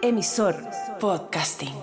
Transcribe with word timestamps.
Emisor 0.00 0.54
Podcasting. 1.00 1.74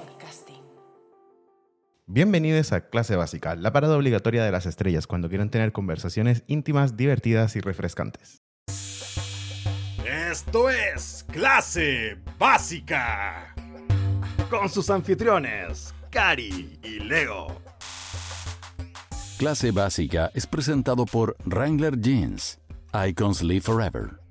Bienvenidos 2.07 2.71
a 2.71 2.87
Clase 2.87 3.17
Básica, 3.17 3.55
la 3.57 3.73
parada 3.73 3.97
obligatoria 3.97 4.45
de 4.45 4.51
las 4.51 4.65
estrellas 4.65 5.05
cuando 5.05 5.27
quieren 5.27 5.49
tener 5.49 5.73
conversaciones 5.73 6.43
íntimas, 6.47 6.95
divertidas 6.95 7.57
y 7.57 7.59
refrescantes. 7.59 8.41
Esto 10.05 10.69
es 10.69 11.25
Clase 11.29 12.17
Básica. 12.39 13.53
Con 14.49 14.69
sus 14.69 14.89
anfitriones, 14.89 15.93
Cari 16.09 16.79
y 16.83 16.99
Leo. 16.99 17.47
Clase 19.37 19.71
Básica 19.71 20.31
es 20.33 20.47
presentado 20.47 21.05
por 21.05 21.35
Wrangler 21.43 21.99
Jeans. 21.99 22.59
Icons 22.93 23.43
Live 23.43 23.61
Forever. 23.61 24.21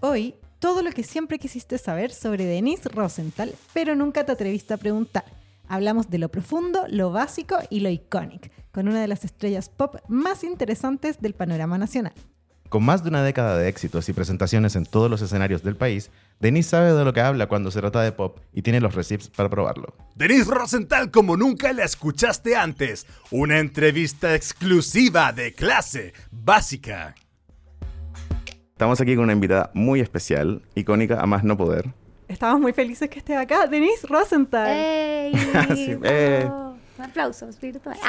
Hoy, 0.00 0.36
todo 0.64 0.80
lo 0.80 0.92
que 0.92 1.02
siempre 1.02 1.38
quisiste 1.38 1.76
saber 1.76 2.10
sobre 2.10 2.46
Denise 2.46 2.88
Rosenthal, 2.88 3.54
pero 3.74 3.94
nunca 3.94 4.24
te 4.24 4.32
atreviste 4.32 4.72
a 4.72 4.78
preguntar. 4.78 5.26
Hablamos 5.68 6.08
de 6.08 6.16
lo 6.16 6.30
profundo, 6.30 6.86
lo 6.88 7.12
básico 7.12 7.58
y 7.68 7.80
lo 7.80 7.90
icónico, 7.90 8.48
con 8.72 8.88
una 8.88 9.02
de 9.02 9.06
las 9.06 9.26
estrellas 9.26 9.68
pop 9.68 9.96
más 10.08 10.42
interesantes 10.42 11.20
del 11.20 11.34
panorama 11.34 11.76
nacional. 11.76 12.14
Con 12.70 12.82
más 12.82 13.02
de 13.02 13.10
una 13.10 13.22
década 13.22 13.58
de 13.58 13.68
éxitos 13.68 14.08
y 14.08 14.14
presentaciones 14.14 14.74
en 14.74 14.86
todos 14.86 15.10
los 15.10 15.20
escenarios 15.20 15.62
del 15.62 15.76
país, 15.76 16.10
Denise 16.40 16.70
sabe 16.70 16.94
de 16.94 17.04
lo 17.04 17.12
que 17.12 17.20
habla 17.20 17.46
cuando 17.46 17.70
se 17.70 17.80
trata 17.80 18.00
de 18.00 18.12
pop 18.12 18.38
y 18.54 18.62
tiene 18.62 18.80
los 18.80 18.94
receipts 18.94 19.28
para 19.28 19.50
probarlo. 19.50 19.94
Denise 20.14 20.50
Rosenthal 20.50 21.10
como 21.10 21.36
nunca 21.36 21.74
la 21.74 21.84
escuchaste 21.84 22.56
antes. 22.56 23.06
Una 23.30 23.58
entrevista 23.58 24.34
exclusiva 24.34 25.30
de 25.34 25.52
Clase 25.52 26.14
Básica. 26.30 27.14
Estamos 28.74 29.00
aquí 29.00 29.14
con 29.14 29.22
una 29.22 29.32
invitada 29.34 29.70
muy 29.72 30.00
especial, 30.00 30.60
icónica 30.74 31.20
a 31.20 31.26
más 31.26 31.44
no 31.44 31.56
poder. 31.56 31.94
Estamos 32.26 32.60
muy 32.60 32.72
felices 32.72 33.08
que 33.08 33.20
esté 33.20 33.36
acá, 33.36 33.68
Denise 33.68 34.04
Rosenthal. 34.08 34.66
¡Ey! 34.68 35.32
Sí, 35.76 35.96
eh. 36.02 36.50
Aplausos 36.98 37.60
virtuales. 37.60 38.02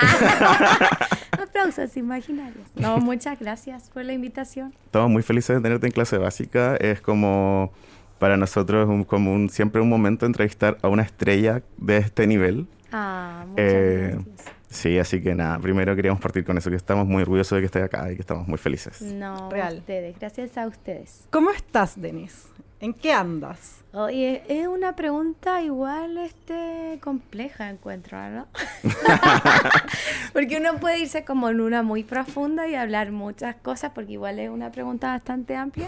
Aplausos 1.31 1.95
imaginarios. 1.97 2.65
No, 2.73 2.97
muchas 2.97 3.39
gracias 3.39 3.91
por 3.91 4.05
la 4.05 4.13
invitación. 4.13 4.73
Estamos 4.85 5.11
muy 5.11 5.21
felices 5.21 5.55
de 5.57 5.61
tenerte 5.61 5.85
en 5.85 5.91
clase 5.91 6.17
básica. 6.17 6.75
Es 6.77 6.99
como 6.99 7.71
para 8.17 8.35
nosotros 8.35 8.89
un, 8.89 9.03
como 9.03 9.33
un, 9.33 9.49
siempre 9.49 9.81
un 9.81 9.89
momento 9.89 10.25
entrevistar 10.25 10.79
a 10.81 10.87
una 10.87 11.03
estrella 11.03 11.61
de 11.77 11.97
este 11.97 12.25
nivel. 12.25 12.65
Ah, 12.91 13.43
muchas 13.49 13.65
Eh, 13.67 14.11
gracias. 14.15 14.54
Sí, 14.75 14.99
así 14.99 15.21
que 15.21 15.33
nada, 15.33 15.57
primero 15.57 15.95
queríamos 15.95 16.21
partir 16.21 16.43
con 16.43 16.57
eso, 16.57 16.69
que 16.69 16.75
estamos 16.75 17.07
muy 17.07 17.21
orgullosos 17.21 17.55
de 17.55 17.61
que 17.61 17.65
estés 17.67 17.83
acá 17.83 18.11
y 18.11 18.15
que 18.15 18.21
estamos 18.21 18.45
muy 18.47 18.57
felices. 18.57 19.01
No, 19.01 19.49
Real. 19.49 19.77
ustedes, 19.77 20.19
gracias 20.19 20.57
a 20.57 20.67
ustedes. 20.67 21.27
¿Cómo 21.31 21.49
estás, 21.51 21.99
Denise? 21.99 22.49
¿En 22.81 22.93
qué 22.93 23.13
andas? 23.13 23.83
Oye, 23.93 24.43
es 24.49 24.67
una 24.67 24.97
pregunta 24.97 25.61
igual 25.61 26.17
este 26.17 26.99
compleja 27.01 27.69
encuentro, 27.69 28.17
¿no? 28.29 28.47
porque 30.33 30.57
uno 30.57 30.77
puede 30.79 30.99
irse 30.99 31.23
como 31.23 31.49
en 31.49 31.61
una 31.61 31.81
muy 31.81 32.03
profunda 32.03 32.67
y 32.67 32.75
hablar 32.75 33.13
muchas 33.13 33.55
cosas, 33.55 33.93
porque 33.95 34.11
igual 34.11 34.39
es 34.39 34.49
una 34.49 34.71
pregunta 34.71 35.07
bastante 35.07 35.55
amplia. 35.55 35.87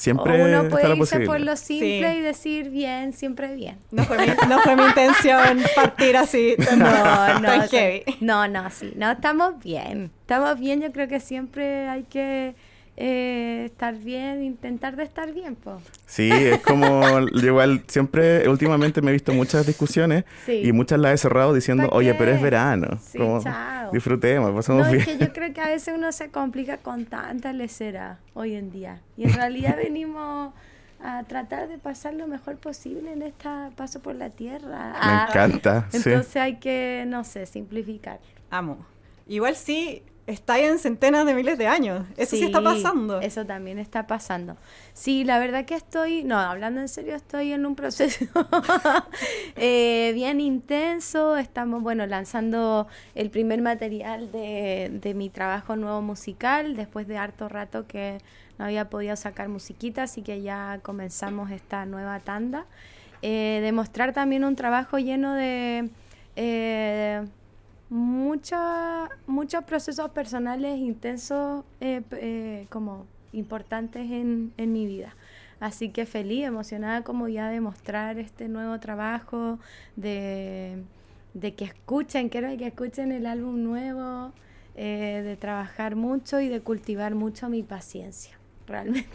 Siempre 0.00 0.42
o 0.42 0.46
uno 0.46 0.68
puede 0.70 0.96
irse 0.96 1.20
por 1.20 1.40
lo 1.40 1.56
simple 1.56 2.10
Sí. 2.12 2.18
y 2.18 2.20
decir 2.22 2.70
bien, 2.70 3.12
siempre 3.12 3.54
bien. 3.54 3.76
No 3.90 4.02
fue 4.04 4.16
mi, 4.16 4.32
no 4.48 4.58
fue 4.60 4.74
mi 4.74 4.84
intención 4.84 5.62
partir 5.76 6.16
así. 6.16 6.54
No, 6.78 6.86
no, 6.86 7.40
no, 8.20 8.48
no, 8.48 8.70
sí, 8.70 8.92
no, 8.96 9.10
estamos 9.10 9.62
bien, 9.62 10.10
estamos 10.22 10.58
bien, 10.58 10.80
yo 10.80 10.90
creo 10.90 11.06
que 11.06 11.20
siempre 11.20 11.86
hay 11.86 12.04
que 12.04 12.54
eh, 13.02 13.62
estar 13.64 13.94
bien, 13.96 14.44
intentar 14.44 14.94
de 14.94 15.04
estar 15.04 15.32
bien, 15.32 15.56
po. 15.56 15.80
Sí, 16.04 16.30
es 16.30 16.58
como, 16.60 17.02
igual 17.42 17.82
siempre, 17.86 18.46
últimamente 18.46 19.00
me 19.00 19.08
he 19.10 19.12
visto 19.14 19.32
muchas 19.32 19.66
discusiones 19.66 20.24
Sí. 20.44 20.60
y 20.64 20.72
muchas 20.72 20.98
las 20.98 21.14
he 21.14 21.16
cerrado 21.16 21.54
diciendo, 21.54 21.88
¿Pa' 21.88 21.96
oye, 21.96 22.12
pero 22.14 22.30
es 22.32 22.42
verano. 22.42 22.98
Sí, 23.02 23.16
como, 23.16 23.42
chao. 23.42 23.90
disfrutemos, 23.92 24.52
pasamos 24.54 24.84
No, 24.86 24.92
bien. 24.92 25.00
es 25.02 25.08
que 25.08 25.18
yo 25.24 25.32
creo 25.32 25.54
que 25.54 25.60
a 25.62 25.68
veces 25.68 25.94
uno 25.96 26.12
se 26.12 26.30
complica 26.30 26.76
con 26.76 27.06
tanta 27.06 27.54
lecera 27.54 28.18
hoy 28.34 28.54
en 28.54 28.70
día. 28.70 29.00
Y 29.16 29.24
en 29.24 29.32
realidad 29.32 29.76
venimos 29.82 30.52
a 31.02 31.22
tratar 31.24 31.68
de 31.68 31.78
pasar 31.78 32.12
lo 32.12 32.26
mejor 32.26 32.56
posible 32.58 33.12
en 33.14 33.22
este 33.22 33.48
paso 33.76 34.00
por 34.00 34.14
la 34.14 34.28
tierra. 34.28 34.90
Me 34.92 34.98
Ah, 35.00 35.26
encanta, 35.30 35.86
sí. 35.90 35.96
Entonces 36.04 36.36
hay 36.36 36.56
que, 36.56 37.04
no 37.06 37.24
sé, 37.24 37.46
simplificar. 37.46 38.20
Amo. 38.50 38.84
Igual 39.26 39.56
sí, 39.56 40.02
está 40.30 40.58
en 40.58 40.78
centenas 40.78 41.26
de 41.26 41.34
miles 41.34 41.58
de 41.58 41.66
años. 41.66 42.06
Eso 42.16 42.36
sí, 42.36 42.44
está 42.44 42.62
pasando. 42.62 43.20
Eso 43.20 43.44
también 43.44 43.78
está 43.78 44.06
pasando. 44.06 44.56
Sí, 44.94 45.24
la 45.24 45.38
verdad 45.38 45.64
que 45.64 45.74
estoy, 45.74 46.24
no, 46.24 46.38
hablando 46.38 46.80
en 46.80 46.88
serio, 46.88 47.14
estoy 47.14 47.52
en 47.52 47.66
un 47.66 47.74
proceso 47.74 48.24
eh, 49.56 50.12
bien 50.14 50.40
intenso. 50.40 51.36
Estamos, 51.36 51.82
bueno, 51.82 52.06
lanzando 52.06 52.86
el 53.14 53.30
primer 53.30 53.60
material 53.62 54.30
de, 54.32 54.90
de 54.92 55.14
mi 55.14 55.30
trabajo 55.30 55.76
nuevo 55.76 56.00
musical, 56.02 56.76
después 56.76 57.06
de 57.06 57.16
harto 57.18 57.48
rato 57.48 57.86
que 57.86 58.18
no 58.58 58.66
había 58.66 58.90
podido 58.90 59.16
sacar 59.16 59.48
musiquita, 59.48 60.04
así 60.04 60.22
que 60.22 60.42
ya 60.42 60.80
comenzamos 60.82 61.50
esta 61.50 61.86
nueva 61.86 62.20
tanda. 62.20 62.66
Eh, 63.22 63.60
demostrar 63.62 64.12
también 64.12 64.44
un 64.44 64.56
trabajo 64.56 64.98
lleno 64.98 65.34
de... 65.34 65.90
eh, 66.36 67.22
mucha- 67.90 69.08
muchos 69.26 69.64
procesos 69.64 70.10
personales 70.10 70.78
intensos 70.78 71.64
eh, 71.80 72.02
eh, 72.12 72.66
como 72.70 73.06
importantes 73.32 74.10
en, 74.10 74.52
en 74.56 74.72
mi 74.72 74.86
vida. 74.86 75.14
Así 75.60 75.90
que 75.90 76.06
feliz, 76.06 76.44
emocionada 76.46 77.02
como 77.02 77.28
ya 77.28 77.48
de 77.50 77.60
mostrar 77.60 78.18
este 78.18 78.48
nuevo 78.48 78.80
trabajo, 78.80 79.58
de, 79.96 80.82
de 81.34 81.54
que 81.54 81.64
escuchen, 81.66 82.30
quiero 82.30 82.48
que 82.56 82.68
escuchen 82.68 83.12
el 83.12 83.26
álbum 83.26 83.62
nuevo, 83.62 84.32
eh, 84.76 85.20
de 85.22 85.36
trabajar 85.36 85.96
mucho 85.96 86.40
y 86.40 86.48
de 86.48 86.60
cultivar 86.60 87.14
mucho 87.14 87.50
mi 87.50 87.62
paciencia, 87.62 88.38
realmente. 88.66 89.10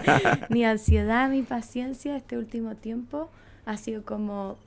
mi 0.50 0.64
ansiedad, 0.64 1.28
mi 1.28 1.42
paciencia 1.42 2.16
este 2.16 2.38
último 2.38 2.76
tiempo 2.76 3.28
ha 3.66 3.76
sido 3.76 4.04
como 4.04 4.58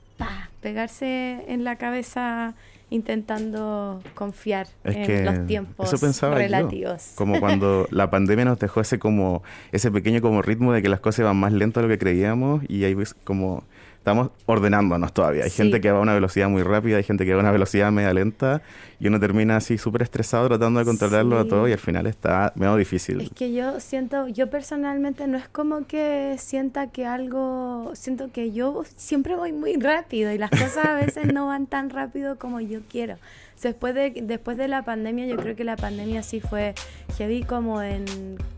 pegarse 0.60 1.44
en 1.48 1.64
la 1.64 1.76
cabeza 1.76 2.54
intentando 2.90 4.02
confiar 4.14 4.68
Es 4.84 4.96
en 4.96 5.06
que 5.06 5.24
los 5.24 5.46
tiempos 5.46 5.92
eso 5.92 6.04
pensaba 6.04 6.34
yo. 6.34 6.38
relativos. 6.38 7.12
Como 7.16 7.40
cuando 7.40 7.86
la 7.90 8.10
pandemia 8.10 8.44
nos 8.44 8.58
dejó 8.58 8.80
ese 8.80 8.98
como 8.98 9.42
ese 9.72 9.90
pequeño 9.90 10.20
como 10.20 10.42
ritmo 10.42 10.72
de 10.72 10.82
que 10.82 10.88
las 10.88 11.00
cosas 11.00 11.24
van 11.24 11.36
más 11.36 11.52
lento 11.52 11.80
de 11.80 11.86
lo 11.88 11.92
que 11.92 11.98
creíamos 11.98 12.62
y 12.68 12.84
ahí 12.84 12.94
ves 12.94 13.14
como 13.14 13.64
estamos 14.04 14.32
ordenándonos 14.44 15.14
todavía. 15.14 15.44
Hay 15.44 15.50
Sí. 15.50 15.56
gente 15.62 15.80
que 15.80 15.90
va 15.90 15.96
a 15.96 16.02
una 16.02 16.12
velocidad 16.12 16.50
muy 16.50 16.62
rápida, 16.62 16.98
hay 16.98 17.04
gente 17.04 17.24
que 17.24 17.32
va 17.32 17.38
a 17.38 17.40
una 17.40 17.50
velocidad 17.52 17.90
media 17.90 18.12
lenta 18.12 18.60
y 19.00 19.06
uno 19.08 19.18
termina 19.18 19.56
así 19.56 19.78
súper 19.78 20.02
estresado 20.02 20.46
tratando 20.46 20.78
de 20.78 20.84
controlarlo 20.84 21.38
a 21.38 21.44
Sí. 21.44 21.48
todo 21.48 21.66
y 21.68 21.72
al 21.72 21.78
final 21.78 22.06
está 22.06 22.52
medio 22.54 22.76
difícil. 22.76 23.22
Es 23.22 23.30
que 23.30 23.54
yo 23.54 23.80
siento, 23.80 24.28
yo 24.28 24.50
personalmente 24.50 25.26
no 25.26 25.38
es 25.38 25.48
como 25.48 25.86
que 25.86 26.36
sienta 26.38 26.88
que 26.88 27.06
algo, 27.06 27.92
siento 27.94 28.30
que 28.30 28.52
yo 28.52 28.82
siempre 28.94 29.36
voy 29.36 29.54
muy 29.54 29.76
rápido 29.76 30.30
y 30.32 30.36
las 30.36 30.50
cosas 30.50 30.84
a 30.84 30.94
veces 30.96 31.32
no 31.32 31.46
van 31.46 31.66
tan 31.66 31.88
rápido 31.88 32.36
como 32.38 32.60
yo 32.60 32.80
quiero. 32.90 33.16
Después 33.62 33.94
de, 33.94 34.10
después 34.22 34.58
de 34.58 34.68
la 34.68 34.82
pandemia, 34.82 35.24
yo 35.26 35.36
creo 35.36 35.56
que 35.56 35.64
la 35.64 35.76
pandemia 35.76 36.22
sí 36.22 36.40
fue 36.40 36.74
heavy 37.16 37.44
como 37.44 37.80
en 37.80 38.04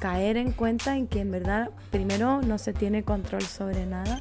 caer 0.01 0.37
en 0.39 0.51
cuenta 0.51 0.97
en 0.97 1.07
que 1.07 1.21
en 1.21 1.31
verdad, 1.31 1.71
primero, 1.93 2.41
no 2.43 2.59
se 2.59 2.73
tiene 2.73 3.05
control 3.05 3.43
sobre 3.43 3.87
nada. 3.87 4.19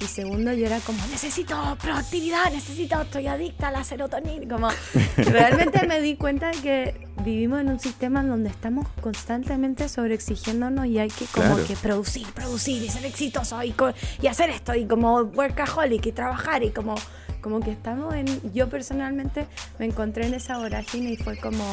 Y 0.00 0.04
segundo, 0.04 0.52
yo 0.52 0.66
era 0.66 0.78
como, 0.80 0.98
necesito 1.06 1.56
proactividad, 1.80 2.50
necesito, 2.52 3.00
estoy 3.00 3.26
adicta 3.28 3.68
a 3.68 3.70
la 3.70 3.82
serotonina. 3.82 4.46
Como, 4.54 4.68
realmente 5.16 5.86
me 5.86 6.00
di 6.00 6.16
cuenta 6.16 6.48
de 6.50 6.58
que 6.60 7.06
vivimos 7.24 7.60
en 7.60 7.70
un 7.70 7.80
sistema 7.80 8.22
donde 8.22 8.50
estamos 8.50 8.86
constantemente 9.00 9.88
sobreexigiéndonos 9.88 10.86
y 10.86 10.98
hay 10.98 11.08
que 11.08 11.24
como 11.26 11.46
Claro. 11.54 11.66
que 11.66 11.76
producir, 11.76 12.26
producir 12.32 12.82
y 12.82 12.88
ser 12.90 13.06
exitoso 13.06 13.62
y, 13.64 13.74
y 14.20 14.26
hacer 14.26 14.50
esto 14.50 14.74
y 14.74 14.86
como 14.86 15.20
workaholic 15.22 16.04
y 16.06 16.12
trabajar 16.12 16.62
y 16.62 16.70
como, 16.70 16.94
como 17.40 17.60
que 17.60 17.72
estamos 17.72 18.14
en, 18.14 18.26
yo 18.52 18.68
personalmente 18.68 19.46
me 19.78 19.86
encontré 19.86 20.26
en 20.26 20.34
esa 20.34 20.58
vorágine 20.58 21.12
y 21.12 21.16
fue 21.16 21.38
como, 21.38 21.64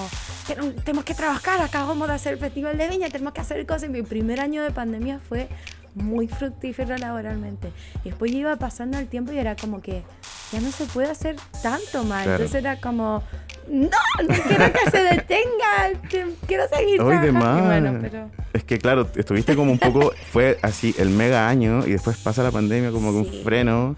"Pero 0.48 0.72
tenemos 0.76 1.04
que 1.04 1.14
trabajar, 1.14 1.62
acabamos 1.62 2.08
de 2.08 2.14
hacer 2.14 2.34
el 2.34 2.40
festival 2.40 2.78
de 2.78 2.88
Viña, 2.88 3.10
tenemos 3.10 3.34
que 3.34 3.42
hacer 3.42 3.66
cosas. 3.66 3.90
Mi 3.90 4.02
primer 4.02 4.40
año 4.40 4.64
de 4.64 4.72
pandemia 4.72 5.20
fue 5.20 5.50
muy 5.96 6.28
fructífero 6.28 6.98
laboralmente. 6.98 7.70
Y 8.04 8.10
después 8.10 8.32
iba 8.32 8.56
pasando 8.56 8.98
el 8.98 9.08
tiempo 9.08 9.32
y 9.32 9.38
era 9.38 9.56
como 9.56 9.82
que 9.82 10.04
ya 10.52 10.60
no 10.62 10.72
se 10.72 10.86
puede 10.86 11.10
hacer 11.10 11.36
tanto 11.62 12.04
más. 12.04 12.24
Claro. 12.24 12.32
Entonces 12.44 12.56
era 12.56 12.80
como, 12.80 13.24
no, 13.68 13.90
no 14.28 14.36
quiero 14.48 14.72
que 14.74 14.92
se 14.92 15.04
detenga, 15.04 16.00
quiero 16.48 16.64
seguir 16.76 17.02
Hoy 17.02 17.18
de 17.18 17.30
trabajando". 17.32 17.66
bueno, 17.66 18.00
pero 18.02 18.30
Es 18.54 18.64
que 18.64 18.78
claro, 18.78 19.08
estuviste 19.16 19.56
como 19.56 19.72
un 19.72 19.80
poco, 19.80 20.14
fue 20.32 20.58
así 20.62 20.94
el 20.98 21.10
mega 21.10 21.48
año 21.50 21.86
y 21.86 21.92
después 21.92 22.18
pasa 22.18 22.44
la 22.44 22.52
pandemia 22.52 22.92
como 22.92 23.12
que 23.24 23.30
Sí. 23.30 23.38
un 23.38 23.44
freno. 23.44 23.96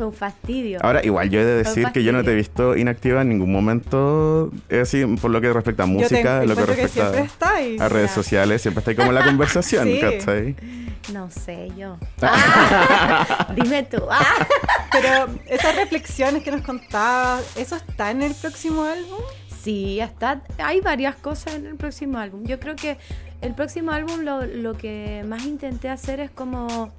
Fue 0.00 0.06
un 0.06 0.14
fastidio. 0.14 0.78
Ahora, 0.80 1.04
igual 1.04 1.28
yo 1.28 1.40
he 1.40 1.44
de 1.44 1.56
decir 1.62 1.88
que 1.92 2.02
yo 2.02 2.10
no 2.10 2.24
te 2.24 2.32
he 2.32 2.34
visto 2.34 2.74
inactiva 2.74 3.20
en 3.20 3.28
ningún 3.28 3.52
momento, 3.52 4.50
eh, 4.70 4.80
así 4.80 5.04
por 5.04 5.30
lo 5.30 5.42
que 5.42 5.52
respecta 5.52 5.82
a 5.82 5.86
música, 5.86 6.42
lo 6.42 6.56
que 6.56 6.64
que 6.64 6.74
respecta 6.74 7.54
ahí. 7.56 7.76
a 7.78 7.86
redes 7.90 8.10
sociales, 8.10 8.62
siempre 8.62 8.78
está 8.78 8.92
ahí 8.92 8.96
como 8.96 9.10
en 9.10 9.14
la 9.16 9.24
conversación, 9.26 9.84
Sí. 9.84 10.00
¿cachai? 10.00 10.56
No 11.12 11.30
sé, 11.30 11.68
yo. 11.76 11.98
Ah, 12.22 13.48
dime 13.54 13.82
tú. 13.82 13.98
Ah. 14.10 14.24
Pero 14.92 15.28
esas 15.46 15.76
reflexiones 15.76 16.42
que 16.42 16.50
nos 16.50 16.62
contabas, 16.62 17.58
¿eso 17.58 17.76
está 17.76 18.10
en 18.10 18.22
el 18.22 18.32
próximo 18.34 18.84
álbum? 18.84 19.18
Sí, 19.62 20.00
está, 20.00 20.40
hay 20.56 20.80
varias 20.80 21.14
cosas 21.16 21.56
en 21.56 21.66
el 21.66 21.76
próximo 21.76 22.16
álbum. 22.16 22.44
Yo 22.44 22.58
creo 22.58 22.74
que 22.74 22.96
el 23.42 23.54
próximo 23.54 23.90
álbum 23.92 24.20
lo, 24.22 24.46
lo 24.46 24.72
que 24.78 25.22
más 25.28 25.44
intenté 25.44 25.90
hacer 25.90 26.20
es 26.20 26.30
como, 26.30 26.90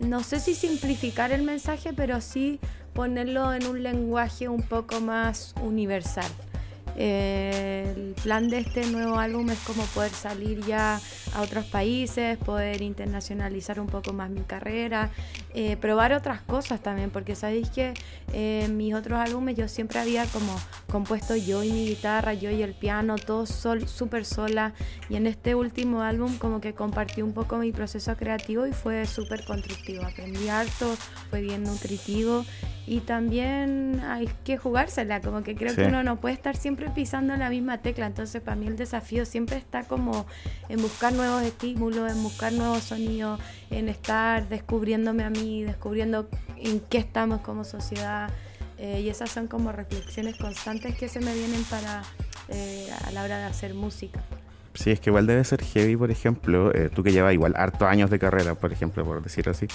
no 0.00 0.22
sé 0.22 0.40
si 0.40 0.54
simplificar 0.54 1.30
el 1.30 1.42
mensaje, 1.42 1.92
pero 1.92 2.20
sí 2.20 2.58
ponerlo 2.94 3.54
en 3.54 3.66
un 3.66 3.82
lenguaje 3.82 4.48
un 4.48 4.62
poco 4.62 5.00
más 5.00 5.54
universal. 5.62 6.30
El 6.96 8.14
plan 8.22 8.48
de 8.48 8.58
este 8.58 8.86
nuevo 8.86 9.16
álbum 9.16 9.48
es 9.50 9.58
como 9.60 9.84
poder 9.84 10.10
salir 10.10 10.64
ya 10.66 11.00
a 11.34 11.42
otros 11.42 11.64
países, 11.66 12.36
poder 12.38 12.82
internacionalizar 12.82 13.78
un 13.80 13.86
poco 13.86 14.12
más 14.12 14.30
mi 14.30 14.40
carrera, 14.42 15.10
eh, 15.54 15.76
probar 15.76 16.12
otras 16.12 16.40
cosas 16.42 16.80
también, 16.80 17.10
porque 17.10 17.34
sabéis 17.34 17.70
que 17.70 17.94
eh, 18.32 18.68
mis 18.72 18.94
otros 18.94 19.18
álbumes 19.18 19.56
yo 19.56 19.68
siempre 19.68 19.98
había 19.98 20.24
como 20.26 20.54
compuesto 20.90 21.36
yo 21.36 21.62
y 21.62 21.72
mi 21.72 21.86
guitarra, 21.86 22.34
yo 22.34 22.50
y 22.50 22.62
el 22.62 22.74
piano, 22.74 23.16
todo 23.16 23.46
sol, 23.46 23.86
súper 23.88 24.24
sola, 24.24 24.72
y 25.08 25.16
en 25.16 25.26
este 25.26 25.54
último 25.54 26.02
álbum 26.02 26.36
como 26.38 26.60
que 26.60 26.74
compartí 26.74 27.22
un 27.22 27.32
poco 27.32 27.56
mi 27.58 27.72
proceso 27.72 28.16
creativo 28.16 28.66
y 28.66 28.72
fue 28.72 29.06
súper 29.06 29.44
constructivo, 29.44 30.04
aprendí 30.04 30.48
harto, 30.48 30.96
fue 31.30 31.40
bien 31.40 31.62
nutritivo. 31.64 32.44
Y 32.86 33.00
también 33.00 34.00
hay 34.04 34.28
que 34.42 34.56
jugársela, 34.56 35.20
como 35.20 35.44
que 35.44 35.54
creo 35.54 35.70
Sí. 35.70 35.76
que 35.76 35.84
uno 35.84 36.02
no 36.02 36.16
puede 36.20 36.34
estar 36.34 36.56
siempre 36.56 36.90
pisando 36.90 37.36
la 37.36 37.48
misma 37.48 37.78
tecla, 37.78 38.06
entonces 38.06 38.42
para 38.42 38.56
mí 38.56 38.66
el 38.66 38.74
desafío 38.76 39.24
siempre 39.26 39.58
está 39.58 39.84
como 39.84 40.26
en 40.68 40.82
buscar 40.82 41.12
nuevos 41.20 41.42
estímulos, 41.42 42.10
en 42.10 42.22
buscar 42.22 42.52
nuevos 42.52 42.82
sonidos, 42.82 43.38
en 43.70 43.88
estar 43.88 44.48
descubriéndome 44.48 45.22
a 45.22 45.30
mí, 45.30 45.62
descubriendo 45.62 46.28
en 46.56 46.80
qué 46.80 46.98
estamos 46.98 47.42
como 47.42 47.64
sociedad, 47.64 48.30
eh, 48.78 49.02
y 49.02 49.10
esas 49.10 49.30
son 49.30 49.46
como 49.46 49.70
reflexiones 49.70 50.36
constantes 50.36 50.96
que 50.96 51.08
se 51.08 51.20
me 51.20 51.34
vienen 51.34 51.62
para 51.64 52.02
eh, 52.48 52.88
a 53.06 53.10
la 53.12 53.22
hora 53.22 53.38
de 53.38 53.44
hacer 53.44 53.74
música. 53.74 54.20
Sí, 54.72 54.92
es 54.92 55.00
que 55.00 55.10
igual 55.10 55.26
debe 55.26 55.44
ser 55.44 55.62
heavy, 55.62 55.96
por 55.96 56.10
ejemplo, 56.10 56.72
eh, 56.72 56.88
tú 56.94 57.02
que 57.02 57.10
llevas 57.12 57.34
igual 57.34 57.54
hartos 57.56 57.82
años 57.88 58.08
de 58.08 58.18
carrera, 58.18 58.54
por 58.54 58.72
ejemplo, 58.72 59.04
por 59.04 59.22
decirlo 59.22 59.52
así. 59.52 59.66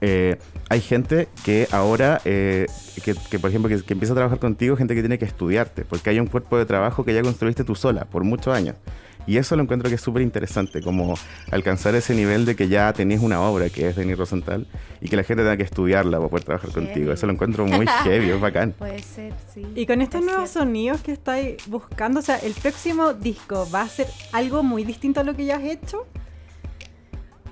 eh, 0.00 0.36
hay 0.68 0.80
gente 0.80 1.28
que 1.44 1.68
ahora, 1.70 2.20
eh, 2.24 2.66
que, 3.04 3.14
que, 3.30 3.38
por 3.38 3.50
ejemplo, 3.50 3.68
que, 3.68 3.82
que 3.82 3.92
empieza 3.94 4.12
a 4.12 4.16
trabajar 4.16 4.40
contigo, 4.40 4.76
gente 4.76 4.94
que 4.94 5.00
tiene 5.00 5.16
que 5.18 5.24
estudiarte, 5.24 5.84
porque 5.84 6.10
hay 6.10 6.18
un 6.18 6.26
cuerpo 6.26 6.58
de 6.58 6.66
trabajo 6.66 7.04
que 7.04 7.14
ya 7.14 7.22
construiste 7.22 7.62
tú 7.64 7.76
sola 7.76 8.04
por 8.04 8.24
muchos 8.24 8.54
años. 8.54 8.74
Y 9.26 9.36
eso 9.36 9.56
lo 9.56 9.62
encuentro 9.62 9.88
que 9.88 9.94
es 9.94 10.00
súper 10.00 10.22
interesante, 10.22 10.82
como 10.82 11.14
alcanzar 11.50 11.94
ese 11.94 12.14
nivel 12.14 12.44
de 12.44 12.56
que 12.56 12.68
ya 12.68 12.92
tenés 12.92 13.20
una 13.20 13.40
obra 13.40 13.68
que 13.70 13.88
es 13.88 13.96
Denis 13.96 14.18
Rosenthal 14.18 14.66
y 15.00 15.08
que 15.08 15.16
la 15.16 15.22
gente 15.22 15.42
tenga 15.42 15.56
que 15.56 15.62
estudiarla 15.62 16.18
para 16.18 16.28
poder 16.28 16.44
trabajar 16.44 16.70
Heavy. 16.70 16.86
contigo. 16.86 17.12
Eso 17.12 17.26
lo 17.26 17.32
encuentro 17.32 17.66
muy 17.66 17.86
heavy, 18.04 18.30
es 18.30 18.40
bacán. 18.40 18.72
Puede 18.72 19.02
ser, 19.02 19.32
sí. 19.52 19.64
Y 19.74 19.86
con 19.86 20.00
estos 20.00 20.20
es 20.20 20.26
nuevos 20.26 20.50
sonidos 20.50 21.00
que 21.02 21.12
estáis 21.12 21.68
buscando, 21.68 22.20
o 22.20 22.22
sea, 22.22 22.36
el 22.38 22.52
próximo 22.54 23.14
disco 23.14 23.68
va 23.72 23.82
a 23.82 23.88
ser 23.88 24.06
algo 24.32 24.62
muy 24.62 24.84
distinto 24.84 25.20
a 25.20 25.24
lo 25.24 25.34
que 25.34 25.44
ya 25.44 25.56
has 25.56 25.64
hecho. 25.64 26.06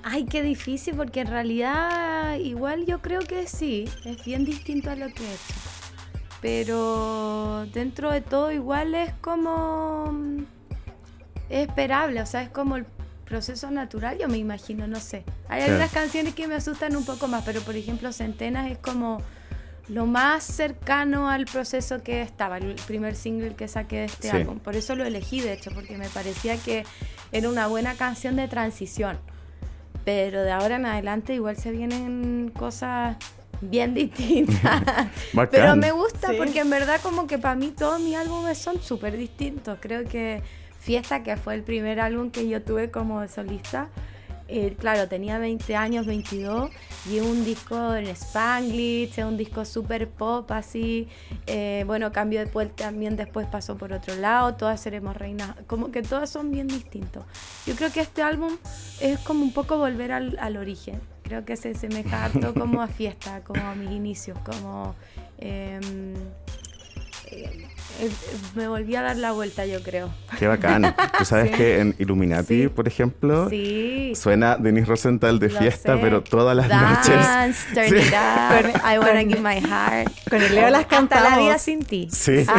Ay, 0.03 0.25
qué 0.25 0.41
difícil, 0.41 0.95
porque 0.95 1.21
en 1.21 1.27
realidad 1.27 2.35
igual 2.37 2.85
yo 2.85 3.01
creo 3.01 3.19
que 3.21 3.47
sí, 3.47 3.85
es 4.03 4.25
bien 4.25 4.45
distinto 4.45 4.89
a 4.89 4.95
lo 4.95 5.07
que 5.07 5.23
he 5.23 5.33
hecho. 5.33 5.53
Pero 6.41 7.67
dentro 7.71 8.11
de 8.11 8.21
todo 8.21 8.51
igual 8.51 8.95
es 8.95 9.13
como... 9.21 10.11
Es 11.51 11.67
esperable, 11.67 12.21
o 12.21 12.25
sea, 12.25 12.41
es 12.43 12.49
como 12.49 12.77
el 12.77 12.85
proceso 13.25 13.69
natural, 13.71 14.17
yo 14.17 14.27
me 14.27 14.37
imagino, 14.37 14.87
no 14.87 14.99
sé. 14.99 15.23
Hay 15.49 15.61
algunas 15.63 15.91
canciones 15.91 16.33
que 16.33 16.47
me 16.47 16.55
asustan 16.55 16.95
un 16.95 17.05
poco 17.05 17.27
más, 17.27 17.43
pero 17.45 17.61
por 17.61 17.75
ejemplo 17.75 18.11
Centenas 18.11 18.71
es 18.71 18.77
como 18.77 19.21
lo 19.87 20.05
más 20.05 20.43
cercano 20.43 21.29
al 21.29 21.45
proceso 21.45 22.01
que 22.03 22.21
estaba, 22.21 22.57
el 22.57 22.75
primer 22.87 23.15
single 23.15 23.55
que 23.55 23.67
saqué 23.67 23.97
de 23.97 24.05
este 24.05 24.29
Sí. 24.29 24.35
álbum. 24.37 24.59
Por 24.59 24.75
eso 24.75 24.95
lo 24.95 25.03
elegí, 25.05 25.41
de 25.41 25.53
hecho, 25.53 25.71
porque 25.73 25.97
me 25.97 26.07
parecía 26.09 26.55
que 26.57 26.85
era 27.31 27.49
una 27.49 27.67
buena 27.67 27.95
canción 27.95 28.35
de 28.37 28.47
transición. 28.47 29.17
Pero 30.05 30.43
de 30.43 30.51
ahora 30.51 30.77
en 30.77 30.85
adelante 30.85 31.33
igual 31.33 31.57
se 31.57 31.71
vienen 31.71 32.51
cosas 32.57 33.17
bien 33.61 33.93
distintas. 34.73 34.81
Pero 35.51 35.75
me 35.75 35.91
gusta 35.91 36.29
Sí. 36.29 36.35
porque 36.37 36.59
en 36.59 36.69
verdad 36.69 36.99
como 37.01 37.27
que 37.27 37.37
para 37.37 37.55
mí 37.55 37.71
todos 37.77 37.99
mis 37.99 38.15
álbumes 38.15 38.57
son 38.57 38.81
súper 38.81 39.15
distintos. 39.17 39.77
Creo 39.81 40.05
que 40.05 40.41
Fiesta, 40.81 41.21
que 41.23 41.37
fue 41.37 41.53
el 41.53 41.61
primer 41.61 41.99
álbum 41.99 42.31
que 42.31 42.49
yo 42.49 42.61
tuve 42.63 42.89
como 42.89 43.25
solista, 43.27 43.89
eh, 44.53 44.75
claro, 44.77 45.07
tenía 45.07 45.37
20 45.37 45.75
años, 45.77 46.05
22, 46.05 46.71
y 47.09 47.19
un 47.21 47.45
disco 47.45 47.95
en 47.95 48.07
Spanglish, 48.07 49.23
un 49.23 49.37
disco 49.37 49.63
súper 49.63 50.09
pop 50.09 50.51
así. 50.51 51.07
eh, 51.47 51.83
bueno, 51.87 52.11
Cambio 52.11 52.39
de 52.41 52.47
Puerta 52.47 52.85
también 52.85 53.15
después 53.15 53.47
pasó 53.47 53.77
por 53.77 53.93
otro 53.93 54.13
lado, 54.15 54.55
todas 54.55 54.81
seremos 54.81 55.15
reinas, 55.15 55.55
como 55.67 55.91
que 55.91 56.01
todas 56.01 56.29
son 56.29 56.51
bien 56.51 56.67
distintos. 56.67 57.23
Yo 57.65 57.75
creo 57.75 57.91
que 57.93 58.01
este 58.01 58.23
álbum 58.23 58.57
es 58.99 59.19
como 59.19 59.43
un 59.43 59.53
poco 59.53 59.77
volver 59.77 60.11
al, 60.11 60.37
al 60.39 60.57
origen. 60.57 60.99
Creo 61.23 61.45
que 61.45 61.55
se 61.55 61.69
asemeja 61.69 62.25
harto 62.25 62.53
como 62.59 62.81
a 62.81 62.87
Fiesta, 62.87 63.41
como 63.45 63.61
a 63.63 63.75
mis 63.75 63.91
inicios, 63.91 64.37
como... 64.39 64.95
em, 65.37 66.13
eh, 67.27 67.67
me 68.55 68.67
volví 68.67 68.95
a 68.95 69.01
dar 69.01 69.15
la 69.17 69.31
vuelta, 69.31 69.65
yo 69.65 69.81
creo. 69.83 70.09
Qué 70.39 70.47
bacán. 70.47 70.95
Tú 71.17 71.25
sabes 71.25 71.49
Sí. 71.51 71.57
que 71.57 71.79
en 71.79 71.95
Illuminati, 71.99 72.63
Sí. 72.63 72.67
por 72.69 72.87
ejemplo, 72.87 73.49
Sí. 73.49 74.13
suena 74.15 74.57
Denis 74.57 74.87
Rosenthal 74.87 75.39
de 75.39 75.49
Lo 75.49 75.59
fiesta, 75.59 75.95
sé. 75.95 75.99
pero 76.01 76.21
todas 76.23 76.55
las 76.55 76.67
noches. 76.69 77.25
Dance, 77.25 77.67
turn 77.73 77.89
Sí. 77.89 77.95
it 78.07 78.13
up, 78.13 78.81
I 78.85 78.97
wanna 78.99 79.21
give 79.21 79.39
my 79.41 79.59
heart. 79.59 80.09
Con 80.29 80.41
el 80.41 80.53
Leo 80.55 80.69
las 80.69 80.85
Hasta 80.91 81.21
la 81.21 81.37
vida 81.37 81.57
sin 81.57 81.83
ti. 81.83 82.07
Sí. 82.11 82.45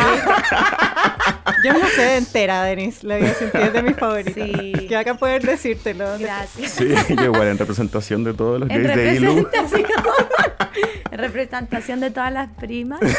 Yo 1.62 1.72
me 1.72 1.78
la 1.78 1.88
sé 1.88 2.16
entera, 2.16 2.62
Denis. 2.64 3.04
La 3.04 3.16
vida 3.16 3.34
sin 3.34 3.50
ti 3.50 3.58
es 3.58 3.72
de 3.72 3.82
mis 3.82 3.96
favoritas. 3.96 4.34
Sí. 4.34 4.72
Que 4.88 4.96
acá 4.96 5.14
poder 5.14 5.42
decírtelo. 5.42 6.18
Gracias. 6.18 6.72
Sí, 6.72 6.88
yo 7.16 7.24
igual 7.24 7.48
en 7.48 7.58
representación 7.58 8.24
de 8.24 8.34
todos 8.34 8.60
los 8.60 8.68
gays 8.68 8.82
de 8.86 9.14
Ilu. 9.16 9.34
representación, 9.36 9.82
en 11.10 11.18
representación 11.18 12.00
de 12.00 12.10
todas 12.10 12.32
las 12.32 12.48
primas. 12.54 13.00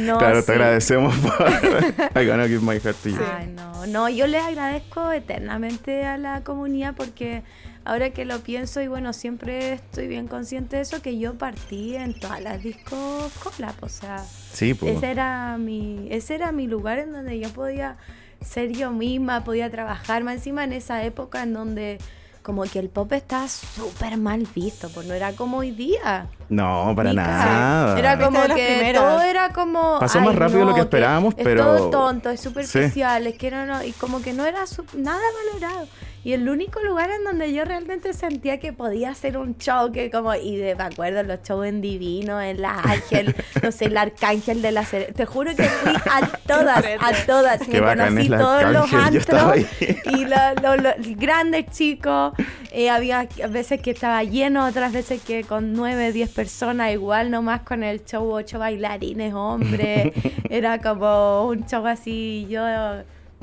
No, 0.00 0.18
claro, 0.18 0.40
sí. 0.40 0.46
te 0.46 0.52
agradecemos 0.52 1.14
por 1.18 2.22
I 2.22 2.26
gonna 2.26 2.46
give 2.46 2.60
my 2.60 2.78
heart 2.78 2.96
to 3.02 3.08
you. 3.08 3.18
Ay, 3.38 3.46
no, 3.54 3.86
no, 3.86 4.08
yo 4.08 4.26
les 4.26 4.42
agradezco 4.42 5.10
eternamente 5.12 6.04
a 6.04 6.18
la 6.18 6.42
comunidad 6.44 6.94
porque 6.96 7.42
ahora 7.84 8.10
que 8.10 8.24
lo 8.24 8.40
pienso 8.40 8.80
y 8.80 8.88
bueno, 8.88 9.12
siempre 9.12 9.74
estoy 9.74 10.06
bien 10.08 10.28
consciente 10.28 10.76
de 10.76 10.82
eso, 10.82 11.00
que 11.02 11.18
yo 11.18 11.34
partí 11.38 11.96
en 11.96 12.18
todas 12.18 12.40
las 12.42 12.62
discos 12.62 13.32
collab, 13.42 13.74
o 13.80 13.88
sea, 13.88 14.24
Sí, 14.56 14.72
pues. 14.74 14.96
ese 14.96 15.10
era 15.10 15.56
mi, 15.58 16.08
ese 16.10 16.34
era 16.34 16.50
mi 16.52 16.66
lugar 16.66 16.98
en 16.98 17.12
donde 17.12 17.38
yo 17.38 17.50
podía 17.50 17.96
ser 18.40 18.72
yo 18.72 18.90
misma, 18.90 19.44
podía 19.44 19.70
trabajar 19.70 20.24
más 20.24 20.36
encima 20.36 20.64
en 20.64 20.72
esa 20.72 21.02
época 21.04 21.42
en 21.42 21.52
donde 21.52 21.98
como 22.42 22.62
que 22.62 22.78
el 22.78 22.88
pop 22.88 23.12
estaba 23.12 23.48
súper 23.48 24.16
mal 24.18 24.46
visto, 24.54 24.88
pues 24.90 25.06
no 25.06 25.14
era 25.14 25.32
como 25.32 25.58
hoy 25.58 25.72
día. 25.72 26.28
No, 26.48 26.92
para 26.94 27.10
Ni 27.10 27.16
nada. 27.16 27.98
Era 27.98 28.18
como 28.18 28.40
que 28.44 28.54
primeras. 28.54 29.02
todo 29.02 29.20
era 29.22 29.52
como. 29.52 29.98
Pasó 29.98 30.20
más 30.20 30.28
"Ay, 30.30 30.36
rápido 30.36 30.60
de 30.60 30.64
lo 30.66 30.74
que 30.74 30.80
esperábamos, 30.82 31.34
es 31.36 31.42
pero- 31.44 31.64
todo 31.64 31.90
tonto, 31.90 32.30
es 32.30 32.40
superficial, 32.40 33.26
es 33.26 33.36
que 33.36 33.50
no, 33.50 33.66
no, 33.66 33.82
y 33.82 33.90
como 33.92 34.22
que 34.22 34.32
no 34.32 34.46
era 34.46 34.64
su- 34.68 34.84
nada 34.96 35.18
valorado. 35.52 35.88
Y 36.26 36.32
el 36.32 36.48
único 36.48 36.80
lugar 36.80 37.08
en 37.12 37.22
donde 37.22 37.52
yo 37.52 37.64
realmente 37.64 38.12
sentía 38.12 38.58
que 38.58 38.72
podía 38.72 39.10
hacer 39.10 39.38
un 39.38 39.56
show, 39.58 39.92
que 39.92 40.10
como, 40.10 40.34
y 40.34 40.56
de, 40.56 40.74
me 40.74 40.82
acuerdo, 40.82 41.22
los 41.22 41.40
shows 41.44 41.66
en 41.66 41.80
Divino, 41.80 42.40
en 42.40 42.60
La 42.60 42.80
Ángel, 42.80 43.32
no 43.62 43.70
sé, 43.70 43.84
el 43.84 43.96
Arcángel 43.96 44.60
de 44.60 44.72
la 44.72 44.82
Cere- 44.82 45.14
Te 45.14 45.24
juro 45.24 45.54
que 45.54 45.62
fui 45.62 45.92
a 45.94 46.26
todas, 46.48 46.84
a 47.00 47.26
todas. 47.26 47.60
Qué 47.60 47.80
Me 47.80 47.94
conocí 47.94 48.28
todos 48.28 48.62
los 48.72 48.92
Arcángel, 48.92 49.22
antros 49.22 49.56
y 50.18 50.24
lo- 50.24 50.54
lo- 50.62 50.76
los 50.82 50.94
grandes 51.16 51.66
chicos, 51.70 52.32
eh, 52.72 52.90
había 52.90 53.28
veces 53.48 53.80
que 53.80 53.92
estaba 53.92 54.24
lleno, 54.24 54.66
otras 54.66 54.92
veces 54.92 55.22
que 55.22 55.44
con 55.44 55.74
nueve, 55.74 56.10
diez 56.10 56.28
personas, 56.30 56.92
igual 56.92 57.30
nomás 57.30 57.60
con 57.60 57.84
el 57.84 58.04
show, 58.04 58.28
ocho 58.32 58.58
bailarines, 58.58 59.32
hombres, 59.32 60.12
era 60.50 60.80
como 60.80 61.46
un 61.46 61.64
show 61.66 61.86
así, 61.86 62.48
yo 62.50 62.60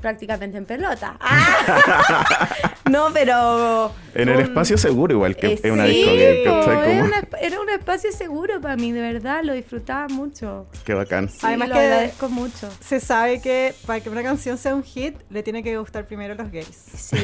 prácticamente 0.04 0.58
en 0.58 0.66
pelota. 0.66 1.16
¡Ah! 1.22 2.74
no, 2.92 3.08
pero... 3.14 3.92
En 4.14 4.30
el 4.30 4.36
un- 4.38 4.42
espacio 4.44 4.78
seguro, 4.78 5.14
igual 5.16 5.36
que 5.36 5.48
eh, 5.48 5.60
es 5.64 5.72
una 5.72 5.86
sí, 5.88 5.92
disco 5.94 6.12
gay, 6.12 6.42
era, 6.44 6.52
Como- 6.62 7.06
un 7.06 7.12
esp- 7.12 7.38
era 7.42 7.60
un 7.62 7.70
espacio 7.70 8.12
seguro 8.12 8.60
para 8.62 8.76
mí, 8.76 8.92
de 8.92 9.02
verdad, 9.02 9.40
lo 9.44 9.54
disfrutaba 9.54 10.08
mucho. 10.10 10.68
Qué 10.86 10.94
bacán. 10.94 11.30
Sí, 11.30 11.38
Además 11.42 11.70
lo 11.70 11.76
que- 11.76 11.80
agradezco 11.82 12.30
mucho. 12.30 12.70
Se 12.82 13.00
sabe 13.00 13.42
que 13.42 13.74
para 13.88 14.02
que 14.02 14.10
una 14.10 14.22
canción 14.22 14.58
sea 14.58 14.76
un 14.76 14.84
hit, 14.84 15.16
le 15.30 15.42
tiene 15.42 15.64
que 15.64 15.76
gustar 15.78 16.06
primero 16.06 16.34
a 16.34 16.36
los 16.36 16.52
gays. 16.52 16.68
Sí, 16.96 17.18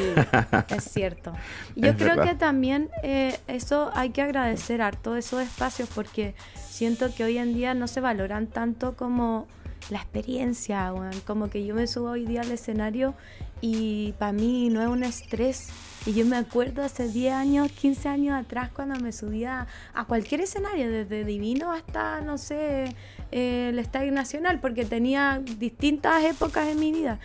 es 0.74 0.84
cierto. 0.84 1.32
Yo 1.76 1.90
Es 1.90 1.96
creo 1.96 2.16
verdad. 2.16 2.24
que 2.24 2.34
también 2.34 2.88
eh, 3.02 3.38
eso 3.46 3.90
hay 3.94 4.10
que 4.10 4.22
agradecer 4.22 4.80
harto 4.82 5.16
esos 5.16 5.42
espacios 5.42 5.88
porque 5.94 6.34
siento 6.54 7.14
que 7.14 7.24
hoy 7.24 7.36
en 7.38 7.52
día 7.54 7.74
no 7.74 7.86
se 7.86 8.00
valoran 8.00 8.46
tanto 8.46 8.96
como 8.96 9.46
la 9.88 9.98
experiencia, 9.98 10.92
como 11.26 11.48
que 11.50 11.64
yo 11.64 11.74
me 11.74 11.86
subo 11.86 12.10
hoy 12.10 12.26
día 12.26 12.42
al 12.42 12.50
escenario 12.50 13.14
y 13.60 14.12
para 14.18 14.32
mí 14.32 14.68
no 14.70 14.82
es 14.82 14.88
un 14.88 15.04
estrés. 15.04 15.68
Y 16.06 16.14
yo 16.14 16.24
me 16.24 16.36
acuerdo 16.36 16.82
hace 16.82 17.08
10 17.08 17.34
años, 17.34 17.72
15 17.72 18.08
años 18.08 18.34
atrás, 18.34 18.70
cuando 18.72 18.98
me 19.00 19.12
subía 19.12 19.66
a 19.92 20.04
cualquier 20.06 20.40
escenario, 20.40 20.90
desde 20.90 21.24
Divino 21.24 21.72
hasta, 21.72 22.22
no 22.22 22.38
sé, 22.38 22.96
eh, 23.32 23.68
el 23.70 23.78
Estadio 23.78 24.10
Nacional, 24.10 24.60
porque 24.60 24.84
tenía 24.86 25.42
distintas 25.58 26.24
épocas 26.24 26.68
en 26.68 26.78
mi 26.78 26.92
vida 26.92 27.18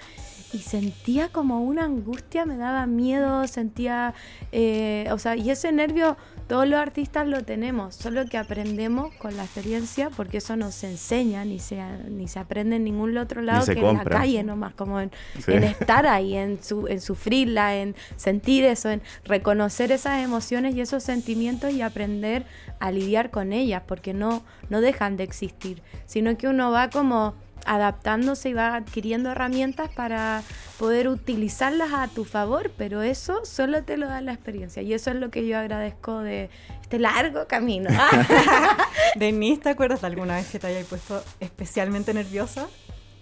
y 0.54 0.60
sentía 0.60 1.30
como 1.30 1.62
una 1.64 1.86
angustia, 1.86 2.46
me 2.46 2.58
daba 2.58 2.86
miedo, 2.86 3.48
sentía, 3.48 4.14
eh, 4.52 5.08
o 5.12 5.18
sea, 5.18 5.36
y 5.36 5.50
ese 5.50 5.72
nervio 5.72 6.18
todos 6.48 6.68
los 6.68 6.80
artistas 6.80 7.28
lo 7.28 7.44
tenemos, 7.44 7.96
solo 7.96 8.25
que 8.25 8.38
aprendemos 8.38 9.14
con 9.16 9.36
la 9.36 9.44
experiencia, 9.44 10.12
porque 10.12 10.38
eso 10.38 10.56
no 10.56 10.72
se 10.72 10.92
enseña, 10.92 11.44
ni 11.44 11.60
se, 11.60 11.82
ni 12.10 12.28
se 12.28 12.40
aprende 12.40 12.75
en 12.75 12.84
ningún 12.84 13.18
otro 13.18 13.42
lado 13.42 13.66
que 13.66 13.80
en 13.80 13.98
la 13.98 14.04
calle 14.04 14.44
nomás, 14.44 14.74
como 14.75 15.00
en, 15.00 15.12
en, 15.48 15.64
estar 15.64 16.06
ahí, 16.06 16.36
en, 16.36 16.62
su, 16.62 16.88
en 16.88 17.02
sufrirla, 17.02 17.75
en 17.75 17.96
sentir 18.16 18.64
eso, 18.64 18.90
en 18.90 19.02
reconocer 19.24 19.92
esas 19.92 20.24
emociones 20.24 20.75
y 20.75 20.82
esos 20.82 21.04
sentimientos 21.04 21.74
y 21.74 21.82
aprender 21.82 22.46
a 22.80 22.92
lidiar 22.92 23.32
con 23.32 23.52
ellas, 23.52 23.82
porque 23.88 24.14
no, 24.14 24.44
no 24.70 24.82
dejan 24.82 25.18
de 25.18 25.24
existir, 25.24 25.82
sino 26.06 26.38
que 26.38 26.48
uno 26.48 26.70
va 26.70 26.92
como 26.92 27.34
adaptándose 27.66 28.50
y 28.50 28.54
va 28.54 28.76
adquiriendo 28.76 29.32
herramientas 29.32 29.90
para 29.90 30.44
poder 30.78 31.08
utilizarlas 31.08 31.94
a 31.94 32.08
tu 32.08 32.26
favor, 32.26 32.72
pero 32.78 33.02
eso 33.02 33.46
solo 33.46 33.84
te 33.84 33.98
lo 33.98 34.08
da 34.08 34.22
la 34.22 34.34
experiencia 34.34 34.82
y 34.82 34.94
eso 34.94 35.12
es 35.12 35.18
lo 35.18 35.32
que 35.32 35.48
yo 35.48 35.58
agradezco 35.58 36.20
de 36.20 36.50
este 36.82 37.00
largo 37.00 37.48
camino. 37.48 37.90
Denise, 39.16 39.62
¿te 39.62 39.70
acuerdas 39.70 40.02
de 40.02 40.08
alguna 40.08 40.36
vez 40.36 40.48
que 40.50 40.60
te 40.60 40.68
hayas 40.68 40.86
puesto 40.86 41.24
especialmente 41.40 42.14
nerviosa? 42.14 42.68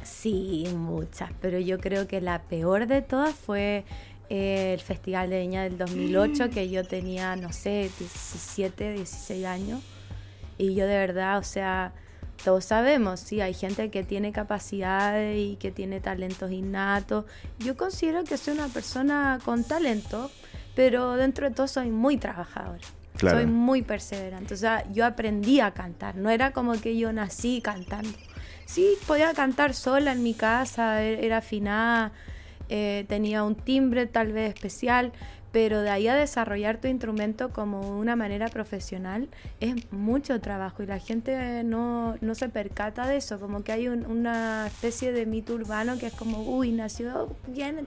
Sí, 0.04 0.68
muchas, 0.76 1.32
pero 1.42 1.60
yo 1.60 1.80
creo 1.80 2.08
que 2.08 2.20
la 2.20 2.42
peor 2.42 2.88
de 2.88 3.02
todas 3.02 3.34
fue 3.34 3.86
eh, 4.30 4.74
el 4.74 4.82
Festival 4.82 5.30
de 5.30 5.40
Viña 5.40 5.64
del 5.64 5.78
2008, 5.78 6.50
que 6.50 6.70
yo 6.70 6.86
tenía, 6.86 7.36
no 7.36 7.54
sé, 7.54 7.90
17, 8.00 8.94
16 8.94 9.46
años. 9.46 9.82
Y 10.58 10.76
yo 10.76 10.86
de 10.88 10.98
verdad, 10.98 11.38
o 11.38 11.44
sea, 11.44 11.94
todos 12.44 12.66
sabemos, 12.66 13.20
sí, 13.20 13.42
hay 13.42 13.54
gente 13.54 13.90
que 13.90 14.04
tiene 14.04 14.32
capacidades 14.32 15.38
y 15.38 15.56
que 15.58 15.72
tiene 15.72 16.00
talentos 16.00 16.52
innatos. 16.52 17.25
Yo 17.60 17.75
considero 17.78 18.24
que 18.24 18.38
soy 18.38 18.54
una 18.54 18.68
persona 18.68 19.40
con 19.44 19.63
talento, 19.63 20.30
pero 20.75 21.16
dentro 21.16 21.48
de 21.48 21.56
todo 21.56 21.68
soy 21.68 21.90
muy 21.90 22.18
trabajadora. 22.18 22.82
Soy 23.20 23.46
muy 23.46 23.84
perseverante. 23.84 24.54
O 24.54 24.58
sea, 24.58 24.86
yo 24.92 25.06
aprendí 25.06 25.60
a 25.60 25.72
cantar. 25.72 26.16
No 26.16 26.30
era 26.30 26.52
como 26.52 26.74
que 26.74 26.98
yo 26.98 27.13
nací 27.13 27.62
cantando. 27.62 28.18
Sí, 28.66 28.98
podía 29.08 29.34
cantar 29.34 29.74
sola 29.74 30.13
en 30.13 30.24
mi 30.24 30.34
casa, 30.34 31.04
e-, 31.04 31.25
era 31.25 31.38
afinada, 31.38 32.12
eh, 32.70 33.06
tenía 33.08 33.44
un 33.44 33.56
timbre 33.56 34.08
tal 34.08 34.32
vez 34.32 34.54
especial, 34.54 35.12
pero 35.53 35.81
de 35.81 35.91
ahí 35.91 36.07
a 36.07 36.15
desarrollar 36.15 36.81
tu 36.81 36.88
instrumento 36.88 37.51
como 37.51 38.00
una 38.00 38.15
manera 38.15 38.48
profesional 38.48 39.29
es 39.60 39.93
mucho 39.93 40.41
trabajo 40.41 40.81
y 40.81 40.88
la 40.88 40.98
gente 40.98 41.63
no, 41.63 42.17
no 42.22 42.33
se 42.33 42.50
percata 42.50 43.05
de 43.05 43.17
eso, 43.17 43.39
como 43.39 43.63
que 43.63 43.72
hay 43.72 43.88
una 43.88 44.65
especie 44.65 45.13
de 45.13 45.27
mito 45.27 45.53
urbano 45.53 46.00
que 46.00 46.07
es 46.07 46.13
como, 46.13 46.41
uy, 46.41 46.72
nació 46.72 47.36
bien, 47.48 47.86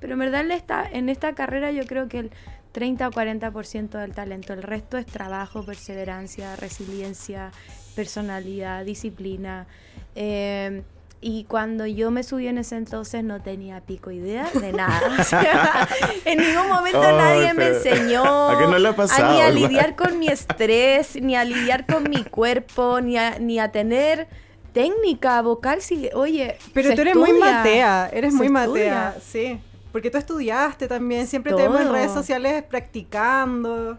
pero 0.00 0.14
en 0.14 0.18
verdad 0.18 0.44
en 0.92 1.08
esta 1.08 1.34
carrera 1.36 1.70
yo 1.70 1.86
creo 1.86 2.08
que 2.08 2.18
el 2.18 2.30
30 2.72 3.06
o 3.06 3.12
40% 3.12 3.90
del 3.90 4.12
talento, 4.12 4.52
el 4.52 4.64
resto 4.64 4.98
es 4.98 5.06
trabajo, 5.06 5.64
perseverancia, 5.64 6.56
resiliencia, 6.56 7.52
personalidad, 7.94 8.84
disciplina. 8.84 9.68
Eh, 10.16 10.82
y 11.26 11.44
cuando 11.44 11.86
yo 11.86 12.10
me 12.10 12.22
subí 12.22 12.48
en 12.48 12.58
ese 12.58 12.76
entonces 12.76 13.24
no 13.24 13.40
tenía 13.40 13.80
pico 13.80 14.10
idea 14.10 14.46
de 14.52 14.72
nada. 14.74 15.00
en 16.26 16.38
ningún 16.38 16.68
momento 16.68 17.00
nadie 17.00 17.54
me 17.54 17.68
enseñó 17.68 18.22
¿A, 18.50 18.60
no 18.60 18.78
le 18.78 18.88
ha 18.90 18.94
pasado, 18.94 19.30
a 19.30 19.32
ni 19.32 19.40
a 19.40 19.48
lidiar 19.48 19.96
con 19.96 20.18
mi 20.18 20.28
estrés, 20.28 21.16
ni 21.22 21.34
a 21.34 21.44
lidiar 21.44 21.86
con 21.86 22.10
mi 22.10 22.24
cuerpo, 22.24 23.00
ni 23.00 23.16
a, 23.16 23.38
ni 23.38 23.58
a 23.58 23.72
tener 23.72 24.28
técnica 24.74 25.40
vocal. 25.40 25.80
Si, 25.80 26.10
oye, 26.12 26.58
pero 26.74 26.94
tú 26.94 27.00
eres 27.00 27.16
muy 27.16 27.32
matea, 27.32 28.10
eres 28.12 28.34
muy 28.34 28.50
matea, 28.50 29.16
sí. 29.18 29.58
Porque 29.92 30.10
tú 30.10 30.18
estudiaste 30.18 30.88
también, 30.88 31.26
siempre 31.26 31.54
te 31.54 31.62
vemos 31.62 31.80
en 31.80 31.90
redes 31.90 32.12
sociales 32.12 32.64
practicando. 32.64 33.96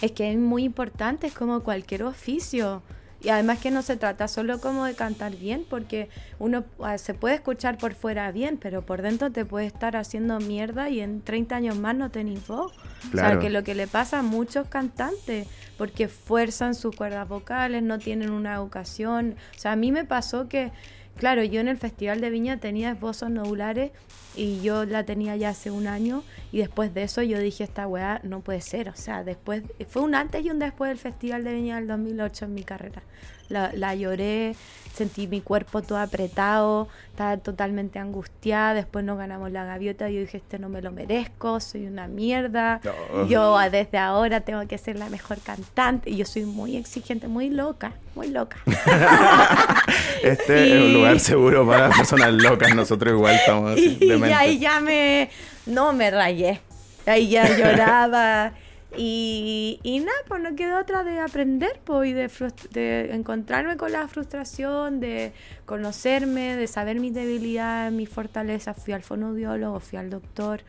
Es 0.00 0.12
que 0.12 0.30
es 0.30 0.38
muy 0.38 0.62
importante, 0.62 1.26
es 1.26 1.34
como 1.34 1.64
cualquier 1.64 2.04
oficio. 2.04 2.82
Y 3.20 3.30
además 3.30 3.58
que 3.58 3.70
no 3.72 3.82
se 3.82 3.96
trata 3.96 4.28
solo 4.28 4.60
como 4.60 4.84
de 4.84 4.94
cantar 4.94 5.34
bien, 5.34 5.66
porque 5.68 6.08
uno 6.38 6.64
ah, 6.80 6.98
se 6.98 7.14
puede 7.14 7.34
escuchar 7.34 7.76
por 7.76 7.94
fuera 7.94 8.30
bien, 8.30 8.58
pero 8.58 8.82
por 8.82 9.02
dentro 9.02 9.32
te 9.32 9.44
puede 9.44 9.66
estar 9.66 9.96
haciendo 9.96 10.38
mierda 10.38 10.88
y 10.88 11.00
en 11.00 11.22
30 11.22 11.56
años 11.56 11.78
más 11.78 11.96
no 11.96 12.10
tenés 12.10 12.46
voz. 12.46 12.72
O 13.12 13.16
sea, 13.16 13.38
que 13.40 13.50
lo 13.50 13.64
que 13.64 13.74
le 13.74 13.88
pasa 13.88 14.20
a 14.20 14.22
muchos 14.22 14.68
cantantes, 14.68 15.48
porque 15.76 16.08
fuerzan 16.08 16.74
sus 16.74 16.94
cuerdas 16.94 17.28
vocales, 17.28 17.82
no 17.82 17.98
tienen 17.98 18.30
una 18.30 18.54
educación. 18.54 19.34
O 19.56 19.58
sea, 19.58 19.72
a 19.72 19.76
mí 19.76 19.90
me 19.90 20.04
pasó 20.04 20.48
que, 20.48 20.70
claro, 21.18 21.44
yo 21.44 21.60
en 21.60 21.68
el 21.68 21.76
Festival 21.76 22.20
de 22.20 22.30
Viña 22.30 22.58
tenía 22.58 22.92
esbozos 22.92 23.30
nodulares 23.30 23.90
y 24.34 24.60
yo 24.62 24.84
la 24.84 25.04
tenía 25.04 25.36
ya 25.36 25.50
hace 25.50 25.70
un 25.70 25.86
año 25.86 26.22
y 26.52 26.58
después 26.58 26.94
de 26.94 27.02
eso 27.02 27.22
yo 27.22 27.38
dije, 27.38 27.64
esta 27.64 27.86
weá 27.86 28.20
no 28.22 28.40
puede 28.40 28.60
ser, 28.60 28.88
o 28.88 28.96
sea, 28.96 29.24
después, 29.24 29.62
fue 29.88 30.02
un 30.02 30.14
antes 30.14 30.44
y 30.44 30.50
un 30.50 30.58
después 30.58 30.88
del 30.88 30.98
Festival 30.98 31.44
de 31.44 31.54
Viña 31.54 31.76
del 31.76 31.88
2008 31.88 32.46
en 32.46 32.54
mi 32.54 32.64
carrera. 32.64 33.02
La, 33.48 33.72
la, 33.74 33.94
lloré, 33.94 34.54
sentí 34.98 35.26
mi 35.28 35.40
cuerpo 35.40 35.80
todo 35.80 35.98
apretado, 35.98 36.88
estaba 37.10 37.36
totalmente 37.36 37.98
angustiada, 37.98 38.74
después 38.74 39.04
nos 39.04 39.16
ganamos 39.16 39.50
la 39.52 39.64
gaviota 39.64 40.10
y 40.10 40.14
yo 40.14 40.20
dije, 40.20 40.38
este 40.38 40.58
no 40.58 40.68
me 40.68 40.82
lo 40.82 40.90
merezco, 40.90 41.60
soy 41.60 41.86
una 41.86 42.08
mierda, 42.08 42.80
yo 43.28 43.56
desde 43.70 43.98
ahora 43.98 44.40
tengo 44.40 44.66
que 44.66 44.76
ser 44.76 44.98
la 44.98 45.08
mejor 45.08 45.38
cantante, 45.38 46.10
y 46.10 46.16
yo 46.16 46.24
soy 46.24 46.44
muy 46.44 46.76
exigente, 46.76 47.28
muy 47.28 47.48
loca, 47.48 47.92
muy 48.16 48.28
loca. 48.28 48.56
este 50.22 50.76
es 50.76 50.82
un 50.82 50.92
lugar 50.94 51.20
seguro 51.20 51.66
para 51.66 51.90
personas 51.90 52.32
locas, 52.34 52.74
nosotros 52.74 53.14
igual 53.14 53.36
estamos 53.36 53.72
así, 53.72 53.98
Y 54.02 54.32
ahí 54.32 54.58
ya 54.58 54.80
me, 54.80 55.30
no 55.66 55.92
me 55.92 56.10
rayé, 56.10 56.60
ahí 57.06 57.28
ya 57.28 57.56
lloraba. 57.56 58.52
Y, 58.96 59.80
y 59.82 60.00
nada, 60.00 60.18
pues 60.26 60.42
no 60.42 60.56
quedó 60.56 60.80
otra 60.80 61.04
de 61.04 61.20
aprender 61.20 61.80
pues, 61.84 62.08
y 62.08 62.12
de, 62.14 62.30
de, 62.70 63.14
encontrarme 63.14 63.76
con 63.76 63.92
la 63.92 64.08
frustración, 64.08 64.98
de 64.98 65.32
conocerme, 65.66 66.56
de 66.56 66.66
saber 66.66 66.98
mis 66.98 67.12
debilidades, 67.12 67.92
mis 67.92 68.08
fortalezas. 68.08 68.76
Fui 68.82 68.94
al 68.94 69.02
fonoaudiólogo, 69.02 69.80
fui 69.80 69.98
al 69.98 70.08
doctor 70.08 70.62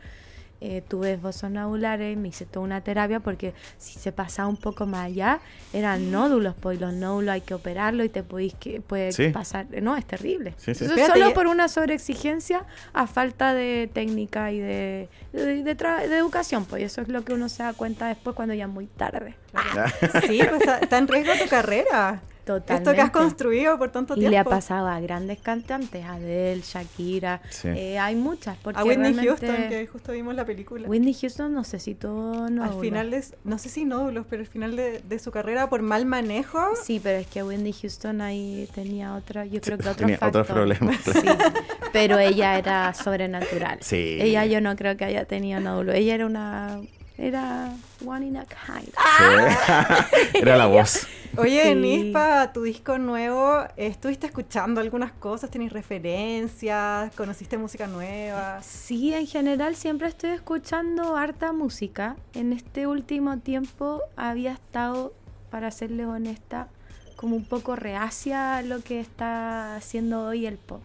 eh, 0.60 0.82
tuve 0.86 1.14
esbozos 1.14 1.50
nodulares, 1.50 2.16
me 2.16 2.28
hice 2.28 2.44
toda 2.44 2.64
una 2.64 2.80
terapia 2.82 3.20
porque 3.20 3.54
si 3.78 3.98
se 3.98 4.12
pasaba 4.12 4.48
un 4.48 4.56
poco 4.56 4.86
más 4.86 5.06
allá, 5.06 5.40
eran 5.72 6.10
nódulos, 6.10 6.54
pues 6.60 6.80
los 6.80 6.92
nódulos 6.92 7.32
hay 7.32 7.40
que 7.40 7.54
operarlo 7.54 8.04
y 8.04 8.08
te 8.08 8.22
podéis 8.22 8.54
que 8.54 8.80
puede 8.80 9.30
pasar, 9.32 9.66
no, 9.82 9.96
es 9.96 10.04
terrible. 10.04 10.54
solo 10.58 11.32
por 11.32 11.46
una 11.46 11.68
sobreexigencia 11.68 12.64
a 12.92 13.06
falta 13.06 13.54
de 13.54 13.90
técnica 13.92 14.52
y 14.52 14.60
de, 14.60 15.08
de, 15.32 15.62
de, 15.62 16.16
educación, 16.16 16.64
pues 16.64 16.82
eso 16.82 17.00
es 17.00 17.08
lo 17.08 17.24
que 17.24 17.32
uno 17.32 17.48
se 17.48 17.62
da 17.62 17.72
cuenta 17.72 18.08
después 18.08 18.36
cuando 18.36 18.54
ya 18.54 18.64
es 18.64 18.70
muy 18.70 18.86
tarde. 18.86 19.34
sí, 20.26 20.40
pues 20.48 20.62
está 20.82 20.98
en 20.98 21.08
riesgo 21.08 21.32
tu 21.42 21.48
carrera. 21.48 22.20
Esto 22.56 22.92
que 22.92 23.00
has 23.00 23.10
construido 23.10 23.78
por 23.78 23.90
tanto 23.90 24.14
tiempo. 24.14 24.28
Y 24.28 24.30
le 24.30 24.38
ha 24.38 24.44
pasado 24.44 24.88
a 24.88 25.00
grandes 25.00 25.40
cantantes, 25.40 26.04
Adele, 26.04 26.62
Shakira, 26.62 27.40
eh, 27.64 27.98
hay 27.98 28.16
muchas. 28.16 28.56
a 28.74 28.84
Whitney 28.84 29.14
Houston, 29.14 29.68
que 29.68 29.86
justo 29.86 30.12
vimos 30.12 30.34
la 30.34 30.44
película. 30.44 30.88
Whitney 30.88 31.14
Houston 31.14 31.54
necesitó 31.54 32.48
nódulos. 32.48 32.74
Al 32.74 32.80
final, 32.80 33.10
de, 33.10 33.24
no 33.44 33.58
sé 33.58 33.68
si 33.68 33.84
nódulos, 33.84 34.26
pero 34.28 34.42
al 34.42 34.48
final 34.48 34.76
de, 34.76 35.18
su 35.18 35.30
carrera 35.30 35.68
por 35.68 35.82
mal 35.82 36.06
manejo. 36.06 36.60
Sí, 36.82 37.00
pero 37.02 37.18
es 37.18 37.26
que 37.26 37.42
Whitney 37.42 37.72
Houston 37.72 38.20
ahí 38.20 38.68
tenía 38.74 39.14
otra, 39.14 39.44
yo 39.44 39.60
creo 39.60 39.78
que 39.78 39.88
otros 39.88 40.10
otros 40.22 40.46
problemas. 40.46 40.96
Sí, 41.00 41.26
pero 41.92 42.18
ella 42.18 42.58
era 42.58 42.94
sobrenatural. 42.94 43.78
Sí. 43.80 44.18
Ella 44.20 44.46
yo 44.46 44.60
no 44.60 44.76
creo 44.76 44.96
que 44.96 45.04
haya 45.04 45.24
tenido 45.24 45.60
nódulos. 45.60 45.94
Ella 45.94 46.14
era 46.14 46.26
una 46.26 46.80
era 47.20 47.70
one 48.04 48.26
in 48.26 48.36
a 48.38 48.46
kind. 48.46 48.92
Era 50.34 50.56
la 50.56 50.66
voz. 50.66 51.06
Oye, 51.36 51.62
sí. 51.62 51.74
Nispa, 51.74 52.50
tu 52.52 52.62
disco 52.62 52.98
nuevo, 52.98 53.62
¿estuviste 53.76 54.26
escuchando 54.26 54.80
algunas 54.80 55.12
cosas? 55.12 55.50
¿Tenés 55.50 55.72
referencias? 55.72 57.14
¿Conociste 57.14 57.56
música 57.58 57.86
nueva? 57.86 58.60
Sí, 58.62 59.14
en 59.14 59.26
general 59.26 59.76
siempre 59.76 60.08
estoy 60.08 60.30
escuchando 60.30 61.16
harta 61.16 61.52
música. 61.52 62.16
En 62.34 62.52
este 62.52 62.86
último 62.86 63.38
tiempo 63.38 64.00
había 64.16 64.52
estado, 64.52 65.12
para 65.50 65.70
serle 65.70 66.06
honesta, 66.06 66.68
como 67.16 67.36
un 67.36 67.44
poco 67.44 67.76
reacia 67.76 68.56
a 68.56 68.62
lo 68.62 68.82
que 68.82 68.98
está 68.98 69.76
haciendo 69.76 70.24
hoy 70.24 70.46
el 70.46 70.56
pop 70.56 70.80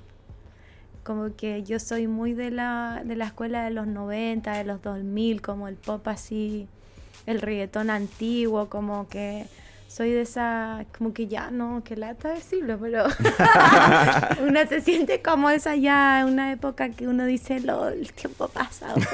como 1.05 1.35
que 1.35 1.61
yo 1.61 1.79
soy 1.79 2.07
muy 2.07 2.33
de 2.33 2.49
la, 2.49 3.03
de 3.05 3.15
la 3.15 3.25
escuela 3.25 3.63
de 3.63 3.69
los 3.69 3.85
90, 3.85 4.51
de 4.57 4.63
los 4.63 4.81
2000, 4.81 5.39
como 5.43 5.67
el 5.67 5.75
pop 5.75 6.07
así, 6.07 6.67
el 7.27 7.41
reggaetón 7.41 7.91
antiguo, 7.91 8.69
como 8.69 9.07
que 9.07 9.45
soy 9.87 10.11
de 10.11 10.21
esa, 10.21 10.83
como 10.97 11.13
que 11.13 11.27
ya 11.27 11.51
no, 11.51 11.83
que 11.83 11.95
lata 11.95 12.29
decirlo, 12.29 12.79
pero 12.81 13.05
una 14.47 14.65
se 14.65 14.81
siente 14.81 15.21
como 15.21 15.51
esa 15.51 15.75
ya, 15.75 16.25
una 16.27 16.51
época 16.51 16.89
que 16.89 17.07
uno 17.07 17.25
dice, 17.25 17.59
lo, 17.59 17.87
el 17.89 18.11
tiempo 18.11 18.47
pasado. 18.47 18.95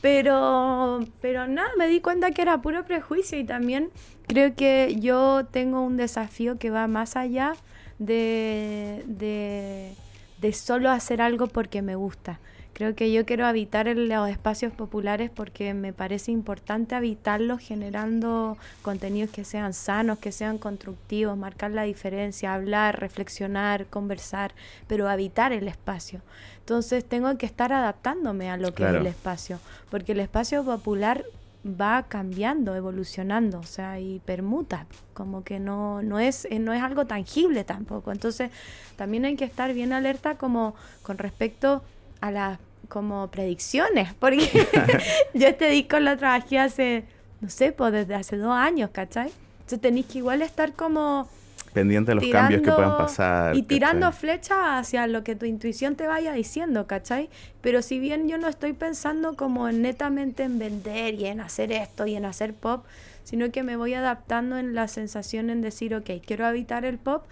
Pero, 0.00 1.00
pero 1.20 1.48
nada, 1.48 1.70
me 1.76 1.88
di 1.88 2.00
cuenta 2.00 2.30
que 2.30 2.40
era 2.40 2.62
puro 2.62 2.84
prejuicio 2.84 3.36
y 3.36 3.42
también 3.42 3.90
creo 4.28 4.54
que 4.54 4.94
yo 5.00 5.44
tengo 5.50 5.82
un 5.82 5.96
desafío 5.96 6.56
que 6.56 6.70
va 6.70 6.86
más 6.86 7.16
allá 7.16 7.54
de, 7.98 9.02
de, 9.06 9.96
de 10.40 10.52
solo 10.52 10.90
hacer 10.90 11.20
algo 11.20 11.46
porque 11.46 11.82
me 11.82 11.96
gusta. 11.96 12.38
Creo 12.74 12.94
que 12.94 13.10
yo 13.12 13.26
quiero 13.26 13.44
habitar 13.44 13.88
en 13.88 14.08
los 14.08 14.28
espacios 14.28 14.72
populares 14.72 15.30
porque 15.34 15.74
me 15.74 15.92
parece 15.92 16.30
importante 16.30 16.94
habitarlos 16.94 17.60
generando 17.60 18.56
contenidos 18.82 19.30
que 19.30 19.42
sean 19.44 19.72
sanos, 19.74 20.18
que 20.20 20.30
sean 20.30 20.58
constructivos, 20.58 21.36
marcar 21.36 21.72
la 21.72 21.82
diferencia, 21.82 22.54
hablar, 22.54 23.00
reflexionar, 23.00 23.86
conversar, 23.86 24.52
pero 24.86 25.08
habitar 25.08 25.52
el 25.52 25.66
espacio. 25.66 26.20
Entonces 26.60 27.04
tengo 27.04 27.36
que 27.36 27.46
estar 27.46 27.72
adaptándome 27.72 28.48
a 28.48 28.56
lo 28.56 28.72
que 28.74 28.84
es 28.84 28.90
Claro. 28.90 29.00
el 29.00 29.06
espacio, 29.08 29.58
porque 29.90 30.12
el 30.12 30.20
espacio 30.20 30.62
popular 30.62 31.24
va 31.64 32.04
cambiando, 32.08 32.74
evolucionando, 32.74 33.58
o 33.58 33.64
sea, 33.64 34.00
y 34.00 34.20
permuta, 34.20 34.86
como 35.12 35.42
que 35.44 35.58
no, 35.58 36.02
no, 36.02 36.18
es, 36.18 36.46
eh, 36.50 36.58
no 36.58 36.72
es 36.72 36.82
algo 36.82 37.06
tangible 37.06 37.64
tampoco. 37.64 38.12
Entonces, 38.12 38.50
también 38.96 39.24
hay 39.24 39.36
que 39.36 39.44
estar 39.44 39.72
bien 39.74 39.92
alerta 39.92 40.36
como 40.36 40.74
con 41.02 41.18
respecto 41.18 41.82
a 42.20 42.30
las 42.30 42.58
como 42.88 43.28
predicciones, 43.28 44.14
porque 44.14 44.48
yo 45.34 45.48
este 45.48 45.68
disco 45.68 45.98
lo 46.00 46.16
trabajé 46.16 46.58
hace, 46.58 47.04
no 47.40 47.50
sé, 47.50 47.72
pues 47.72 47.92
desde 47.92 48.14
hace 48.14 48.36
dos 48.36 48.52
años, 48.52 48.90
¿cachai? 48.92 49.30
Entonces 49.60 49.80
tenéis 49.80 50.06
que 50.06 50.18
igual 50.18 50.42
estar 50.42 50.72
como 50.72 51.28
Pendiente 51.72 52.12
de 52.12 52.14
los 52.16 52.26
cambios 52.28 52.62
que 52.62 52.72
puedan 52.72 52.96
pasar. 52.96 53.56
Y 53.56 53.62
tirando 53.62 54.06
¿cachai? 54.06 54.20
flechas 54.20 54.58
hacia 54.60 55.06
lo 55.06 55.24
que 55.24 55.36
tu 55.36 55.46
intuición 55.46 55.96
te 55.96 56.06
vaya 56.06 56.32
diciendo, 56.32 56.86
¿cachai? 56.86 57.28
Pero 57.60 57.82
si 57.82 57.98
bien 57.98 58.28
yo 58.28 58.38
no 58.38 58.48
estoy 58.48 58.72
pensando 58.72 59.36
como 59.36 59.68
en 59.68 59.82
netamente 59.82 60.44
en 60.44 60.58
vender 60.58 61.14
y 61.14 61.26
en 61.26 61.40
hacer 61.40 61.72
esto 61.72 62.06
y 62.06 62.16
en 62.16 62.24
hacer 62.24 62.54
pop, 62.54 62.84
sino 63.24 63.50
que 63.50 63.62
me 63.62 63.76
voy 63.76 63.94
adaptando 63.94 64.56
en 64.56 64.74
la 64.74 64.88
sensación 64.88 65.50
en 65.50 65.60
decir, 65.60 65.94
ok, 65.94 66.10
quiero 66.24 66.46
habitar 66.46 66.84
el 66.84 66.98
pop, 66.98 67.24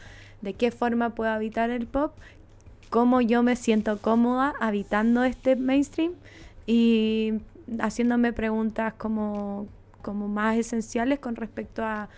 ¿de 0.43 0.53
qué 0.53 0.71
forma 0.71 1.11
puedo 1.11 1.31
habitar 1.31 1.71
el 1.71 1.87
pop? 1.87 2.13
¿Cómo 2.91 3.21
yo 3.21 3.43
me 3.43 3.57
siento 3.57 3.99
cómoda 3.99 4.55
habitando 4.61 5.25
este 5.25 5.57
mainstream? 5.57 6.13
Y 6.67 7.35
haciéndome 7.81 8.33
preguntas 8.33 8.93
como, 8.95 9.67
como 10.03 10.29
más 10.29 10.57
esenciales 10.57 11.19
con 11.19 11.37
respecto 11.37 11.85
a 11.85 12.09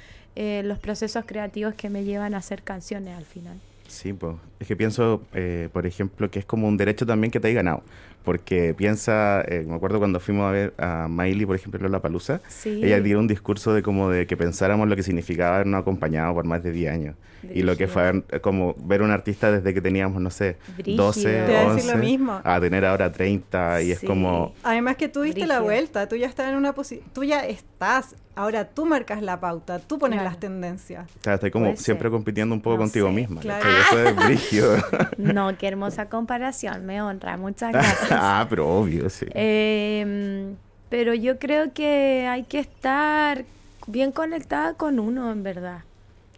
eh, 0.41 0.63
los 0.65 0.79
procesos 0.79 1.25
creativos 1.27 1.75
que 1.75 1.91
me 1.91 2.05
llevan 2.05 2.33
a 2.35 2.37
hacer 2.39 2.63
canciones 2.63 3.17
al 3.19 3.25
final. 3.25 3.57
Sí, 3.89 4.13
pues. 4.13 4.37
Es 4.61 4.69
que 4.69 4.77
pienso, 4.77 5.23
eh, 5.35 5.69
por 5.73 5.85
ejemplo, 5.87 6.31
que 6.31 6.39
es 6.39 6.45
como 6.45 6.69
un 6.69 6.77
derecho 6.77 7.05
también 7.07 7.31
que 7.33 7.41
te 7.41 7.49
hay 7.49 7.55
ganado. 7.55 7.83
Porque 8.25 8.75
piensa, 8.75 9.41
eh, 9.49 9.65
me 9.67 9.75
acuerdo 9.75 9.99
cuando 9.99 10.21
fuimos 10.21 10.47
a 10.47 10.51
ver 10.53 10.75
a 10.77 11.09
Miley, 11.09 11.47
por 11.47 11.57
ejemplo, 11.57 11.85
en 11.87 11.91
La 11.93 12.01
Palusa, 12.01 12.41
Sí. 12.49 12.81
ella 12.85 13.01
dio 13.01 13.19
un 13.19 13.27
discurso 13.27 13.73
de 13.73 13.83
como 13.83 14.11
de 14.11 14.27
que 14.27 14.37
pensáramos 14.37 14.87
lo 14.89 14.95
que 14.97 15.03
significaba 15.03 15.55
habernos 15.57 15.81
acompañado 15.81 16.35
por 16.35 16.45
más 16.45 16.63
de 16.63 16.71
10 16.73 16.93
años. 16.93 17.17
Y 17.55 17.63
lo 17.63 17.77
que 17.77 17.87
Brígido. 17.87 17.89
fue 18.13 18.37
eh, 18.37 18.41
como 18.41 18.75
ver 18.85 19.01
un 19.01 19.11
artista 19.13 19.51
desde 19.51 19.73
que 19.73 19.81
teníamos, 19.81 20.21
no 20.21 20.29
sé, 20.31 20.57
Brígido. 20.77 21.05
12, 21.07 21.23
Te 21.23 21.31
iba 21.53 21.61
a 21.71 21.75
decir 21.75 21.91
11, 21.91 21.93
lo 21.97 21.99
mismo. 22.05 22.41
a 22.45 22.61
tener 22.61 22.85
ahora 22.85 23.11
30 23.11 23.81
y 23.83 23.93
es 23.93 24.01
Sí. 24.01 24.07
como... 24.07 24.53
Además 24.63 24.97
que 24.97 25.09
tú 25.09 25.23
diste 25.23 25.41
la 25.47 25.61
Brígido. 25.61 25.65
vuelta, 25.65 26.09
tú 26.09 26.17
ya 26.17 26.27
estás 26.27 26.51
en 26.51 26.57
una 26.57 26.75
posición, 26.75 27.07
tú 27.15 27.25
ya 27.25 27.47
estás, 27.47 28.15
ahora 28.39 28.65
tú 28.69 28.87
marcas 28.87 29.21
la 29.23 29.39
pauta, 29.41 29.79
tú 29.79 29.99
pones 29.99 30.17
Claro. 30.19 30.31
las 30.31 30.41
tendencias. 30.41 31.09
O 31.21 31.23
sea, 31.25 31.35
estoy 31.35 31.51
como 31.51 31.67
Puede 31.67 31.77
siempre 31.79 32.07
ser. 32.07 32.13
compitiendo 32.13 32.55
un 32.55 32.61
poco 32.63 32.77
No 32.77 32.83
contigo 32.83 33.09
sé, 33.09 33.13
misma. 33.15 33.41
claro. 33.41 33.63
¿cachai? 33.65 33.81
Eso 34.01 34.09
es 34.09 34.17
brígido. 34.17 34.77
No, 35.19 35.57
qué 35.59 35.69
hermosa 35.69 36.09
comparación, 36.09 36.87
me 36.87 37.03
honra, 37.03 37.37
muchas 37.37 37.73
gracias. 37.73 38.11
ah, 38.13 38.47
pero 38.49 38.69
obvio, 38.69 39.11
sí. 39.11 39.27
Eh, 39.35 40.55
pero 40.89 41.13
yo 41.15 41.39
creo 41.39 41.73
que 41.73 42.27
hay 42.29 42.45
que 42.45 42.59
estar 42.61 43.45
bien 43.87 44.13
conectada 44.13 44.75
con 44.75 44.99
uno, 44.99 45.31
en 45.33 45.43
verdad. 45.43 45.81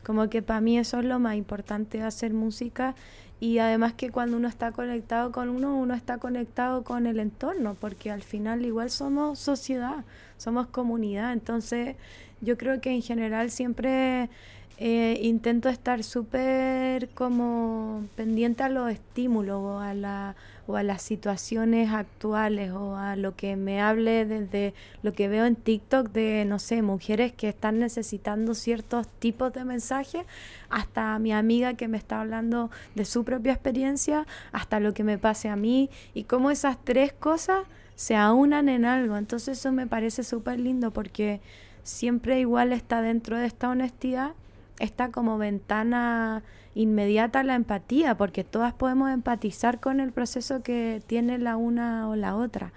Como 0.04 0.28
que 0.30 0.42
para 0.42 0.60
mí 0.60 0.78
eso 0.78 0.98
es 0.98 1.04
lo 1.04 1.18
más 1.18 1.36
importante 1.36 1.98
de 1.98 2.04
hacer 2.04 2.32
música 2.32 2.94
y 3.38 3.58
además 3.58 3.92
que 3.92 4.10
cuando 4.10 4.36
uno 4.36 4.48
está 4.48 4.72
conectado 4.72 5.30
con 5.32 5.48
uno, 5.48 5.76
uno 5.76 5.94
está 5.94 6.18
conectado 6.18 6.82
con 6.84 7.06
el 7.06 7.20
entorno, 7.20 7.76
porque 7.80 8.10
al 8.10 8.22
final 8.22 8.64
igual 8.64 8.90
somos 8.90 9.38
sociedad, 9.38 10.04
somos 10.40 10.66
comunidad. 10.68 11.32
Entonces 11.32 11.96
yo 12.40 12.56
creo 12.56 12.80
que 12.80 12.90
en 12.90 13.02
general 13.02 13.50
siempre 13.50 14.30
eh, 14.78 15.20
intento 15.22 15.68
estar 15.68 16.02
súper 16.02 17.10
como 17.10 18.06
pendiente 18.16 18.62
a 18.62 18.70
los 18.70 18.90
estímulos 18.90 19.58
o 19.58 19.78
a, 19.78 19.92
la, 19.92 20.36
o 20.66 20.76
a 20.76 20.82
las 20.82 21.02
situaciones 21.02 21.92
actuales 21.92 22.72
o 22.72 22.96
a 22.96 23.14
lo 23.14 23.36
que 23.36 23.56
me 23.56 23.82
hable 23.82 24.24
desde 24.24 24.72
lo 25.02 25.12
que 25.12 25.28
veo 25.28 25.44
en 25.44 25.54
TikTok 25.54 26.08
de, 26.12 26.46
no 26.46 26.58
sé, 26.58 26.80
mujeres 26.80 27.34
que 27.34 27.50
están 27.50 27.78
necesitando 27.78 28.54
ciertos 28.54 29.06
tipos 29.06 29.52
de 29.52 29.66
mensajes, 29.66 30.24
hasta 30.70 31.18
mi 31.18 31.34
amiga 31.34 31.74
que 31.74 31.86
me 31.86 31.98
está 31.98 32.22
hablando 32.22 32.70
de 32.94 33.04
su 33.04 33.22
propia 33.22 33.52
experiencia, 33.52 34.26
hasta 34.50 34.80
lo 34.80 34.94
que 34.94 35.04
me 35.04 35.18
pase 35.18 35.50
a 35.50 35.56
mí 35.56 35.90
y 36.14 36.24
cómo 36.24 36.50
esas 36.50 36.82
tres 36.82 37.12
cosas 37.12 37.64
se 38.00 38.16
aunan 38.16 38.70
en 38.70 38.86
algo. 38.86 39.18
Entonces 39.18 39.58
eso 39.58 39.72
me 39.72 39.86
parece 39.86 40.24
súper 40.24 40.58
lindo 40.58 40.90
porque 40.90 41.42
siempre 41.82 42.40
igual 42.40 42.72
está 42.72 43.02
dentro 43.02 43.36
de 43.36 43.44
esta 43.44 43.68
honestidad 43.68 44.32
esta 44.78 45.10
como 45.10 45.36
ventana 45.36 46.42
inmediata 46.74 47.40
a 47.40 47.44
la 47.44 47.56
empatía, 47.56 48.16
porque 48.16 48.42
todas 48.42 48.72
podemos 48.72 49.10
empatizar 49.10 49.80
con 49.80 50.00
el 50.00 50.12
proceso 50.12 50.62
que 50.62 51.02
tiene 51.06 51.36
la 51.36 51.58
una 51.58 52.08
o 52.08 52.16
la 52.16 52.36
otra. 52.36 52.72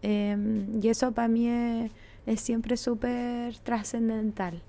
Eh, 0.00 0.64
y 0.82 0.88
eso 0.88 1.12
para 1.12 1.28
mí 1.28 1.48
es, 1.48 1.92
es 2.24 2.40
siempre 2.40 2.78
súper 2.78 3.58
trascendental. 3.58 4.62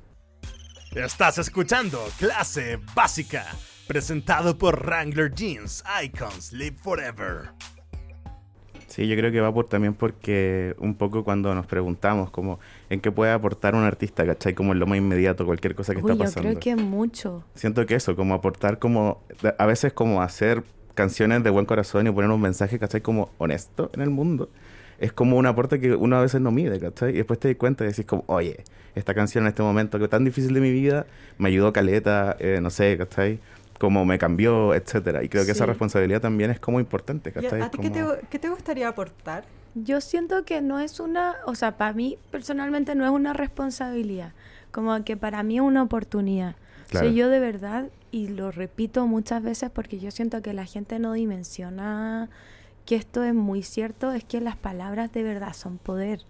Estás 0.91 1.37
escuchando 1.37 2.03
Clase 2.19 2.77
Básica, 2.93 3.45
presentado 3.87 4.57
por 4.57 4.85
Wrangler 4.85 5.33
Jeans, 5.33 5.81
Icons 6.03 6.51
Live 6.51 6.75
Forever. 6.81 7.53
Sí, 8.93 9.07
yo 9.07 9.15
creo 9.15 9.31
que 9.31 9.41
va 9.41 9.51
por 9.51 9.65
también 9.65 9.95
porque 9.95 10.75
un 10.77 10.93
poco 10.93 11.23
cuando 11.23 11.55
nos 11.55 11.65
preguntamos 11.65 12.29
como 12.29 12.59
en 12.91 12.99
qué 13.01 13.11
puede 13.11 13.31
aportar 13.31 13.73
un 13.73 13.81
artista, 13.81 14.23
¿cachai? 14.23 14.53
Como 14.53 14.73
en 14.73 14.79
lo 14.79 14.85
más 14.85 14.99
inmediato, 14.99 15.47
cualquier 15.47 15.73
cosa 15.73 15.95
que 15.95 16.03
Uy, 16.03 16.11
está 16.11 16.13
yo 16.13 16.19
pasando. 16.19 16.47
creo 16.47 16.59
que 16.59 16.75
mucho. 16.75 17.43
Siento 17.55 17.87
que 17.87 17.95
eso, 17.95 18.15
como 18.15 18.35
aportar 18.35 18.77
como, 18.77 19.23
a 19.57 19.65
veces 19.65 19.93
como 19.93 20.21
hacer 20.21 20.61
canciones 20.93 21.43
de 21.43 21.49
buen 21.49 21.65
corazón 21.65 22.05
y 22.05 22.11
poner 22.11 22.29
un 22.29 22.39
mensaje, 22.39 22.77
¿cachai? 22.77 23.01
Como 23.01 23.31
honesto 23.39 23.89
en 23.95 24.01
el 24.01 24.11
mundo. 24.11 24.51
Es 24.99 25.11
como 25.11 25.37
un 25.37 25.47
aporte 25.47 25.79
que 25.79 25.95
uno 25.95 26.15
a 26.17 26.21
veces 26.21 26.39
no 26.39 26.51
mide, 26.51 26.79
¿cachai? 26.79 27.13
Y 27.13 27.17
después 27.17 27.39
te 27.39 27.47
das 27.47 27.57
cuenta 27.57 27.85
y 27.85 27.87
decís 27.87 28.05
como, 28.05 28.23
oye, 28.27 28.63
esta 28.93 29.15
canción 29.15 29.45
en 29.45 29.47
este 29.47 29.63
momento 29.63 29.97
que 29.97 30.07
tan 30.07 30.23
difícil 30.23 30.53
de 30.53 30.61
mi 30.61 30.71
vida, 30.71 31.07
me 31.39 31.47
ayudó 31.49 31.73
caleta, 31.73 32.35
eh, 32.39 32.59
no 32.61 32.69
sé, 32.69 32.95
¿cachai? 32.95 33.39
Como 33.83 34.05
me 34.05 34.17
cambió, 34.17 34.73
etcétera. 34.73 35.25
Y 35.25 35.27
creo 35.27 35.45
que 35.45 35.51
esa 35.51 35.65
responsabilidad 35.65 36.21
también 36.21 36.49
es 36.51 36.57
como 36.57 36.79
importante, 36.79 37.31
¿Y 37.31 37.33
¿cachai? 37.33 37.59
a, 37.61 37.65
a 37.65 37.69
ti 37.69 37.79
qué, 37.79 37.91
Como- 37.91 38.13
te, 38.13 38.27
qué 38.29 38.39
te 38.39 38.47
gustaría 38.47 38.87
aportar? 38.87 39.43
Yo 39.75 39.99
siento 39.99 40.45
que 40.45 40.61
no 40.61 40.79
es 40.79 41.01
una, 41.01 41.35
o 41.45 41.53
sea, 41.53 41.75
para 41.75 41.91
mí 41.91 42.17
personalmente 42.31 42.95
no 42.95 43.03
es 43.03 43.11
una 43.11 43.33
responsabilidad, 43.33 44.31
como 44.71 45.03
que 45.03 45.17
para 45.17 45.43
mí 45.43 45.57
es 45.57 45.61
una 45.63 45.83
oportunidad. 45.83 46.55
Claro. 46.89 47.07
Soy 47.07 47.15
yo 47.17 47.27
de 47.27 47.41
verdad, 47.41 47.89
y 48.09 48.29
lo 48.29 48.51
repito 48.51 49.05
muchas 49.05 49.43
veces 49.43 49.69
porque 49.69 49.99
yo 49.99 50.11
siento 50.11 50.41
que 50.41 50.53
la 50.53 50.63
gente 50.63 50.97
no 50.97 51.11
dimensiona 51.11 52.29
que 52.85 52.95
esto 52.95 53.21
es 53.25 53.33
muy 53.33 53.63
cierto, 53.63 54.13
es 54.13 54.23
que 54.23 54.39
las 54.39 54.55
palabras 54.55 55.11
de 55.11 55.23
verdad 55.23 55.51
son 55.51 55.77
poder. 55.77 56.21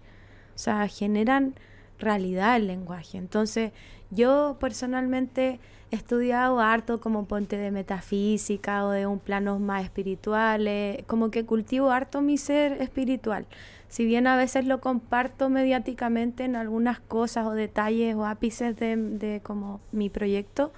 O 0.56 0.58
sea, 0.58 0.88
generan 0.88 1.54
realidad 2.00 2.56
el 2.56 2.66
lenguaje. 2.66 3.16
Entonces, 3.18 3.70
yo 4.10 4.56
personalmente 4.58 5.60
he 5.90 5.96
estudiado 5.96 6.60
harto 6.60 7.00
como 7.00 7.26
ponte 7.26 7.56
de 7.56 7.70
metafísica 7.70 8.84
o 8.84 8.90
de 8.90 9.06
un 9.06 9.18
planos 9.18 9.60
más 9.60 9.84
espirituales, 9.84 11.04
como 11.06 11.30
que 11.30 11.44
cultivo 11.44 11.90
harto 11.90 12.20
mi 12.20 12.38
ser 12.38 12.80
espiritual. 12.82 13.46
Si 13.88 14.04
bien 14.04 14.26
a 14.26 14.36
veces 14.36 14.66
lo 14.66 14.80
comparto 14.80 15.48
mediáticamente 15.50 16.44
en 16.44 16.56
algunas 16.56 16.98
cosas 17.00 17.46
o 17.46 17.52
detalles 17.52 18.16
o 18.16 18.26
ápices 18.26 18.76
de, 18.76 18.96
de 18.96 19.40
como 19.42 19.80
mi 19.92 20.10
proyecto, 20.10 20.72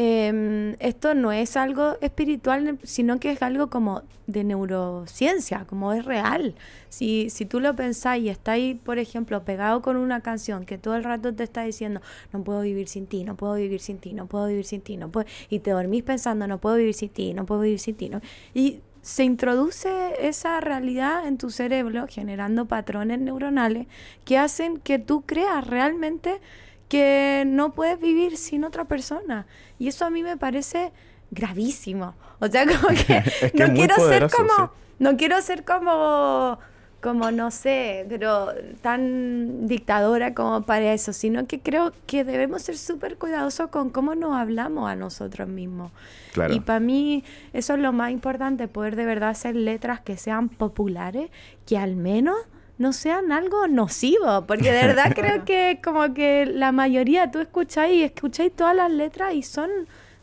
eh, 0.00 0.76
esto 0.78 1.14
no 1.14 1.32
es 1.32 1.56
algo 1.56 1.96
espiritual, 2.00 2.78
sino 2.84 3.18
que 3.18 3.32
es 3.32 3.42
algo 3.42 3.68
como 3.68 4.04
de 4.28 4.44
neurociencia, 4.44 5.64
como 5.66 5.92
es 5.92 6.04
real. 6.04 6.54
Si, 6.88 7.30
si 7.30 7.46
tú 7.46 7.58
lo 7.58 7.74
pensás 7.74 8.18
y 8.18 8.28
estás 8.28 8.60
por 8.84 9.00
ejemplo, 9.00 9.44
pegado 9.44 9.82
con 9.82 9.96
una 9.96 10.20
canción 10.20 10.66
que 10.66 10.78
todo 10.78 10.94
el 10.94 11.02
rato 11.02 11.34
te 11.34 11.42
está 11.42 11.64
diciendo, 11.64 12.00
no 12.32 12.44
puedo 12.44 12.60
vivir 12.60 12.86
sin 12.86 13.08
ti, 13.08 13.24
no 13.24 13.34
puedo 13.34 13.54
vivir 13.54 13.80
sin 13.80 13.98
ti, 13.98 14.12
no 14.12 14.26
puedo 14.26 14.46
vivir 14.46 14.66
sin 14.66 14.82
ti, 14.82 14.96
no 14.96 15.10
puedo... 15.10 15.26
y 15.50 15.58
te 15.58 15.72
dormís 15.72 16.04
pensando, 16.04 16.46
no 16.46 16.58
puedo 16.58 16.76
vivir 16.76 16.94
sin 16.94 17.08
ti, 17.08 17.34
no 17.34 17.44
puedo 17.44 17.62
vivir 17.62 17.80
sin 17.80 17.96
ti, 17.96 18.08
no... 18.08 18.20
y 18.54 18.82
se 19.02 19.24
introduce 19.24 19.88
esa 20.20 20.60
realidad 20.60 21.26
en 21.26 21.38
tu 21.38 21.50
cerebro 21.50 22.06
generando 22.08 22.66
patrones 22.66 23.18
neuronales 23.18 23.88
que 24.24 24.38
hacen 24.38 24.78
que 24.78 25.00
tú 25.00 25.22
creas 25.22 25.66
realmente 25.66 26.40
que 26.88 27.44
no 27.46 27.74
puedes 27.74 28.00
vivir 28.00 28.36
sin 28.36 28.64
otra 28.64 28.86
persona. 28.86 29.46
Y 29.78 29.88
eso 29.88 30.04
a 30.04 30.10
mí 30.10 30.22
me 30.22 30.36
parece 30.36 30.92
gravísimo. 31.30 32.14
O 32.40 32.46
sea, 32.48 32.66
como 32.66 32.88
que 33.06 33.22
Es 33.42 33.52
que 33.52 33.66
no 33.66 33.74
quiero 33.74 33.96
ser 33.96 34.30
como 34.30 34.48
sí. 34.48 34.72
no 34.98 35.16
quiero 35.16 35.40
ser 35.42 35.64
como 35.64 36.58
como 37.00 37.30
no 37.30 37.52
sé, 37.52 38.06
pero 38.08 38.52
tan 38.82 39.68
dictadora 39.68 40.34
como 40.34 40.62
para 40.62 40.92
eso, 40.92 41.12
sino 41.12 41.46
que 41.46 41.60
creo 41.60 41.92
que 42.06 42.24
debemos 42.24 42.62
ser 42.62 42.76
súper 42.76 43.16
cuidadosos 43.16 43.68
con 43.68 43.90
cómo 43.90 44.16
nos 44.16 44.34
hablamos 44.34 44.90
a 44.90 44.96
nosotros 44.96 45.48
mismos. 45.48 45.92
Claro. 46.32 46.52
Y 46.52 46.58
para 46.58 46.80
mí 46.80 47.22
eso 47.52 47.74
es 47.74 47.78
lo 47.78 47.92
más 47.92 48.10
importante, 48.10 48.66
poder 48.66 48.96
de 48.96 49.04
verdad 49.04 49.30
hacer 49.30 49.54
letras 49.54 50.00
que 50.00 50.16
sean 50.16 50.48
populares, 50.48 51.30
que 51.66 51.78
al 51.78 51.94
menos 51.94 52.36
no 52.78 52.92
sean 52.92 53.32
algo 53.32 53.66
nocivo, 53.66 54.46
porque 54.46 54.72
de 54.72 54.86
verdad 54.86 55.12
creo 55.14 55.44
que 55.44 55.80
como 55.82 56.14
que 56.14 56.46
la 56.46 56.72
mayoría 56.72 57.30
tú 57.30 57.40
escucháis 57.40 57.94
y 57.94 58.02
escucháis 58.02 58.54
todas 58.54 58.74
las 58.74 58.90
letras 58.90 59.34
y 59.34 59.42
son 59.42 59.70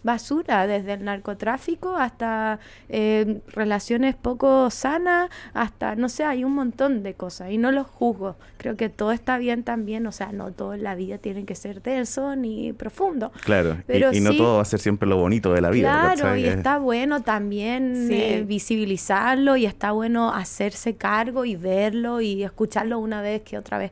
basura, 0.06 0.68
desde 0.68 0.94
el 0.94 1.04
narcotráfico 1.04 1.96
hasta 1.98 2.60
eh, 2.90 3.42
relaciones 3.48 4.16
poco 4.16 4.70
sanas, 4.70 5.30
hasta, 5.54 5.96
no 5.96 6.08
sé, 6.10 6.24
hay 6.24 6.44
un 6.44 6.54
montón 6.54 7.02
de 7.04 7.16
cosas 7.16 7.50
y 7.52 7.58
no 7.58 7.72
los 7.72 7.88
juzgo. 7.88 8.36
Creo 8.58 8.78
que 8.78 8.88
todo 8.90 9.12
está 9.12 9.38
bien 9.40 9.64
también, 9.64 10.06
o 10.08 10.12
sea, 10.12 10.32
no 10.32 10.52
todo 10.52 10.76
en 10.76 10.84
la 10.84 10.94
vida 10.96 11.18
tiene 11.18 11.44
que 11.44 11.56
ser 11.56 11.82
denso 11.82 12.36
ni 12.36 12.72
profundo. 12.72 13.32
Claro, 13.44 13.78
y- 13.80 13.84
Pero 13.88 14.14
y, 14.14 14.20
no 14.22 14.32
sí- 14.32 14.38
todo 14.38 14.56
va 14.58 14.62
a 14.62 14.66
ser 14.66 14.80
siempre 14.80 15.10
lo 15.10 15.18
bonito 15.18 15.52
de 15.54 15.62
la 15.62 15.72
vida. 15.72 15.90
Claro, 15.92 16.16
¿cachai? 16.22 16.42
y 16.44 16.48
Es- 16.48 16.56
está 16.58 16.78
bueno 16.78 17.22
también 17.24 18.08
Sí. 18.08 18.14
eh, 18.14 18.44
visibilizarlo 18.48 19.58
y 19.58 19.66
está 19.66 19.92
bueno 19.92 20.32
hacerse 20.34 20.96
cargo 20.96 21.46
y 21.46 21.56
verlo 21.56 22.22
y 22.22 22.44
escucharlo 22.44 23.00
una 23.00 23.22
vez 23.22 23.42
que 23.42 23.58
otra 23.58 23.80
vez. 23.80 23.92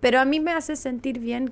Pero 0.00 0.20
a 0.20 0.26
mí 0.26 0.38
me 0.38 0.52
hace 0.52 0.76
sentir 0.76 1.18
bien 1.18 1.50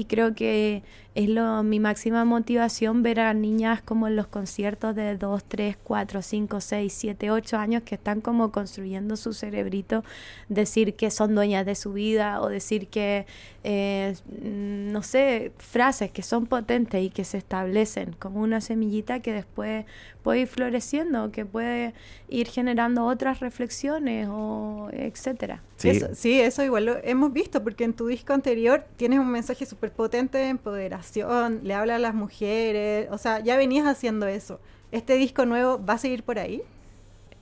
y 0.00 0.06
creo 0.06 0.34
que 0.34 0.82
es 1.14 1.28
lo, 1.28 1.62
mi 1.62 1.80
máxima 1.80 2.24
motivación 2.24 3.02
ver 3.02 3.20
a 3.20 3.34
niñas 3.34 3.82
como 3.82 4.06
en 4.06 4.16
los 4.16 4.28
conciertos 4.28 4.94
de 4.94 5.16
2, 5.16 5.44
3, 5.44 5.76
4, 5.82 6.22
5, 6.22 6.60
6, 6.60 6.92
7, 6.92 7.30
8 7.30 7.56
años 7.58 7.82
que 7.82 7.96
están 7.96 8.20
como 8.20 8.52
construyendo 8.52 9.16
su 9.16 9.32
cerebrito, 9.32 10.04
decir 10.48 10.94
que 10.94 11.10
son 11.10 11.34
dueñas 11.34 11.66
de 11.66 11.74
su 11.74 11.92
vida 11.92 12.40
o 12.40 12.48
decir 12.48 12.86
que, 12.88 13.26
eh, 13.64 14.14
mm, 14.26 14.92
no 14.92 15.02
sé, 15.02 15.52
frases 15.58 16.12
que 16.12 16.22
son 16.22 16.46
potentes 16.46 17.02
y 17.02 17.10
que 17.10 17.24
se 17.24 17.38
establecen 17.38 18.14
como 18.18 18.40
una 18.40 18.60
semillita 18.60 19.20
que 19.20 19.32
después 19.32 19.84
puede 20.22 20.40
ir 20.40 20.46
floreciendo, 20.46 21.32
que 21.32 21.44
puede 21.44 21.92
ir 22.28 22.46
generando 22.46 23.04
otras 23.06 23.40
reflexiones 23.40 24.28
o 24.30 24.88
etcétera. 24.92 25.62
Sí. 25.76 25.90
Eso, 25.90 26.08
sí, 26.14 26.40
eso 26.40 26.62
igual 26.62 26.84
lo 26.84 26.96
hemos 27.02 27.32
visto, 27.32 27.62
porque 27.64 27.84
en 27.84 27.94
tu 27.94 28.06
disco 28.06 28.32
anterior 28.32 28.84
tienes 28.96 29.18
un 29.18 29.30
mensaje 29.30 29.66
súper 29.66 29.89
potente 29.90 30.38
de 30.38 30.48
empoderación, 30.48 31.60
le 31.62 31.74
habla 31.74 31.96
a 31.96 31.98
las 31.98 32.14
mujeres, 32.14 33.08
o 33.10 33.18
sea, 33.18 33.40
ya 33.40 33.56
venías 33.56 33.86
haciendo 33.86 34.26
eso. 34.26 34.60
¿Este 34.92 35.14
disco 35.14 35.46
nuevo 35.46 35.84
va 35.84 35.94
a 35.94 35.98
seguir 35.98 36.22
por 36.24 36.38
ahí? 36.38 36.62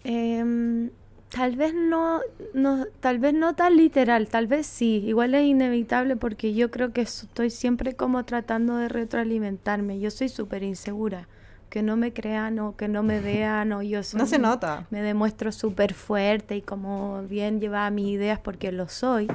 Em, 0.05 0.91
tal 1.29 1.57
vez 1.57 1.75
no, 1.75 2.21
no, 2.55 2.87
tal 3.01 3.19
vez 3.19 3.35
no 3.35 3.55
tan 3.55 3.77
literal, 3.77 4.29
tal 4.29 4.47
vez 4.47 4.67
sí. 4.67 5.03
Igual 5.07 5.35
es 5.35 5.45
inevitable 5.45 6.17
porque 6.17 6.55
yo 6.55 6.71
creo 6.71 6.93
que 6.93 7.03
estoy 7.03 7.51
siempre 7.51 7.95
como 7.95 8.25
tratando 8.25 8.77
de 8.77 8.89
retroalimentarme. 8.89 9.99
Yo 10.01 10.11
soy 10.11 10.29
súper 10.29 10.63
insegura. 10.63 11.29
Que 11.69 11.83
no 11.83 11.97
me 11.99 12.15
crean 12.15 12.59
o 12.61 12.77
que 12.77 12.89
no 12.89 13.03
me 13.03 13.21
vean 13.33 13.73
o 13.73 13.83
yo 13.83 14.03
soy, 14.03 14.19
No 14.19 14.27
se 14.27 14.39
nota. 14.39 14.87
me 14.91 15.03
demuestro 15.03 15.53
súper 15.53 15.93
fuerte 15.93 16.57
y 16.57 16.63
como 16.63 17.23
bien 17.25 17.61
llevada 17.61 17.91
mis 17.91 18.07
ideas 18.09 18.39
porque 18.39 18.73
lo 18.73 18.89
soy, 18.89 19.29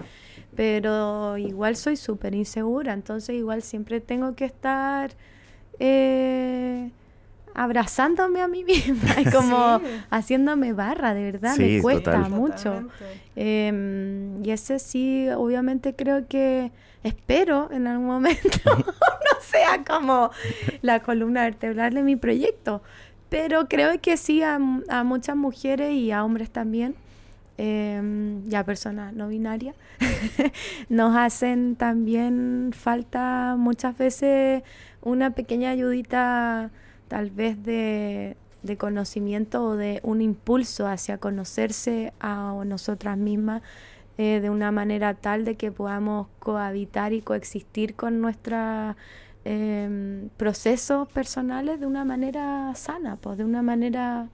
pero 0.56 1.38
igual 1.38 1.76
soy 1.76 1.96
súper 1.98 2.36
insegura, 2.36 2.94
entonces 2.94 3.36
igual 3.36 3.62
siempre 3.62 4.00
tengo 4.02 4.36
que 4.36 4.46
estar 4.46 5.12
eh, 5.80 6.92
abrazándome 7.56 8.42
a 8.42 8.48
mí 8.48 8.64
misma 8.66 9.20
y 9.22 9.26
como 9.26 9.80
Sí. 9.80 9.86
haciéndome 10.10 10.74
barra, 10.74 11.14
de 11.14 11.24
verdad, 11.24 11.56
Sí, 11.56 11.62
me 11.64 11.82
cuesta 11.82 12.12
total. 12.12 12.32
mucho. 12.32 12.84
Em, 13.36 14.44
y 14.46 14.52
ese 14.52 14.80
sí, 14.80 15.28
obviamente 15.36 15.96
creo 15.96 16.28
que 16.28 16.72
espero 17.04 17.70
en 17.72 17.88
algún 17.88 18.08
momento 18.08 18.60
no 18.66 19.42
sea 19.42 19.84
como 19.86 20.30
la 20.82 21.02
columna 21.02 21.44
vertebral 21.44 21.94
de 21.94 22.04
mi 22.04 22.16
proyecto, 22.16 22.82
pero 23.30 23.68
creo 23.68 24.00
que 24.02 24.18
sí 24.18 24.42
a 24.44 24.60
muchas 25.04 25.36
mujeres 25.36 25.94
y 25.94 26.12
a 26.12 26.24
hombres 26.24 26.52
también, 26.52 26.96
em, 27.58 28.50
y 28.50 28.56
a 28.56 28.64
personas 28.64 29.14
no 29.14 29.28
binarias, 29.28 29.76
nos 30.90 31.16
hacen 31.16 31.76
también 31.76 32.72
falta 32.74 33.56
muchas 33.58 33.98
veces 33.98 34.64
una 35.02 35.32
pequeña 35.32 35.72
ayudita 35.72 36.72
tal 37.08 37.30
vez 37.30 37.62
de, 37.64 38.38
de 38.64 38.78
conocimiento 38.78 39.64
o 39.64 39.76
de 39.76 40.00
un 40.04 40.22
impulso 40.22 40.88
hacia 40.88 41.18
conocerse 41.18 42.14
a 42.20 42.54
nosotras 42.66 43.18
mismas 43.18 43.62
eh, 44.18 44.40
de 44.42 44.50
una 44.52 44.72
manera 44.72 45.16
tal 45.16 45.44
de 45.44 45.56
que 45.56 45.72
podamos 45.72 46.28
cohabitar 46.40 47.14
y 47.14 47.22
coexistir 47.22 47.96
con 47.96 48.22
nuestros 48.22 48.96
procesos 50.38 51.10
personales 51.10 51.78
de 51.80 51.86
una 51.86 52.06
manera 52.06 52.74
sana, 52.76 53.18
pues 53.18 53.38
de 53.38 53.44
una 53.44 53.62
manera 53.62 54.30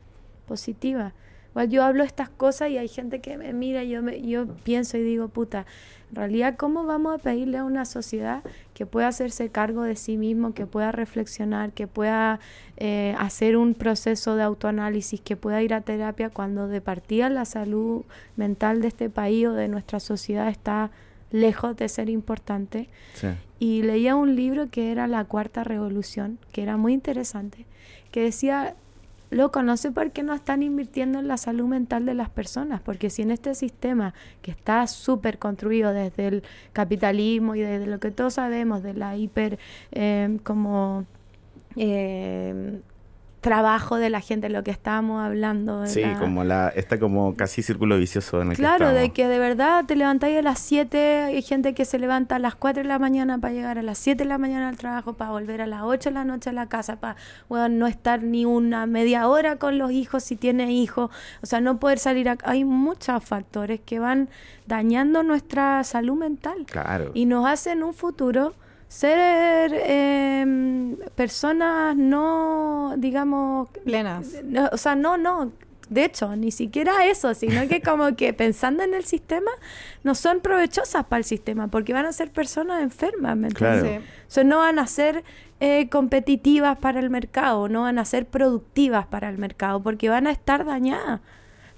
positiva. 0.45 1.13
Igual 1.60 1.69
yo 1.72 1.84
hablo 1.84 2.04
estas 2.06 2.30
cosas 2.30 2.69
y 2.69 2.78
hay 2.78 2.88
gente 2.88 3.19
que 3.19 3.38
me 3.38 3.52
mira 3.52 3.84
y 3.84 3.89
yo, 3.89 4.02
me, 4.02 4.22
yo 4.22 4.48
pienso 4.63 4.95
y 4.95 5.02
digo, 5.02 5.28
puta, 5.28 5.65
en 6.10 6.15
realidad, 6.15 6.56
¿cómo 6.56 6.86
vamos 6.86 7.15
a 7.15 7.17
pedirle 7.17 7.58
a 7.58 7.65
una 7.65 7.84
sociedad 7.84 8.43
que 8.74 8.86
pueda 8.86 9.10
hacerse 9.10 9.50
cargo 9.50 9.84
de 9.84 9.98
sí 9.98 10.15
mismo, 10.15 10.54
que 10.54 10.65
pueda 10.65 10.93
reflexionar, 10.93 11.74
que 11.74 11.86
pueda 11.86 12.39
eh, 12.78 13.13
hacer 13.19 13.58
un 13.58 13.74
proceso 13.74 14.38
de 14.38 14.43
autoanálisis, 14.43 15.19
que 15.19 15.36
pueda 15.36 15.62
ir 15.62 15.74
a 15.74 15.82
terapia 15.82 16.30
cuando 16.30 16.69
de 16.69 16.80
partida 16.80 17.30
la 17.30 17.43
salud 17.43 18.04
mental 18.38 18.80
de 18.80 18.88
este 18.88 19.10
país 19.10 19.48
o 19.48 19.52
de 19.52 19.67
nuestra 19.67 20.00
sociedad 20.00 20.48
está 20.48 20.91
lejos 21.30 21.76
de 21.76 21.89
ser 21.89 22.10
importante? 22.10 22.88
Sí. 23.15 23.28
y 23.60 23.82
leía 23.82 24.15
un 24.15 24.38
libro 24.38 24.69
que 24.69 24.93
era 24.93 25.08
La 25.08 25.26
Cuarta 25.26 25.65
Revolución, 25.65 26.39
que 26.54 26.63
era 26.63 26.78
muy 26.78 26.93
interesante, 26.93 27.65
que 28.12 28.24
decía, 28.24 28.76
loco, 29.30 29.63
no 29.63 29.78
sé 29.78 29.92
por 29.92 30.12
qué 30.12 30.24
no 30.24 30.34
están 30.34 30.63
invirtiendo 30.63 31.20
en 31.20 31.28
la 31.28 31.38
salud 31.38 31.65
mental 31.68 32.06
de 32.06 32.13
las 32.13 32.30
personas, 32.30 32.82
porque 32.82 33.10
si 33.10 33.22
en 33.22 33.32
este 33.32 33.56
sistema 33.56 34.13
que 34.42 34.52
está 34.52 34.88
súper 34.88 35.38
construido 35.39 35.94
desde 35.94 36.28
el 36.28 36.44
capitalismo 36.74 37.56
y 37.56 37.62
desde 37.62 37.88
lo 37.88 38.00
que 38.00 38.12
todos 38.12 38.36
sabemos, 38.36 38.84
de 38.84 38.94
la 38.94 39.15
hiper, 39.18 39.60
eh, 39.92 40.39
como... 40.44 41.06
eh, 41.76 42.82
trabajo 43.41 43.95
de 43.95 44.10
la 44.10 44.19
gente, 44.21 44.49
lo 44.49 44.63
que 44.63 44.71
estábamos 44.71 45.23
hablando. 45.23 45.82
de 45.82 45.88
Sí, 45.88 46.02
la- 46.02 46.19
como 46.19 46.43
la, 46.43 46.69
está 46.69 46.99
como 46.99 47.36
casi 47.36 47.63
círculo 47.63 47.97
vicioso 47.97 48.41
en 48.41 48.52
el 48.52 48.58
Claro, 48.58 48.88
que 48.89 48.93
de 48.93 49.10
que 49.12 49.28
de 49.28 49.39
verdad 49.39 49.86
te 49.86 49.95
levantáis 49.95 50.38
a 50.38 50.41
las 50.41 50.60
7, 50.60 50.97
hay 51.23 51.41
gente 51.41 51.73
que 51.73 51.86
se 51.86 51.99
levanta 51.99 52.36
a 52.36 52.39
las 52.39 52.56
4 52.56 52.84
de 52.84 52.89
la 52.89 52.99
mañana 52.99 53.38
para 53.38 53.54
llegar 53.54 53.78
a 53.78 53.82
las 53.82 53.97
7 53.97 54.23
de 54.23 54.30
la 54.30 54.38
mañana 54.38 54.67
al 54.69 54.78
trabajo, 54.78 55.13
para 55.13 55.32
volver 55.32 55.62
a 55.62 55.67
las 55.67 55.82
8 55.84 56.10
de 56.10 56.13
la 56.15 56.25
noche 56.25 56.49
a 56.49 56.54
la 56.54 56.67
casa, 56.67 56.97
para 56.97 57.15
bueno, 57.47 57.69
no 57.69 57.88
estar 57.88 58.21
ni 58.23 58.43
una 58.45 58.86
media 58.86 59.28
hora 59.28 59.56
con 59.56 59.78
los 59.78 59.91
hijos 59.91 60.23
si 60.23 60.36
tiene 60.36 60.71
hijos, 60.73 61.10
o 61.41 61.45
sea, 61.45 61.62
no 61.62 61.80
poder 61.80 61.99
salir 61.99 62.28
a... 62.30 62.38
Hay 62.43 62.65
muchos 62.65 63.23
factores 63.23 63.80
que 63.80 63.99
van 63.99 64.30
dañando 64.67 65.23
nuestra 65.23 65.84
salud 65.84 66.15
mental 66.17 66.65
Claro. 66.65 67.12
y 67.13 67.25
nos 67.25 67.47
hacen 67.47 67.84
un 67.84 67.93
futuro 67.93 68.54
ser 68.89 69.71
em, 69.86 70.97
personas 71.15 71.95
no, 71.95 72.95
digamos, 72.97 73.69
Plenas. 73.86 74.43
no, 74.43 74.67
o 74.71 74.78
sea, 74.78 74.95
no, 74.95 75.15
no. 75.15 75.54
De 75.89 76.06
hecho, 76.06 76.36
ni 76.36 76.52
siquiera 76.52 77.06
eso, 77.06 77.34
sino 77.34 77.67
que 77.67 77.82
como 77.82 78.15
que 78.15 78.34
pensando 78.34 78.84
en 78.84 78.93
el 78.93 79.06
sistema, 79.06 79.52
no 80.04 80.15
son 80.15 80.41
provechosas 80.41 81.06
para 81.06 81.19
el 81.19 81.23
sistema, 81.23 81.67
porque 81.67 81.93
van 81.93 82.06
a 82.06 82.12
ser 82.12 82.32
personas 82.32 82.82
enfermas, 82.82 83.38
¿me 83.38 83.47
entiendes? 83.47 83.82
Claro. 83.82 84.02
Sí. 84.02 84.08
O 84.28 84.32
sea, 84.32 84.43
no 84.43 84.58
van 84.58 84.80
a 84.80 84.88
ser 84.88 85.23
eh, 85.60 85.88
competitivas 85.89 86.78
para 86.78 86.99
el 86.99 87.10
mercado, 87.10 87.69
no 87.69 87.84
van 87.84 87.99
a 87.99 88.06
ser 88.06 88.25
productivas 88.25 89.06
para 89.06 89.30
el 89.30 89.38
mercado, 89.38 89.82
porque 89.82 90.10
van 90.10 90.28
a 90.28 90.32
estar 90.32 90.65
dañadas. 90.65 91.21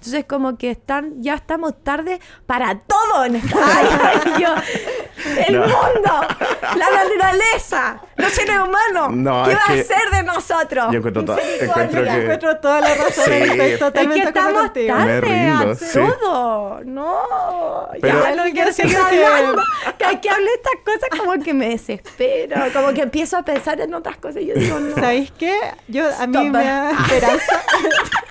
Entonces, 0.02 0.24
como 0.24 0.58
que 0.58 0.72
están, 0.72 1.22
ya 1.22 1.34
estamos 1.34 1.74
tarde 1.84 2.18
para 2.44 2.76
todo 2.80 3.24
en 3.24 3.36
esta 3.36 3.56
área. 3.78 4.36
Yo, 4.36 4.54
el 5.46 5.54
No. 5.54 5.60
mundo, 5.60 6.26
la 6.76 6.90
naturaleza, 6.90 8.00
los 8.16 8.32
seres 8.32 8.56
humanos, 8.56 9.12
No, 9.12 9.44
¿qué 9.44 9.54
va 9.54 9.60
a 9.60 9.72
hacer 9.74 10.10
de 10.12 10.22
nosotros? 10.24 10.86
Yo 10.90 10.98
encuentro, 10.98 11.24
to- 11.24 11.36
Misericordia. 11.36 11.84
encuentro 11.84 12.02
que... 12.02 12.20
Encuentro 12.22 12.56
toda 12.56 12.80
la 12.80 12.94
razón, 12.96 13.24
Sí. 13.26 13.32
estoy 13.32 13.70
Es 13.70 14.08
que 14.08 14.22
estamos 14.24 14.60
contigo. 14.62 14.88
tarde 14.96 15.04
Me 15.06 15.20
rindo, 15.20 15.70
a 15.70 15.74
sí. 15.76 15.86
todo. 16.20 16.80
No, 16.84 17.88
Pero- 18.00 18.24
ya 18.24 18.34
no 18.34 18.42
quiero 18.52 18.72
seguir 18.72 18.96
siento 18.96 19.08
que- 19.10 19.24
hablando. 19.24 19.62
Cada 20.00 20.20
que 20.20 20.30
hablo 20.30 20.48
estas 20.52 20.72
cosas 20.84 21.20
como 21.20 21.44
que 21.44 21.54
me 21.54 21.68
desespero, 21.68 22.56
como 22.72 22.92
que 22.92 23.02
empiezo 23.02 23.36
a 23.36 23.42
pensar 23.44 23.80
en 23.80 23.94
otras 23.94 24.16
cosas 24.16 24.42
y 24.42 24.46
yo 24.46 24.54
digo, 24.56 24.80
no. 24.80 24.96
¿Sabéis 24.96 25.30
qué? 25.38 25.56
Yo, 25.86 26.06
a 26.18 26.26
mí 26.26 26.36
Stop. 26.38 26.46
me 26.56 26.64
da 26.64 26.90
esperanza. 26.90 27.62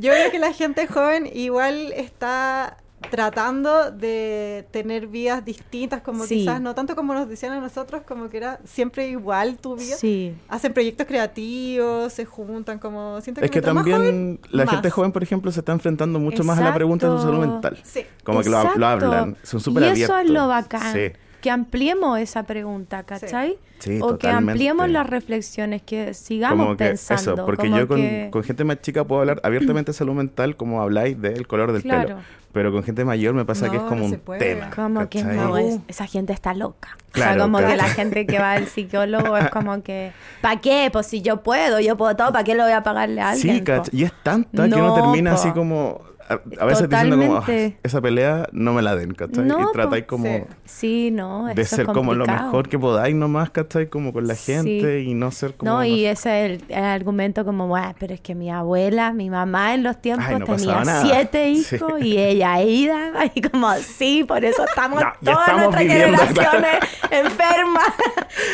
Yo 0.00 0.12
creo 0.12 0.30
que 0.30 0.38
la 0.38 0.52
gente 0.52 0.86
joven 0.86 1.28
igual 1.32 1.92
está 1.94 2.76
tratando 3.10 3.90
de 3.90 4.66
tener 4.72 5.06
vidas 5.06 5.42
distintas, 5.44 6.02
como 6.02 6.24
Sí. 6.24 6.40
quizás 6.40 6.60
no 6.60 6.74
tanto 6.74 6.94
como 6.94 7.14
nos 7.14 7.28
decían 7.28 7.52
a 7.52 7.60
nosotros, 7.60 8.02
como 8.06 8.28
que 8.28 8.36
era 8.36 8.60
siempre 8.64 9.08
igual 9.08 9.56
tu 9.56 9.74
vida. 9.76 9.96
Sí. 9.96 10.34
Hacen 10.48 10.74
proyectos 10.74 11.06
creativos, 11.06 12.12
se 12.12 12.26
juntan, 12.26 12.78
como 12.78 13.20
siento 13.22 13.40
que, 13.40 13.46
Es 13.46 13.50
que 13.50 13.60
más 13.62 13.84
joven, 13.84 13.92
también 13.92 14.40
la 14.50 14.64
más. 14.66 14.74
gente 14.74 14.90
joven, 14.90 15.12
por 15.12 15.22
ejemplo, 15.22 15.50
se 15.50 15.60
está 15.60 15.72
enfrentando 15.72 16.18
mucho 16.18 16.44
más 16.44 16.58
a 16.58 16.62
la 16.64 16.74
pregunta 16.74 17.08
de 17.10 17.16
su 17.16 17.22
salud 17.22 17.36
Exacto. 17.44 17.52
mental. 17.70 17.78
Sí. 17.84 18.02
Como 18.22 18.42
que 18.42 18.50
lo, 18.50 18.56
lo 18.58 18.62
Exacto. 18.64 18.86
hablan, 18.86 19.36
son 19.44 19.60
súper 19.60 19.82
Y 19.82 19.86
abiertos. 19.86 20.16
eso 20.16 20.26
es 20.26 20.30
lo 20.30 20.48
bacán. 20.48 20.92
Sí. 20.92 21.12
Que 21.40 21.50
ampliemos 21.50 22.18
esa 22.18 22.42
pregunta, 22.42 23.02
¿cachai? 23.04 23.56
Sí, 23.78 23.98
o 24.02 24.18
que 24.18 24.28
ampliemos 24.28 24.90
las 24.90 25.08
reflexiones, 25.08 25.80
que 25.82 26.12
sigamos 26.12 26.66
Como 26.66 26.76
que 26.76 26.84
pensando. 26.84 27.32
eso, 27.34 27.46
porque 27.46 27.68
como 27.68 27.78
yo 27.78 27.88
con, 27.88 27.96
que- 27.96 28.28
con 28.30 28.42
gente 28.44 28.64
más 28.64 28.82
chica 28.82 29.04
puedo 29.04 29.22
hablar 29.22 29.40
abiertamente 29.42 29.92
de 29.92 29.96
salud 29.96 30.12
mental, 30.14 30.56
como 30.56 30.82
habláis 30.82 31.18
del 31.20 31.46
color 31.46 31.72
del 31.72 31.82
Claro. 31.82 32.08
pelo. 32.08 32.18
Pero 32.52 32.72
con 32.72 32.82
gente 32.82 33.04
mayor 33.04 33.32
me 33.32 33.44
pasa 33.44 33.70
que 33.70 33.76
es 33.76 33.82
como 33.84 34.00
no 34.00 34.04
un 34.14 34.18
puede. 34.18 34.40
tema. 34.40 34.70
Como 34.74 35.08
que 35.08 35.22
no, 35.22 35.56
es- 35.56 35.78
esa 35.88 36.06
gente 36.06 36.32
está 36.32 36.52
loca. 36.52 36.98
o 37.08 37.12
Claro, 37.12 37.32
sea, 37.34 37.42
como 37.42 37.58
claro. 37.58 37.72
que 37.72 37.76
la 37.78 37.88
gente 37.88 38.26
que 38.26 38.38
va 38.38 38.52
al 38.52 38.66
psicólogo 38.66 39.36
es 39.36 39.48
como 39.50 39.82
que, 39.82 40.12
¿para 40.42 40.60
qué? 40.60 40.90
Pues 40.92 41.06
si 41.06 41.22
yo 41.22 41.42
puedo, 41.42 41.80
yo 41.80 41.96
puedo 41.96 42.14
todo, 42.16 42.32
¿para 42.32 42.44
qué 42.44 42.54
lo 42.54 42.64
voy 42.64 42.72
a 42.72 42.82
pagarle 42.82 43.20
a 43.20 43.30
alguien? 43.30 43.56
Sí? 43.58 43.62
¿cachai? 43.62 43.98
Y 43.98 44.04
es 44.04 44.12
tanta 44.22 44.68
que 44.68 44.74
uno 44.74 44.88
No, 44.88 44.94
termina 44.94 45.30
po. 45.30 45.36
así 45.40 45.50
como. 45.52 46.02
A, 46.30 46.34
a 46.62 46.64
veces 46.64 46.88
diciendo 46.88 47.16
como, 47.18 47.36
"Ah, 47.38 47.70
esa 47.82 48.00
pelea 48.00 48.48
no 48.52 48.72
me 48.72 48.82
la 48.82 48.94
den, 48.94 49.14
¿cachai? 49.14 49.44
No, 49.44 49.60
y 49.68 49.72
tratáis 49.72 50.04
po. 50.04 50.10
como 50.16 50.24
Sí. 50.26 50.44
Sí, 50.64 51.10
no, 51.10 51.46
de 51.46 51.64
ser 51.64 51.86
como 51.86 52.14
lo 52.14 52.24
mejor 52.24 52.68
que 52.68 52.78
podáis 52.78 53.14
nomás, 53.16 53.50
¿cachai? 53.50 53.88
Como 53.88 54.12
con 54.12 54.26
la 54.28 54.34
Sí. 54.36 54.52
gente 54.54 55.00
y 55.02 55.12
no 55.14 55.30
ser 55.32 55.54
como. 55.54 55.70
No, 55.72 55.84
y 55.84 56.06
ese 56.06 56.46
es 56.54 56.62
el, 56.62 56.64
el 56.76 56.84
argumento 56.84 57.44
como, 57.44 57.66
bueno, 57.66 57.94
pero 57.98 58.14
es 58.14 58.20
que 58.20 58.34
mi 58.36 58.50
abuela, 58.50 59.12
mi 59.12 59.28
mamá 59.28 59.74
en 59.74 59.82
los 59.82 60.00
tiempos 60.00 60.24
Ay, 60.28 60.38
no 60.38 60.44
tenía 60.46 60.74
pasaba 60.74 60.84
nada". 60.84 61.02
siete 61.02 61.52
Sí. 61.64 61.76
hijos 61.76 62.00
y 62.00 62.16
ella 62.18 62.62
ida, 62.62 63.10
y 63.34 63.40
como, 63.42 63.74
sí, 63.74 64.24
por 64.26 64.44
eso 64.44 64.64
estamos 64.64 65.00
todas 65.00 65.38
estamos 65.40 65.62
nuestras 65.74 65.82
viviendo, 65.82 66.18
generaciones 66.18 66.74
enfermas. 67.10 67.88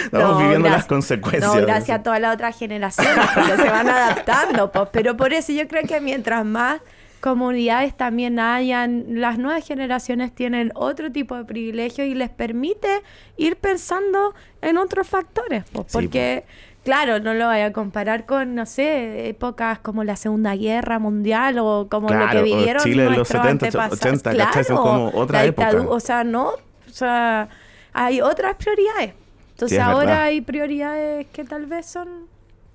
Estamos 0.04 0.42
viviendo 0.42 0.68
las 0.70 0.86
consecuencias 0.86 1.54
No, 1.54 1.60
gracias 1.60 1.98
a 2.00 2.02
todas 2.02 2.20
las 2.20 2.34
otras 2.34 2.58
generaciones, 2.58 3.26
porque 3.34 3.56
se 3.56 3.68
van 3.70 3.88
adaptando, 3.88 4.72
pues. 4.72 4.88
Pero 4.92 5.16
por 5.16 5.32
eso 5.32 5.52
yo 5.52 5.68
creo 5.68 5.82
que 5.86 6.00
mientras 6.00 6.44
más 6.44 6.80
comunidades 7.26 7.96
también 7.96 8.38
hayan, 8.38 9.04
las 9.20 9.36
nuevas 9.36 9.66
generaciones 9.66 10.32
tienen 10.32 10.70
otro 10.76 11.10
tipo 11.10 11.34
de 11.36 11.44
privilegios 11.44 12.06
y 12.06 12.14
les 12.14 12.30
permite 12.30 13.02
ir 13.36 13.56
pensando 13.56 14.32
en 14.62 14.78
otros 14.78 15.08
factores, 15.08 15.64
pues, 15.72 15.86
Sí, 15.88 15.92
porque 15.92 16.44
claro, 16.84 17.18
no 17.18 17.34
lo 17.34 17.46
vaya 17.46 17.66
a 17.66 17.72
comparar 17.72 18.26
con, 18.26 18.54
no 18.54 18.64
sé, 18.64 19.28
épocas 19.28 19.80
como 19.80 20.04
la 20.04 20.14
Segunda 20.14 20.54
Guerra 20.54 21.00
Mundial 21.00 21.58
o 21.58 21.88
como 21.90 22.08
lo 22.10 22.14
Claro, 22.14 22.30
que 22.30 22.38
o 22.38 22.56
vivieron 22.56 22.82
Chile 22.84 23.02
de 23.02 23.08
los 23.08 23.16
nuestros 23.16 23.42
70, 23.42 23.66
antepasados. 23.66 23.98
80, 24.30 24.36
¿cachai? 24.36 24.64
Son 24.64 24.76
Claro, 24.76 24.90
como 25.10 25.20
otra 25.20 25.44
época. 25.44 25.84
O 25.88 25.98
sea, 25.98 26.22
no, 26.22 26.50
o 26.50 26.92
sea, 26.92 27.48
hay 27.92 28.20
otras 28.20 28.54
prioridades. 28.54 29.14
Entonces 29.50 29.78
Sí, 29.78 29.82
ahora 29.82 29.98
verdad. 30.06 30.22
hay 30.22 30.40
prioridades 30.42 31.26
que 31.32 31.42
tal 31.42 31.66
vez 31.66 31.86
son, 31.86 32.08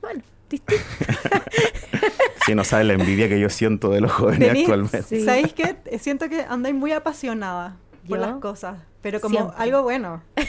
bueno, 0.01 0.21
Si 2.45 2.55
no 2.55 2.63
sabes 2.63 2.85
la 2.87 2.93
envidia 2.93 3.29
que 3.29 3.39
yo 3.39 3.49
siento 3.49 3.89
de 3.89 4.01
los 4.01 4.11
jóvenes 4.11 4.39
Denise, 4.49 4.61
actualmente. 4.71 5.03
Sí. 5.03 5.23
¿Sabéis 5.25 5.53
qué? 5.53 5.75
Siento 5.99 6.29
que 6.29 6.41
andáis 6.41 6.75
muy 6.75 6.91
apasionada 6.91 7.77
por 8.07 8.19
¿Yo? 8.19 8.25
las 8.25 8.35
cosas, 8.39 8.77
pero 9.01 9.19
como 9.21 9.35
Siempre. 9.35 9.55
algo 9.59 9.83
bueno. 9.83 10.21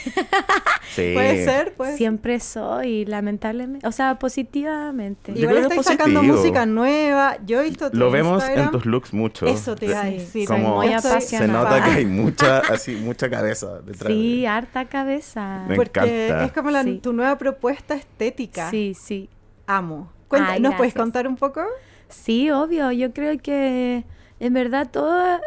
Sí. 0.94 1.12
Puede 1.14 1.42
ser, 1.46 1.72
pues. 1.74 1.96
Siempre 1.96 2.38
soy, 2.38 3.06
lamentablemente, 3.06 3.86
o 3.86 3.92
sea, 3.92 4.18
positivamente. 4.18 5.32
Igual 5.32 5.54
creo 5.56 5.56
que 5.56 5.60
estáis 5.76 5.80
es 5.80 5.86
sacando 5.86 6.20
positivo. 6.20 6.36
música 6.38 6.66
nueva. 6.66 7.38
Yo 7.46 7.60
he 7.62 7.64
visto 7.64 7.90
tu 7.90 7.96
Lo 7.96 8.10
vemos 8.10 8.34
Instagram. 8.42 8.66
en 8.66 8.70
tus 8.72 8.84
looks 8.84 9.14
mucho. 9.14 9.46
Eso 9.46 9.74
te 9.74 9.86
iba 9.86 10.02
a 10.02 10.04
decir. 10.04 10.46
Como 10.46 10.76
muy 10.82 10.88
se 11.22 11.48
nota 11.48 11.82
que 11.82 11.90
hay 11.92 12.04
mucha, 12.06 12.58
así, 12.58 12.94
mucha 12.96 13.30
cabeza 13.30 13.80
detrás. 13.80 14.12
Sí, 14.12 14.42
de- 14.42 14.48
harta 14.48 14.84
cabeza. 14.84 15.64
Me 15.66 15.76
Porque 15.76 16.00
encanta. 16.26 16.44
es 16.44 16.52
como 16.52 16.70
la- 16.70 16.82
Sí. 16.82 16.98
tu 17.02 17.14
nueva 17.14 17.38
propuesta 17.38 17.94
estética. 17.94 18.68
Sí, 18.70 18.92
sí. 18.94 19.30
Amo. 19.66 20.10
Cuenta- 20.28 20.52
Ay, 20.52 20.60
¿Nos 20.60 20.74
puedes 20.76 20.94
contar 20.94 21.26
un 21.28 21.36
poco? 21.36 21.62
Sí, 22.08 22.50
obvio. 22.50 22.90
Yo 22.92 23.12
creo 23.12 23.38
que 23.38 24.04
en 24.40 24.52
verdad 24.54 24.88
todo, 24.90 25.40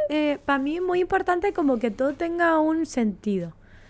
para 0.46 0.60
mí 0.60 0.78
es 0.78 0.82
muy 0.82 1.00
importante 1.02 1.54
como 1.54 1.80
que 1.80 1.92
todo 1.92 2.14
tenga 2.14 2.60
un 2.60 2.86
sentido. 2.86 3.50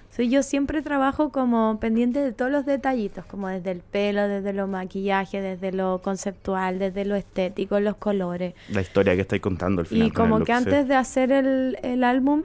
O 0.09 0.13
sea, 0.15 0.25
yo 0.25 0.43
siempre 0.43 0.81
trabajo 0.81 1.29
como 1.29 1.77
pendiente 1.81 2.19
de 2.19 2.31
todos 2.31 2.49
los 2.49 2.65
detallitos, 2.65 3.25
como 3.25 3.49
desde 3.49 3.71
el 3.71 3.79
pelo, 3.81 4.27
desde 4.29 4.53
lo 4.53 4.65
maquillaje, 4.65 5.41
desde 5.41 5.73
lo 5.73 5.99
conceptual, 6.01 6.79
desde 6.79 7.03
lo 7.03 7.15
estético, 7.15 7.81
los 7.81 7.97
colores. 7.97 8.53
La 8.69 8.79
historia 8.79 9.13
que 9.15 9.21
estáis 9.21 9.41
contando 9.41 9.81
al 9.81 9.87
final. 9.87 10.07
Y 10.07 10.11
como 10.11 10.39
que 10.39 10.45
sí. 10.45 10.51
antes 10.53 10.87
de 10.87 10.95
hacer 10.95 11.33
el, 11.33 11.77
el 11.83 12.05
álbum, 12.05 12.43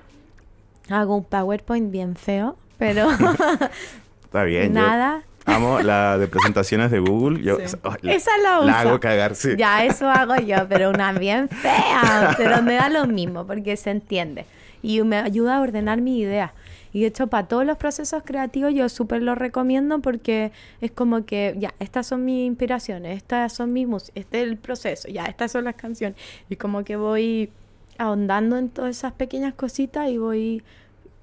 hago 0.89 1.17
un 1.17 1.25
PowerPoint 1.25 1.93
bien 1.93 2.17
feo, 2.17 2.57
pero 2.77 3.09
Está 4.25 4.43
bien. 4.45 4.75
yo 4.75 4.81
nada. 4.81 5.23
Amo 5.51 5.81
la 5.81 6.19
de 6.19 6.27
presentaciones 6.29 6.91
de 6.91 6.99
Google. 7.01 7.43
Yo, 7.43 7.59
Sí. 7.67 7.77
oh, 7.83 7.95
la, 8.03 8.13
Esa 8.15 8.31
la 8.43 8.59
uso. 8.59 8.67
la 8.67 8.81
hago 8.81 9.01
cagar, 9.01 9.35
sí. 9.35 9.51
Ya, 9.57 9.85
eso 9.85 10.09
hago 10.09 10.37
yo, 10.37 10.69
pero 10.69 10.91
una 10.91 11.13
bien 11.13 11.49
fea. 11.49 12.35
Pero 12.37 12.63
me 12.63 12.75
da 12.75 12.89
lo 12.89 13.07
mismo 13.07 13.47
porque 13.47 13.77
se 13.77 13.91
entiende. 13.91 14.47
Y 14.83 15.03
me 15.03 15.17
ayuda 15.19 15.57
a 15.57 15.61
ordenar 15.61 16.01
mi 16.01 16.19
idea. 16.21 16.55
Y 16.93 17.03
de 17.03 17.07
hecho, 17.09 17.29
para 17.29 17.47
todos 17.47 17.65
los 17.65 17.77
procesos 17.77 18.23
creativos, 18.25 18.75
yo 18.75 18.89
súper 18.89 19.23
lo 19.23 19.35
recomiendo 19.37 20.01
porque 20.01 20.51
es 20.81 20.91
como 20.91 21.25
que, 21.25 21.55
ya, 21.59 21.73
estas 21.79 22.07
son 22.09 22.25
mis 22.25 22.47
inspiraciones, 22.49 23.17
estas 23.17 23.53
son 23.53 23.73
mis 23.73 23.87
músicas, 23.87 24.17
este 24.17 24.43
es 24.43 24.49
el 24.49 24.57
proceso, 24.57 25.07
ya, 25.09 25.27
estas 25.27 25.53
son 25.53 25.65
las 25.65 25.77
canciones. 25.77 26.19
Y 26.49 26.57
como 26.57 26.83
que 26.83 26.97
voy 26.97 27.51
ahondando 27.99 28.57
en 28.57 28.71
todas 28.71 28.97
esas 28.97 29.13
pequeñas 29.13 29.55
cositas 29.55 30.09
y 30.11 30.19
voy 30.19 30.63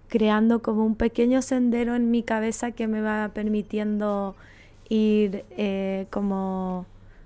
creando 0.07 0.61
como 0.61 0.85
un 0.85 0.95
pequeño 0.95 1.41
sendero 1.41 1.95
en 1.95 2.11
mi 2.11 2.23
cabeza 2.23 2.71
que 2.71 2.87
me 2.87 3.01
va 3.01 3.31
permitiendo 3.33 4.35
ir 4.89 5.45
eh, 5.51 6.07
como 6.11 6.85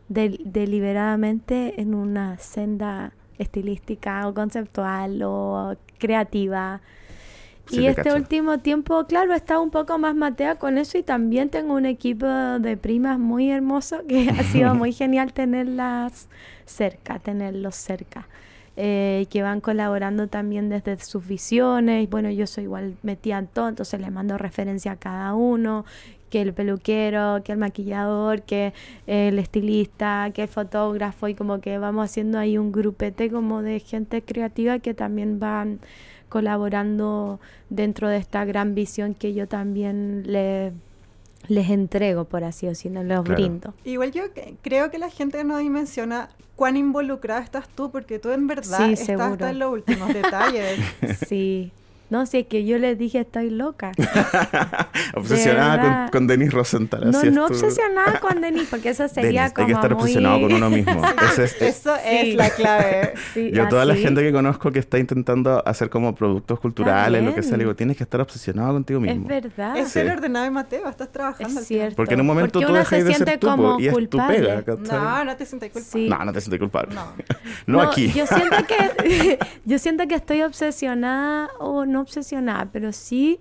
del- 0.10 0.42
deliberadamente 0.46 1.80
en 1.82 1.94
una 1.96 2.38
senda 2.40 3.14
estilística 3.38 4.28
o 4.28 4.34
conceptual 4.34 5.22
o 5.24 5.76
creativa. 6.00 6.82
Sí, 7.66 7.84
y 7.84 7.86
te 7.86 7.94
este 7.94 8.14
cacho. 8.14 8.14
último 8.14 8.60
tiempo, 8.60 9.06
claro, 9.08 9.34
he 9.34 9.38
estado 9.38 9.62
un 9.62 9.72
poco 9.72 9.98
más 9.98 10.16
matea 10.16 10.56
con 10.56 10.78
eso 10.78 10.98
y 10.98 11.04
también 11.04 11.50
tengo 11.50 11.74
un 11.76 11.86
equipo 11.86 12.26
de 12.28 12.76
primas 12.78 13.20
muy 13.20 13.50
hermoso 13.52 14.02
que 14.08 14.30
ha 14.38 14.44
sido 14.44 14.76
muy 14.76 14.92
genial 14.94 15.34
tenerlas 15.34 16.28
cerca, 16.66 17.20
tenerlos 17.20 17.76
cerca. 17.76 18.28
Eh, 18.78 19.26
que 19.30 19.42
van 19.42 19.62
colaborando 19.62 20.28
también 20.28 20.70
desde 20.70 20.98
sus 21.00 21.28
visiones. 21.28 22.10
Bueno, 22.10 22.30
yo 22.30 22.48
soy 22.48 22.64
igual 22.66 22.96
metida 23.04 23.38
en 23.40 23.48
todo, 23.48 23.68
entonces 23.70 24.00
le 24.00 24.10
mando 24.12 24.38
referencia 24.38 24.94
a 24.94 24.96
cada 24.96 25.34
uno, 25.34 25.86
que 26.30 26.42
el 26.42 26.54
peluquero, 26.54 27.42
que 27.44 27.52
el 27.52 27.58
maquillador, 27.58 28.44
que 28.44 28.74
el 29.08 29.38
estilista, 29.38 30.32
que 30.34 30.44
el 30.44 30.48
fotógrafo, 30.48 31.28
y 31.28 31.36
como 31.36 31.60
que 31.60 31.78
vamos 31.78 32.06
haciendo 32.06 32.40
ahí 32.40 32.58
un 32.58 32.72
grupete 32.72 33.30
como 33.30 33.62
de 33.62 33.82
gente 33.82 34.22
creativa 34.22 34.80
que 34.80 34.94
también 34.94 35.40
van 35.42 35.80
colaborando 36.30 37.40
dentro 37.70 38.08
de 38.08 38.18
esta 38.18 38.46
gran 38.46 38.74
visión 38.74 39.14
que 39.14 39.34
yo 39.34 39.48
también 39.48 40.24
le- 40.26 40.72
les 41.48 41.70
entrego, 41.70 42.24
por 42.26 42.44
así 42.44 42.68
decirlo, 42.68 43.04
les 43.04 43.20
Claro. 43.20 43.24
brindo. 43.24 43.74
Igual 43.84 44.12
yo 44.12 44.34
que- 44.34 44.56
creo 44.62 44.90
que 44.92 44.98
la 44.98 45.10
gente 45.10 45.44
no 45.44 45.58
dimensiona 45.58 46.30
cuán 46.62 46.78
involucrada 46.78 47.42
estás 47.42 47.68
tú, 47.70 47.90
porque 47.92 48.20
tú 48.20 48.30
en 48.30 48.46
verdad 48.46 48.78
Sí, 48.86 48.94
estás 48.94 49.08
seguro. 49.08 49.26
hasta 49.32 49.50
en 49.50 49.58
los 49.58 49.74
últimos 49.74 50.14
detalles. 50.14 50.80
Sí. 51.28 51.72
No, 52.12 52.26
si 52.28 52.40
es 52.40 52.46
que 52.48 52.66
yo 52.66 52.78
les 52.78 52.98
dije 52.98 53.20
estoy 53.22 53.50
loca. 53.50 53.92
Obsesionada 55.16 56.04
con, 56.12 56.22
con 56.22 56.28
Denis 56.28 56.52
Rosenthal. 56.54 57.10
No, 57.12 57.18
así 57.18 57.28
es 57.28 57.34
no 57.34 57.46
obsesionada 57.46 58.20
con 58.20 58.42
Denis, 58.42 58.68
porque 58.70 58.90
eso 58.90 59.08
sería 59.08 59.44
Denis, 59.44 59.54
como 59.54 59.68
hay 59.68 59.74
que 59.74 59.76
estar 59.78 59.92
muy... 59.94 60.02
obsesionado 60.02 60.42
con 60.42 60.54
uno 60.54 60.70
mismo. 60.70 61.02
Ese 61.32 61.44
es- 61.46 61.54
es- 61.62 61.62
Eso 61.80 61.96
Sí. 61.96 62.02
es 62.30 62.36
la 62.36 62.50
clave. 62.50 63.14
Sí, 63.34 63.52
yo 63.54 63.68
toda 63.68 63.86
la 63.86 63.96
gente 63.96 64.22
que 64.22 64.32
conozco 64.32 64.72
que 64.72 64.80
está 64.80 65.00
intentando 65.00 65.66
hacer 65.66 65.90
como 65.90 66.14
productos 66.16 66.60
culturales, 66.60 67.24
lo 67.24 67.34
que 67.34 67.44
sea, 67.44 67.58
le 67.58 67.64
digo, 67.64 67.76
tienes 67.76 67.98
que 67.98 68.04
estar 68.04 68.22
obsesionado 68.22 68.74
contigo 68.74 69.00
Es 69.06 69.06
mismo. 69.16 69.28
verdad. 69.28 69.78
Es 69.78 69.90
ser 69.90 70.08
Sí. 70.08 70.14
ordenado 70.14 70.46
y 70.46 70.50
Mateo, 70.50 70.90
estás 70.90 71.12
trabajando. 71.12 71.60
Es 71.62 71.68
cierto. 71.68 71.96
Porque 71.96 72.14
en 72.16 72.22
un 72.22 72.28
momento 72.28 72.54
Porque 72.60 72.66
tú 72.68 72.74
dejas 72.74 72.90
se 72.90 73.04
de 73.04 73.14
ser 73.14 73.40
tú 73.40 73.48
como 73.48 73.80
y 73.80 73.88
es 73.88 73.94
tu 73.94 74.00
culpable. 74.00 74.40
pega. 74.40 74.64
¿cachai? 74.64 75.00
No, 75.00 75.26
no 75.26 75.36
te 75.38 75.46
sientas 75.46 75.70
culpable. 75.70 75.92
Sí. 76.06 76.10
No, 76.10 76.26
no 76.26 76.34
te 76.34 76.42
sientes 76.42 76.60
culpable. 76.60 76.96
No. 76.96 77.14
No, 77.68 77.82
aquí. 77.82 78.12
Yo 78.12 78.26
siento 78.28 78.58
que 78.68 79.40
yo 79.66 79.80
siento 79.80 80.08
que 80.08 80.16
estoy 80.16 80.42
obsesionada 80.42 81.50
o 81.60 81.86
no 81.86 82.01
obsesionada, 82.02 82.70
pero 82.72 82.92
sí 82.92 83.40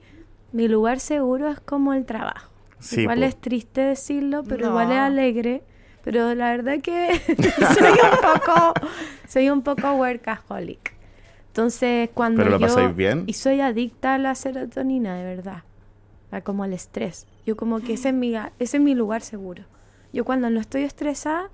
mi 0.52 0.68
lugar 0.68 1.00
seguro 1.00 1.48
es 1.50 1.60
como 1.60 1.92
el 1.94 2.04
trabajo. 2.04 2.50
Sí, 2.78 3.02
igual 3.02 3.18
po. 3.20 3.24
es 3.26 3.40
triste 3.40 3.80
decirlo, 3.82 4.42
pero 4.44 4.64
No. 4.66 4.70
igual 4.70 4.92
es 4.92 4.98
alegre. 4.98 5.62
Pero 6.02 6.34
la 6.34 6.50
verdad 6.50 6.80
que 6.80 7.10
soy 7.78 7.90
un 7.90 8.20
poco, 8.22 8.72
soy 9.28 9.50
un 9.50 9.62
poco 9.62 9.92
workaholic. 9.96 10.94
Entonces 11.48 12.08
cuando 12.14 12.38
¿Pero 12.42 12.52
lo 12.52 12.58
yo 12.58 12.66
pasáis 12.68 12.96
bien? 12.96 13.24
y 13.26 13.34
soy 13.34 13.60
adicta 13.60 14.14
a 14.14 14.18
la 14.18 14.34
serotonina 14.34 15.14
de 15.16 15.24
verdad, 15.24 15.64
a 16.30 16.40
como 16.40 16.62
al 16.64 16.72
estrés. 16.72 17.26
Yo 17.44 17.56
como 17.56 17.80
que 17.80 17.94
ese 17.94 18.08
es 18.10 18.14
mi 18.14 18.34
ese 18.58 18.76
es 18.78 18.82
mi 18.82 18.94
lugar 18.94 19.20
seguro. 19.22 19.64
Yo 20.12 20.24
cuando 20.24 20.48
no 20.48 20.58
estoy 20.60 20.82
estresada, 20.84 21.50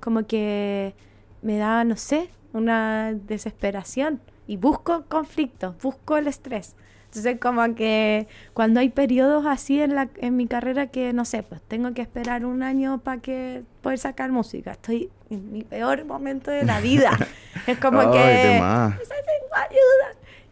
como 0.00 0.26
que 0.26 0.94
me 1.42 1.58
da, 1.58 1.84
no 1.84 1.96
sé, 1.96 2.30
una 2.52 3.12
desesperación. 3.12 4.20
Y 4.50 4.56
busco 4.56 5.04
conflictos, 5.06 5.76
busco 5.80 6.16
el 6.16 6.26
estrés. 6.26 6.74
Entonces, 7.04 7.38
como 7.38 7.72
que 7.76 8.26
cuando 8.52 8.80
hay 8.80 8.88
periodos 8.88 9.46
así 9.46 9.80
en, 9.80 9.94
la, 9.94 10.08
en 10.16 10.36
mi 10.36 10.48
carrera 10.48 10.88
que, 10.88 11.12
no 11.12 11.24
sé, 11.24 11.44
pues 11.44 11.62
tengo 11.62 11.94
que 11.94 12.02
esperar 12.02 12.44
un 12.44 12.64
año 12.64 12.98
para 12.98 13.20
que 13.20 13.62
poder 13.80 14.00
sacar 14.00 14.32
música. 14.32 14.72
Estoy 14.72 15.08
en 15.30 15.52
mi 15.52 15.62
peor 15.62 16.04
momento 16.04 16.50
de 16.50 16.64
la 16.64 16.80
vida. 16.80 17.16
es 17.68 17.78
como 17.78 18.00
Ay, 18.00 18.10
que 18.10 18.18
ayuda. 18.18 18.98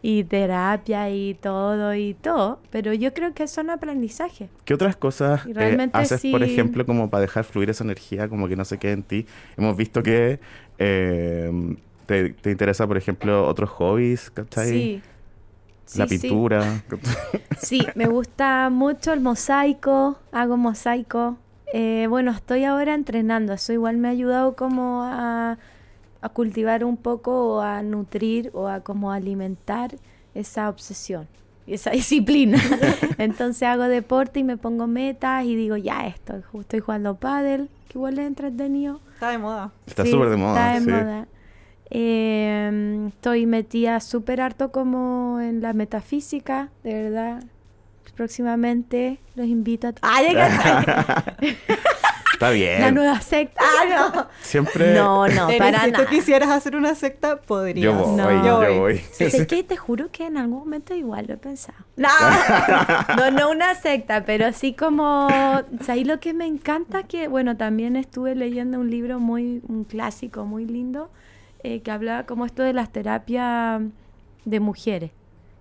Y 0.01 0.23
terapia 0.23 1.09
y 1.09 1.33
todo 1.33 1.93
y 1.93 2.13
todo. 2.13 2.61
Pero 2.69 2.93
yo 2.93 3.13
creo 3.13 3.33
que 3.33 3.49
son 3.49 3.69
aprendizajes. 3.69 4.49
¿Qué 4.63 4.73
otras 4.73 4.95
cosas 4.95 5.45
eh, 5.45 5.89
haces, 5.91 6.21
por 6.31 6.45
sí. 6.45 6.53
ejemplo, 6.53 6.85
como 6.85 7.09
para 7.09 7.19
dejar 7.19 7.43
fluir 7.43 7.69
esa 7.69 7.83
energía, 7.83 8.29
como 8.29 8.47
que 8.47 8.55
no 8.55 8.63
se 8.63 8.77
quede 8.77 8.93
en 8.93 9.03
ti? 9.03 9.25
Hemos 9.57 9.75
visto 9.75 10.01
que 10.03 10.39
eh, 10.77 11.75
te, 12.09 12.29
te 12.33 12.51
interesa, 12.51 12.87
por 12.87 12.97
ejemplo, 12.97 13.47
otros 13.47 13.69
hobbies, 13.69 14.31
¿cachai? 14.31 14.67
Sí. 14.69 15.01
La 15.95 16.07
Sí, 16.07 16.17
pintura. 16.19 16.83
Sí, 17.57 17.85
me 17.95 18.07
gusta 18.07 18.69
mucho 18.71 19.13
el 19.13 19.19
mosaico, 19.21 20.17
hago 20.31 20.57
mosaico. 20.57 21.37
Eh, 21.73 22.07
bueno, 22.09 22.31
estoy 22.31 22.63
ahora 22.63 22.95
entrenando, 22.95 23.53
eso 23.53 23.73
igual 23.73 23.97
me 23.97 24.07
ha 24.07 24.11
ayudado 24.11 24.55
como 24.55 25.03
a, 25.03 25.57
a 26.21 26.29
cultivar 26.29 26.83
un 26.83 26.97
poco 26.97 27.55
o 27.55 27.61
a 27.61 27.83
nutrir 27.83 28.49
o 28.53 28.67
a 28.67 28.79
como 28.81 29.11
alimentar 29.11 29.91
esa 30.33 30.69
obsesión 30.69 31.27
y 31.67 31.73
esa 31.75 31.91
disciplina. 31.99 32.59
Entonces 33.19 33.63
hago 33.63 33.83
deporte 33.83 34.39
y 34.39 34.43
me 34.43 34.57
pongo 34.57 34.87
metas 34.87 35.45
y 35.45 35.55
digo, 35.55 35.77
ya 35.77 36.07
esto, 36.07 36.41
estoy 36.59 36.79
jugando 36.79 37.15
pádel, 37.15 37.69
que 37.87 37.97
igual 37.99 38.17
es 38.19 38.25
entretenido. 38.27 38.99
Está 39.13 39.29
de 39.31 39.37
moda. 39.37 39.71
Está 39.85 40.05
Sí, 40.05 40.11
súper 40.11 40.29
de 40.29 40.37
moda. 40.37 40.77
Está 40.77 40.79
de 40.79 40.85
sí. 40.85 40.89
moda. 41.05 41.27
Eh, 41.91 43.05
estoy 43.07 43.45
metida 43.45 43.99
súper 43.99 44.41
harto 44.41 44.71
como 44.71 45.39
en 45.41 45.61
la 45.61 45.73
metafísica, 45.73 46.69
de 46.83 47.03
verdad. 47.03 47.43
Próximamente 48.15 49.19
los 49.35 49.47
invito 49.47 49.87
a... 49.87 49.93
¡Ah, 50.01 50.21
ya 50.21 51.35
que- 51.39 51.55
Está 52.33 52.51
bien. 52.51 52.79
La 52.81 52.91
nueva 52.91 53.19
secta. 53.19 53.61
¡Ah, 53.61 54.27
Siempre. 54.41 54.93
no! 54.93 55.27
No, 55.27 55.33
no, 55.35 55.47
Pero 55.47 55.59
para 55.59 55.81
si 55.83 55.91
nada. 55.91 56.05
tú 56.05 56.09
quisieras 56.09 56.49
hacer 56.49 56.75
una 56.77 56.95
secta, 56.95 57.41
podrías. 57.41 57.83
Yo 57.83 57.93
voy, 57.93 58.15
No. 58.15 58.45
yo 58.45 58.79
voy. 58.79 59.01
Es 59.19 59.45
que 59.45 59.63
te 59.63 59.75
juro 59.75 60.09
que 60.09 60.25
en 60.25 60.37
algún 60.37 60.59
momento 60.59 60.93
igual 60.95 61.25
lo 61.27 61.33
he 61.33 61.37
pensado. 61.37 61.77
No, 61.97 62.07
no, 63.17 63.31
no 63.31 63.51
una 63.51 63.75
secta, 63.75 64.23
pero 64.23 64.53
sí 64.53 64.73
como... 64.73 65.27
¿Sabes 65.81 66.07
lo 66.07 66.21
que 66.21 66.33
me 66.33 66.45
encanta? 66.45 67.03
Que, 67.03 67.27
bueno, 67.27 67.57
también 67.57 67.97
estuve 67.97 68.35
leyendo 68.35 68.79
un 68.79 68.89
libro 68.89 69.19
muy, 69.19 69.61
un 69.67 69.83
clásico 69.83 70.45
muy 70.45 70.65
lindo, 70.65 71.09
eh, 71.63 71.81
que 71.81 71.91
hablaba 71.91 72.25
como 72.25 72.45
esto 72.45 72.63
de 72.63 72.73
las 72.73 72.91
terapias 72.91 73.81
de 74.45 74.59
mujeres. 74.59 75.11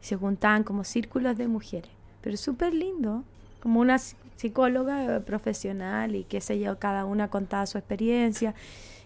Se 0.01 0.17
juntaban 0.17 0.65
como 0.65 0.85
círculos 0.85 1.37
de 1.37 1.49
mujeres. 1.49 1.91
Pero 2.21 2.37
súper 2.37 2.75
lindo, 2.75 3.25
como 3.61 3.81
una 3.81 3.97
psi- 3.97 4.17
psicóloga 4.37 5.21
profesional 5.21 6.15
y 6.15 6.25
qué 6.25 6.41
sé 6.41 6.61
yo, 6.61 6.79
cada 6.79 7.05
una 7.05 7.29
contaba 7.29 7.67
su 7.67 7.79
experiencia. 7.79 8.55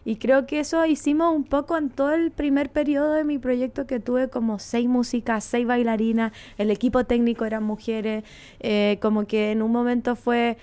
Y 0.05 0.17
creo 0.17 0.47
que 0.47 0.59
eso 0.61 0.85
hicimos 0.85 1.35
un 1.35 1.45
poco 1.45 1.79
en 1.79 1.89
todo 1.89 2.13
el 2.13 2.33
primer 2.33 2.71
periodo 2.71 3.13
de 3.13 3.23
mi 3.23 3.39
proyecto 3.39 3.87
que 3.87 4.01
tuve 4.01 4.29
como 4.29 4.59
seis 4.59 4.89
músicas, 4.89 5.45
seis 5.45 5.65
bailarinas, 5.67 6.33
el 6.59 6.71
equipo 6.73 7.05
técnico 7.05 7.45
eran 7.45 7.63
mujeres, 7.63 8.25
eh, 8.59 8.99
como 9.01 9.27
que 9.27 9.53
en 9.53 9.63
un 9.63 9.71
momento 9.71 10.17
fue, 10.17 10.59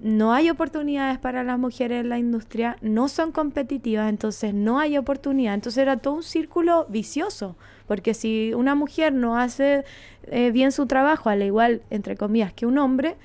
no 0.00 0.32
hay 0.32 0.48
oportunidades 0.48 1.18
para 1.18 1.42
las 1.42 1.58
mujeres 1.58 2.00
en 2.02 2.08
la 2.08 2.18
industria, 2.18 2.76
no 2.80 3.08
son 3.08 3.32
competitivas, 3.32 4.08
entonces 4.08 4.54
no 4.54 4.78
hay 4.78 4.96
oportunidad. 4.96 5.54
Entonces 5.54 5.82
era 5.82 5.96
todo 5.96 6.14
un 6.14 6.22
círculo 6.22 6.86
vicioso, 6.88 7.56
porque 7.86 8.14
si 8.14 8.54
una 8.54 8.74
mujer 8.74 9.12
no 9.12 9.36
hace 9.36 9.84
eh, 10.24 10.50
bien 10.52 10.72
su 10.72 10.86
trabajo, 10.86 11.30
al 11.30 11.42
igual, 11.42 11.82
entre 11.90 12.16
comillas, 12.16 12.52
que 12.52 12.66
un 12.66 12.78
hombre, 12.78 13.16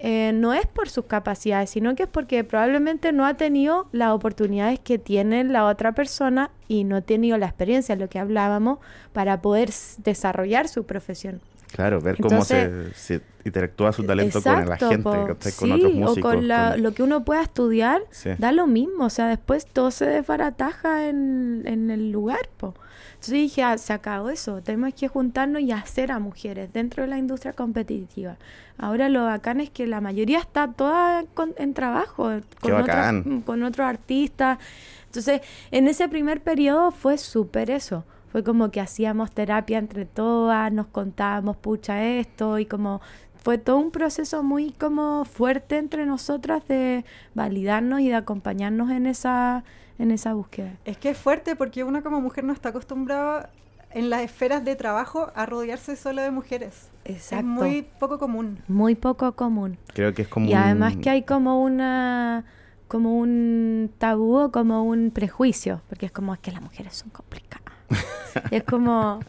eh, 0.00 0.30
no 0.32 0.54
es 0.54 0.66
por 0.66 0.88
sus 0.88 1.06
capacidades, 1.06 1.70
sino 1.70 1.96
que 1.96 2.04
es 2.04 2.08
porque 2.08 2.44
probablemente 2.44 3.10
no 3.10 3.26
ha 3.26 3.34
tenido 3.34 3.88
las 3.90 4.10
oportunidades 4.10 4.78
que 4.78 4.98
tiene 4.98 5.42
la 5.42 5.64
otra 5.66 5.92
persona 5.92 6.50
y 6.68 6.84
no 6.84 6.96
ha 6.96 7.00
tenido 7.00 7.36
la 7.36 7.46
experiencia, 7.46 7.96
lo 7.96 8.08
que 8.08 8.20
hablábamos, 8.20 8.78
para 9.12 9.40
poder 9.40 9.70
desarrollar 10.04 10.68
su 10.68 10.84
profesión. 10.84 11.40
Claro, 11.72 12.00
ver 12.00 12.16
cómo 12.16 12.30
Entonces- 12.30 12.96
se, 12.96 13.18
se 13.18 13.24
interactúa 13.44 13.92
su 13.92 14.02
talento 14.04 14.42
con 14.42 14.68
la 14.68 14.76
gente, 14.76 15.02
con 15.02 15.36
Sí, 15.40 15.70
otros 15.70 15.92
músicos. 15.94 16.32
o 16.32 16.36
con, 16.36 16.48
la- 16.48 16.72
con- 16.72 16.82
lo 16.82 16.92
que 16.92 17.02
uno 17.02 17.24
pueda 17.24 17.42
estudiar, 17.42 18.02
Sí. 18.10 18.30
da 18.38 18.52
lo 18.52 18.66
mismo, 18.66 19.04
o 19.04 19.10
sea, 19.10 19.28
después 19.28 19.66
todo 19.66 19.90
se 19.90 20.06
desbarataja 20.06 21.08
en, 21.08 21.62
en 21.66 21.90
el 21.90 22.10
lugar, 22.10 22.48
po. 22.56 22.74
Entonces 23.14 23.32
dije, 23.34 23.62
ah, 23.64 23.76
se 23.78 23.92
acabó 23.92 24.30
eso, 24.30 24.62
tenemos 24.62 24.94
que 24.94 25.08
juntarnos 25.08 25.60
y 25.62 25.72
hacer 25.72 26.12
a 26.12 26.18
mujeres 26.18 26.72
dentro 26.72 27.02
de 27.02 27.08
la 27.08 27.18
industria 27.18 27.52
competitiva. 27.52 28.36
Ahora 28.76 29.08
lo 29.08 29.24
bacán 29.24 29.60
es 29.60 29.70
que 29.70 29.86
la 29.86 30.00
mayoría 30.00 30.38
está 30.38 30.72
toda 30.72 31.24
con- 31.34 31.54
en 31.58 31.74
trabajo, 31.74 32.24
con, 32.60 32.72
otros- 32.72 32.80
bacán. 32.86 33.42
con 33.42 33.62
otros 33.62 33.86
artistas. 33.86 34.58
Entonces, 35.06 35.40
en 35.70 35.88
ese 35.88 36.08
primer 36.08 36.42
periodo 36.42 36.92
fue 36.92 37.18
súper 37.18 37.70
eso. 37.70 38.04
Fue 38.30 38.44
como 38.44 38.70
que 38.70 38.80
hacíamos 38.80 39.32
terapia 39.32 39.78
entre 39.78 40.04
todas, 40.04 40.72
nos 40.72 40.86
contábamos, 40.88 41.56
pucha, 41.56 42.04
esto, 42.04 42.58
y 42.58 42.66
como 42.66 43.00
fue 43.42 43.56
todo 43.58 43.78
un 43.78 43.90
proceso 43.90 44.42
muy 44.42 44.72
como 44.72 45.24
fuerte 45.24 45.78
entre 45.78 46.04
nosotras 46.04 46.66
de 46.68 47.04
validarnos 47.34 48.00
y 48.00 48.08
de 48.08 48.16
acompañarnos 48.16 48.90
en 48.90 49.06
esa, 49.06 49.64
en 49.98 50.10
esa 50.10 50.34
búsqueda. 50.34 50.72
Es 50.84 50.98
que 50.98 51.10
es 51.10 51.18
fuerte 51.18 51.56
porque 51.56 51.84
uno 51.84 52.02
como 52.02 52.20
mujer 52.20 52.44
no 52.44 52.52
está 52.52 52.70
acostumbrado 52.70 53.48
en 53.90 54.10
las 54.10 54.22
esferas 54.22 54.64
de 54.64 54.76
trabajo 54.76 55.30
a 55.34 55.46
rodearse 55.46 55.96
solo 55.96 56.22
de 56.22 56.30
mujeres. 56.30 56.90
Exacto. 57.04 57.38
Es 57.38 57.44
muy 57.44 57.86
poco 57.98 58.18
común. 58.18 58.58
Muy 58.68 58.94
poco 58.94 59.32
común. 59.32 59.78
Creo 59.94 60.12
que 60.12 60.22
es 60.22 60.28
como 60.28 60.46
Y 60.46 60.54
además 60.54 60.96
que 60.96 61.10
hay 61.10 61.22
como 61.22 61.62
una 61.62 62.44
como 62.86 63.18
un 63.18 63.90
tabú 63.98 64.38
o 64.38 64.50
como 64.50 64.82
un 64.82 65.10
prejuicio, 65.10 65.82
porque 65.88 66.06
es 66.06 66.12
como 66.12 66.32
es 66.32 66.40
que 66.40 66.52
las 66.52 66.62
mujeres 66.62 66.96
son 66.96 67.10
complicadas. 67.10 67.67
Y 68.50 68.56
es 68.56 68.64
como 68.64 69.20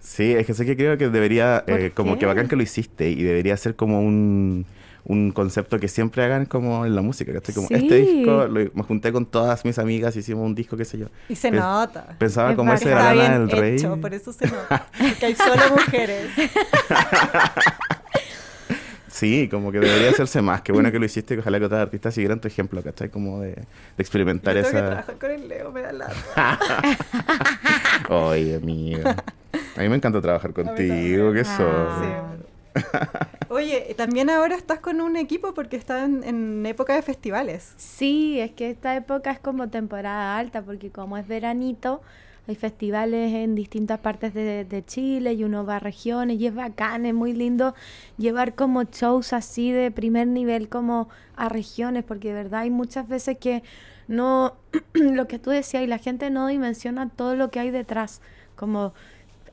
Sí, 0.00 0.32
es 0.32 0.46
que 0.46 0.54
sé 0.54 0.66
que 0.66 0.76
creo 0.76 0.98
que 0.98 1.08
debería, 1.08 1.62
¿Por 1.66 1.80
eh, 1.80 1.90
como 1.92 2.14
qué? 2.14 2.20
que 2.20 2.26
bacán 2.26 2.48
que 2.48 2.56
lo 2.56 2.62
hiciste 2.62 3.08
y 3.10 3.22
debería 3.22 3.56
ser 3.56 3.76
como 3.76 4.00
un, 4.00 4.66
un 5.04 5.30
concepto 5.30 5.78
que 5.78 5.86
siempre 5.88 6.24
hagan 6.24 6.44
como 6.46 6.84
en 6.84 6.94
la 6.96 7.02
música, 7.02 7.32
¿cachai? 7.32 7.54
Como 7.54 7.68
Sí. 7.68 7.74
este 7.74 7.96
disco, 7.98 8.46
lo- 8.46 8.70
me 8.74 8.82
junté 8.82 9.12
con 9.12 9.26
todas 9.26 9.64
mis 9.64 9.78
amigas, 9.78 10.16
hicimos 10.16 10.44
un 10.44 10.54
disco, 10.56 10.76
qué 10.76 10.84
sé 10.84 10.98
yo. 10.98 11.06
Y 11.28 11.36
se 11.36 11.50
Pe- 11.50 11.56
nota. 11.56 12.16
Pensaba 12.18 12.50
Es 12.50 12.56
como 12.56 12.72
ese 12.72 12.90
Lana 12.90 13.38
del 13.38 13.50
Rey. 13.50 13.76
hecho, 13.76 13.96
por 14.00 14.12
eso 14.12 14.32
se 14.32 14.46
nota. 14.46 14.86
Porque 14.98 15.26
hay 15.26 15.34
solo 15.36 15.62
mujeres. 15.70 16.26
Sí, 19.24 19.48
como 19.48 19.72
que 19.72 19.80
debería 19.80 20.10
hacerse 20.10 20.42
más. 20.42 20.60
Qué 20.60 20.70
bueno 20.72 20.92
que 20.92 20.98
lo 20.98 21.06
hiciste, 21.06 21.34
que 21.34 21.40
ojalá 21.40 21.58
que 21.58 21.64
otras 21.64 21.80
artistas 21.80 22.12
siguieran 22.14 22.40
tu 22.40 22.48
ejemplo, 22.48 22.82
¿cachai? 22.82 23.08
Como 23.08 23.40
de, 23.40 23.52
de 23.54 23.64
experimentar 23.96 24.54
Yo 24.54 24.60
tengo 24.62 24.72
que 24.72 24.76
esa... 24.78 24.86
trabajar 24.86 25.18
con 25.18 25.30
el 25.30 25.48
Leo, 25.48 25.72
me 25.72 25.80
da 25.80 25.92
lata. 25.92 26.58
Oye, 28.10 28.56
amiga. 28.56 29.16
A 29.76 29.80
mí 29.80 29.88
me 29.88 29.96
encanta 29.96 30.20
trabajar 30.20 30.52
contigo, 30.52 31.32
¿qué 31.32 31.40
Ah. 31.46 31.56
sos? 32.74 32.82
Oye, 33.50 33.94
también 33.96 34.28
ahora 34.30 34.56
estás 34.56 34.80
con 34.80 35.00
un 35.00 35.16
equipo 35.16 35.54
porque 35.54 35.76
estás 35.76 36.04
en, 36.04 36.24
en 36.24 36.66
época 36.66 36.94
de 36.94 37.02
festivales. 37.02 37.72
Sí, 37.76 38.40
es 38.40 38.50
que 38.50 38.68
esta 38.70 38.96
época 38.96 39.30
es 39.30 39.38
como 39.38 39.68
temporada 39.68 40.36
alta, 40.36 40.60
porque 40.62 40.90
como 40.90 41.16
es 41.16 41.26
veranito, 41.28 42.02
hay 42.46 42.54
festivales 42.54 43.32
en 43.32 43.54
distintas 43.54 44.00
partes 44.00 44.34
de, 44.34 44.84
Chile 44.86 45.32
y 45.32 45.44
uno 45.44 45.64
va 45.64 45.76
a 45.76 45.78
regiones 45.78 46.38
y 46.38 46.46
es 46.46 46.54
bacán, 46.54 47.06
es 47.06 47.14
muy 47.14 47.32
lindo 47.32 47.74
llevar 48.18 48.54
como 48.54 48.82
shows 48.82 49.32
así 49.32 49.72
de 49.72 49.90
primer 49.90 50.26
nivel 50.26 50.68
como 50.68 51.08
a 51.36 51.48
regiones, 51.48 52.04
porque 52.04 52.28
de 52.28 52.34
verdad 52.34 52.60
hay 52.60 52.70
muchas 52.70 53.08
veces 53.08 53.38
que 53.38 53.62
no, 54.08 54.54
lo 54.92 55.26
que 55.26 55.38
tú 55.38 55.50
decías, 55.50 55.82
y 55.82 55.86
la 55.86 55.98
gente 55.98 56.30
no 56.30 56.46
dimensiona 56.46 57.08
todo 57.08 57.34
lo 57.34 57.50
que 57.50 57.60
hay 57.60 57.70
detrás, 57.70 58.20
como... 58.56 58.92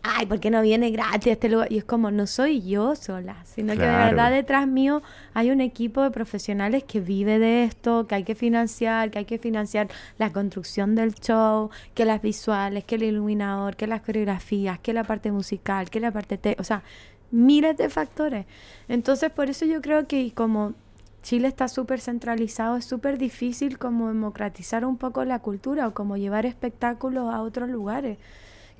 Ay, 0.03 0.25
¿por 0.25 0.39
qué 0.39 0.49
no 0.49 0.63
viene 0.63 0.89
gratis 0.89 1.27
a 1.27 1.33
este 1.33 1.47
lugar? 1.47 1.71
Y 1.71 1.77
es 1.77 1.83
como, 1.83 2.09
no 2.09 2.25
soy 2.25 2.61
yo 2.61 2.95
sola, 2.95 3.37
sino 3.45 3.73
que 3.73 3.81
de 3.81 3.87
verdad 3.87 4.31
detrás 4.31 4.67
mío 4.67 5.03
hay 5.35 5.51
un 5.51 5.61
equipo 5.61 6.01
de 6.01 6.09
profesionales 6.09 6.83
que 6.83 6.99
vive 6.99 7.37
de 7.37 7.65
esto, 7.65 8.07
que 8.07 8.15
hay 8.15 8.23
que 8.23 8.33
financiar, 8.33 9.11
que 9.11 9.19
hay 9.19 9.25
que 9.25 9.37
financiar 9.37 9.89
la 10.17 10.31
construcción 10.31 10.95
del 10.95 11.13
show, 11.13 11.69
que 11.93 12.05
las 12.05 12.21
visuales, 12.21 12.83
que 12.83 12.95
el 12.95 13.03
iluminador, 13.03 13.75
que 13.75 13.85
las 13.85 14.01
coreografías, 14.01 14.79
que 14.79 14.91
la 14.93 15.03
parte 15.03 15.31
musical, 15.31 15.91
que 15.91 15.99
la 15.99 16.11
parte 16.11 16.39
te, 16.39 16.55
o 16.57 16.63
sea, 16.63 16.81
miles 17.29 17.77
de 17.77 17.87
factores. 17.89 18.47
Entonces, 18.87 19.29
por 19.29 19.51
eso 19.51 19.65
yo 19.65 19.81
creo 19.81 20.07
que 20.07 20.31
como 20.33 20.73
Chile 21.21 21.47
está 21.47 21.67
súper 21.67 22.01
centralizado, 22.01 22.77
es 22.77 22.85
súper 22.85 23.19
difícil 23.19 23.77
como 23.77 24.07
democratizar 24.07 24.83
un 24.83 24.97
poco 24.97 25.23
la 25.25 25.37
cultura 25.39 25.87
o 25.87 25.93
como 25.93 26.17
llevar 26.17 26.47
espectáculos 26.47 27.31
a 27.31 27.43
otros 27.43 27.69
lugares 27.69 28.17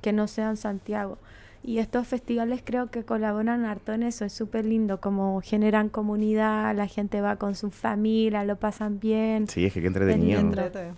que 0.02 0.12
no 0.12 0.26
sean 0.26 0.58
Santiago. 0.58 1.16
Y 1.64 1.78
estos 1.78 2.08
festivales 2.08 2.60
creo 2.64 2.90
que 2.90 3.04
colaboran 3.04 3.64
harto 3.64 3.92
en 3.92 4.02
eso, 4.02 4.24
es 4.24 4.32
súper 4.32 4.66
lindo, 4.66 5.00
como 5.00 5.40
generan 5.40 5.88
comunidad, 5.88 6.74
la 6.74 6.88
gente 6.88 7.20
va 7.20 7.36
con 7.36 7.54
su 7.54 7.70
familia, 7.70 8.44
lo 8.44 8.56
pasan 8.56 8.98
bien. 8.98 9.46
Sí, 9.46 9.64
es 9.64 9.72
que 9.72 9.80
qué 9.80 9.86
entretenido. 9.86 10.42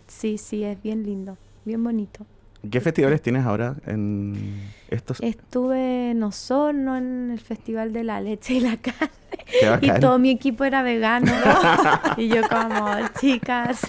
Sí, 0.07 0.39
sí, 0.39 0.65
es 0.65 0.83
bien 0.83 1.03
lindo, 1.05 1.37
bien 1.67 1.85
bonito. 1.85 2.27
¿Qué 2.71 2.81
festivales 2.81 3.21
tienes 3.21 3.45
ahora 3.45 3.77
en 3.85 4.71
estos? 4.89 5.19
Estuve 5.21 6.13
en 6.13 6.23
Osorno 6.23 6.97
en 6.97 7.31
el 7.31 7.41
Festival 7.41 7.93
de 7.93 8.05
la 8.05 8.23
Leche 8.23 8.55
y 8.55 8.61
la 8.61 8.77
Carne. 8.81 9.11
Y 9.83 10.01
todo 10.01 10.19
mi 10.19 10.31
equipo 10.31 10.65
era 10.65 10.83
vegano. 10.83 11.31
y 12.17 12.29
yo 12.29 12.41
como, 12.49 12.89
chicas. 13.21 13.87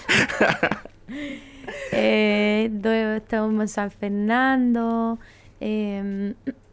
Eh, 1.92 2.70
estuvimos 3.16 3.62
en 3.62 3.68
San 3.68 3.90
Fernando, 3.90 5.18
eh, 5.60 6.34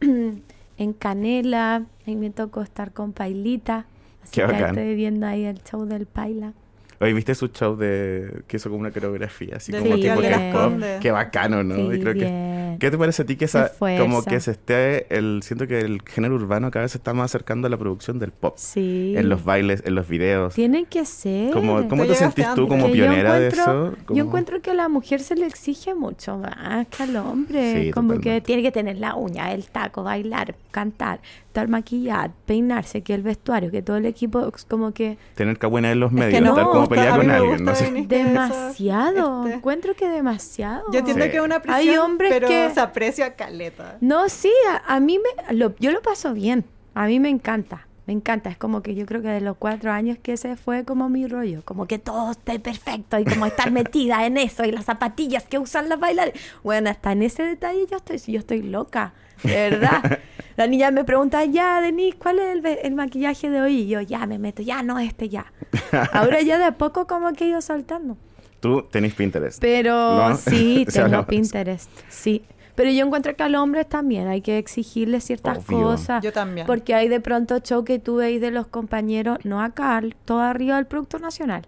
en 0.78 0.92
Canela. 0.98 1.84
Ahí 2.06 2.16
me 2.16 2.30
tocó 2.30 2.62
estar 2.62 2.92
con 2.92 3.12
Pailita. 3.12 3.86
Así 4.22 4.40
Qué 4.40 4.46
que 4.46 4.52
bacán. 4.52 4.78
estoy 4.78 4.94
viendo 4.94 5.26
ahí 5.26 5.44
el 5.44 5.62
show 5.62 5.84
del 5.84 6.06
Paila. 6.06 6.52
Hoy 7.00 7.12
viste 7.12 7.34
su 7.34 7.48
show 7.48 7.76
de 7.76 8.42
que 8.46 8.56
hizo 8.56 8.68
como 8.70 8.80
una 8.80 8.90
coreografía, 8.90 9.56
así 9.56 9.72
como 9.72 9.84
Festival 9.92 10.18
tipo 10.18 10.28
que 10.28 10.52
pop. 10.52 10.72
Qué 11.00 11.10
bacano, 11.10 11.62
¿no? 11.62 11.76
Sí, 11.76 11.96
Y 11.96 12.00
creo 12.00 12.14
que. 12.14 12.76
¿Qué 12.80 12.90
te 12.90 12.98
parece 12.98 13.22
a 13.22 13.24
ti 13.24 13.36
que 13.36 13.44
esa, 13.44 13.70
como 13.78 14.24
que 14.24 14.40
se 14.40 14.50
esté 14.50 15.14
el 15.16 15.42
siento 15.42 15.66
que 15.66 15.78
el 15.80 16.02
género 16.02 16.34
urbano 16.34 16.70
cada 16.70 16.84
vez 16.84 16.92
se 16.92 16.98
está 16.98 17.14
más 17.14 17.26
acercando 17.30 17.66
a 17.66 17.70
la 17.70 17.76
producción 17.76 18.18
del 18.18 18.32
pop 18.32 18.54
Sí. 18.56 19.14
en 19.16 19.28
los 19.28 19.44
bailes, 19.44 19.82
en 19.86 19.94
los 19.94 20.08
videos. 20.08 20.54
Tienen 20.54 20.86
que 20.86 21.04
ser. 21.04 21.52
¿Cómo, 21.52 21.88
cómo 21.88 22.02
te 22.02 22.14
llegaste 22.14 22.42
sentís 22.42 22.54
tú 22.54 22.66
como 22.68 22.86
Que 22.86 22.92
pionera 22.92 23.38
de 23.38 23.48
eso? 23.48 23.94
Yo 24.10 24.24
encuentro 24.24 24.60
que 24.60 24.70
a 24.70 24.74
la 24.74 24.88
mujer 24.88 25.20
se 25.20 25.36
le 25.36 25.46
exige 25.46 25.94
mucho 25.94 26.38
más 26.38 26.86
que 26.88 27.02
al 27.04 27.16
hombre. 27.16 27.84
Sí, 27.84 27.90
como 27.90 28.18
que 28.20 28.40
tiene 28.40 28.62
que 28.62 28.72
tener 28.72 28.98
la 28.98 29.14
uña, 29.14 29.52
el 29.52 29.66
taco, 29.66 30.02
bailar, 30.02 30.54
cantar, 30.70 31.20
estar 31.46 31.68
maquillada, 31.68 32.32
peinarse, 32.46 33.02
que 33.02 33.14
el 33.14 33.22
vestuario, 33.22 33.70
que 33.70 33.82
todo 33.82 33.96
el 33.96 34.06
equipo, 34.06 34.52
como 34.68 34.92
que 34.92 35.16
tener 35.36 35.58
cabuena 35.58 35.92
en 35.92 36.00
los 36.00 36.10
Es 36.10 36.18
medios, 36.18 36.34
que 36.34 36.40
no, 36.40 36.50
estar 36.50 36.66
como 36.88 37.00
gusta- 37.00 37.02
peleada 37.02 37.14
a 37.14 37.18
mí 37.18 37.24
con 37.26 37.30
alguien, 37.34 37.64
no 37.64 37.74
sé. 37.74 37.90
Demasiado. 38.06 39.44
este- 39.44 39.56
Encuentro 39.56 39.94
que 39.94 40.08
demasiado. 40.08 40.84
Yo 40.92 40.98
entiendo 41.00 41.24
Sí. 41.24 41.30
que 41.30 41.36
es 41.38 41.42
una 41.42 41.56
Hay 41.56 41.60
presión, 41.62 41.98
hombres 42.04 42.32
pero 42.32 42.48
que- 42.48 42.70
se 42.72 42.80
aprecia 42.80 43.34
caleta. 43.34 43.96
No, 44.00 44.28
sí, 44.28 44.52
a, 44.70 44.94
a 44.94 45.00
mí 45.00 45.18
me, 45.18 45.54
lo- 45.54 45.74
yo 45.78 45.90
lo 45.92 46.02
paso 46.02 46.32
bien. 46.34 46.64
A 46.94 47.06
mí 47.06 47.18
me 47.20 47.28
encanta. 47.28 47.86
Me 48.06 48.12
encanta. 48.12 48.50
Es 48.50 48.58
como 48.58 48.82
que 48.82 48.94
yo 48.94 49.06
creo 49.06 49.22
que 49.22 49.28
de 49.28 49.40
los 49.40 49.56
cuatro 49.56 49.90
años 49.90 50.18
que 50.22 50.34
ese 50.34 50.56
fue 50.56 50.84
como 50.84 51.08
mi 51.08 51.26
rollo. 51.26 51.62
Como 51.64 51.86
que 51.86 51.98
todo 51.98 52.32
esté 52.32 52.58
perfecto 52.60 53.18
y 53.18 53.24
como 53.24 53.46
estar 53.46 53.70
metida 53.70 54.26
en 54.26 54.36
eso 54.36 54.62
y 54.64 54.72
las 54.72 54.84
zapatillas 54.84 55.44
que 55.44 55.58
usan 55.58 55.88
las 55.88 55.98
bailarines. 55.98 56.38
Bueno, 56.62 56.90
hasta 56.90 57.12
en 57.12 57.22
ese 57.22 57.42
detalle 57.44 57.86
yo 57.90 57.96
estoy, 57.96 58.18
yo 58.30 58.38
estoy 58.40 58.62
loca. 58.62 59.14
De 59.42 59.54
verdad. 59.70 60.18
La 60.56 60.66
niña 60.66 60.90
me 60.90 61.04
pregunta, 61.04 61.44
ya, 61.44 61.80
Denise, 61.80 62.16
¿cuál 62.18 62.38
es 62.38 62.56
el, 62.56 62.66
el 62.66 62.94
maquillaje 62.94 63.50
de 63.50 63.60
hoy? 63.60 63.80
Y 63.82 63.86
yo, 63.88 64.00
ya, 64.00 64.26
me 64.26 64.38
meto, 64.38 64.62
ya, 64.62 64.82
no, 64.82 64.98
este, 64.98 65.28
ya. 65.28 65.52
Ahora 66.12 66.40
ya 66.42 66.58
de 66.58 66.64
a 66.64 66.78
poco 66.78 67.06
como 67.06 67.32
que 67.32 67.44
he 67.44 67.48
ido 67.48 67.60
soltando. 67.60 68.16
Tú 68.60 68.82
tenés 68.90 69.14
Pinterest. 69.14 69.60
Pero 69.60 69.92
¿No? 70.28 70.36
sí, 70.36 70.86
tengo 70.92 71.06
eso. 71.08 71.26
Pinterest, 71.26 71.90
sí. 72.08 72.44
Pero 72.76 72.90
yo 72.90 73.04
encuentro 73.06 73.36
que 73.36 73.42
a 73.44 73.48
los 73.48 73.60
hombres 73.62 73.88
también 73.88 74.26
hay 74.26 74.40
que 74.40 74.58
exigirles 74.58 75.22
ciertas 75.24 75.58
Obvio. 75.68 75.82
cosas. 75.82 76.22
Yo 76.24 76.32
también. 76.32 76.66
Porque 76.66 76.92
hay 76.94 77.08
de 77.08 77.20
pronto 77.20 77.58
show 77.60 77.84
que 77.84 78.00
tú 78.00 78.16
veis 78.16 78.40
de 78.40 78.50
los 78.50 78.66
compañeros, 78.66 79.38
no 79.44 79.60
acá, 79.62 79.96
al- 79.96 80.16
todo 80.24 80.40
arriba 80.40 80.76
del 80.76 80.86
Producto 80.86 81.18
Nacional. 81.20 81.62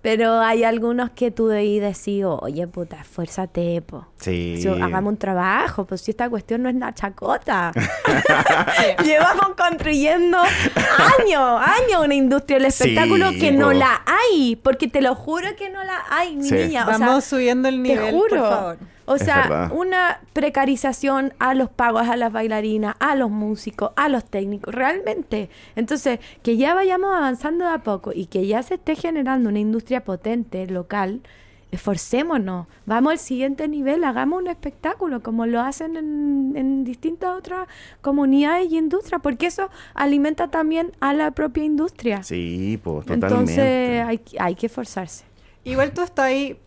Pero 0.00 0.38
hay 0.40 0.62
algunos 0.62 1.10
que 1.10 1.32
tú 1.32 1.46
veis 1.48 1.78
y 1.78 1.80
decís, 1.80 2.24
oye, 2.24 2.66
puta, 2.68 3.00
esfuérzate, 3.00 3.82
po. 3.82 4.06
Sí. 4.18 4.60
Yo- 4.60 4.74
hagamos 4.74 5.10
un 5.12 5.16
trabajo, 5.18 5.86
pues 5.86 6.02
si 6.02 6.12
esta 6.12 6.30
cuestión 6.30 6.62
no 6.62 6.68
es 6.68 6.76
una 6.76 6.94
chacota. 6.94 7.72
Llevamos 9.04 9.56
construyendo 9.56 10.38
años, 10.38 11.60
años 11.62 12.04
una 12.04 12.14
industria 12.14 12.58
del 12.58 12.66
espectáculo 12.66 13.30
Sí, 13.30 13.38
que 13.40 13.52
no 13.52 13.72
la 13.72 14.02
hay, 14.06 14.56
porque 14.56 14.86
te 14.88 15.00
lo 15.00 15.14
juro 15.14 15.48
que 15.56 15.68
no 15.70 15.82
la 15.84 16.02
hay, 16.10 16.36
mi 16.36 16.48
Sí. 16.48 16.54
niña. 16.54 16.84
O 16.86 16.88
sea, 16.90 16.98
Vamos 16.98 17.24
subiendo 17.24 17.68
el 17.68 17.82
nivel, 17.82 18.04
te 18.06 18.10
juro. 18.12 18.28
por 18.28 18.38
favor. 18.38 18.78
O 19.10 19.16
Es 19.16 19.22
sea, 19.22 19.36
verdad. 19.48 19.72
una 19.74 20.20
precarización 20.34 21.32
a 21.38 21.54
los 21.54 21.70
pagos, 21.70 22.08
a 22.08 22.16
las 22.16 22.30
bailarinas, 22.32 22.94
a 23.00 23.14
los 23.14 23.30
músicos, 23.30 23.90
a 23.96 24.08
los 24.08 24.24
técnicos, 24.24 24.74
realmente. 24.74 25.48
Entonces, 25.76 26.20
que 26.42 26.56
ya 26.56 26.74
vayamos 26.74 27.14
avanzando 27.16 27.64
de 27.64 27.72
a 27.72 27.78
poco 27.78 28.12
y 28.14 28.26
que 28.26 28.46
ya 28.46 28.62
se 28.62 28.74
esté 28.74 28.96
generando 28.96 29.48
una 29.48 29.60
industria 29.60 30.04
potente, 30.04 30.66
local, 30.66 31.20
esforcémonos, 31.70 32.66
vamos 32.86 33.12
al 33.12 33.18
siguiente 33.18 33.68
nivel, 33.68 34.02
hagamos 34.04 34.40
un 34.42 34.48
espectáculo 34.48 35.22
como 35.22 35.46
lo 35.46 35.60
hacen 35.60 35.96
en, 35.96 36.52
en 36.56 36.84
distintas 36.84 37.36
otras 37.36 37.68
comunidades 38.00 38.70
y 38.72 38.78
industrias, 38.78 39.20
porque 39.22 39.46
eso 39.46 39.70
alimenta 39.94 40.48
también 40.48 40.92
a 41.00 41.12
la 41.14 41.30
propia 41.30 41.64
industria. 41.64 42.22
Sí, 42.22 42.80
pues 42.82 43.06
totalmente. 43.06 43.26
Entonces, 43.26 44.04
hay, 44.06 44.18
que- 44.18 44.36
hay 44.40 44.54
que 44.54 44.66
esforzarse. 44.66 45.24
Igual 45.64 45.92
tú 45.92 46.02
estás 46.02 46.26
ahí 46.26 46.58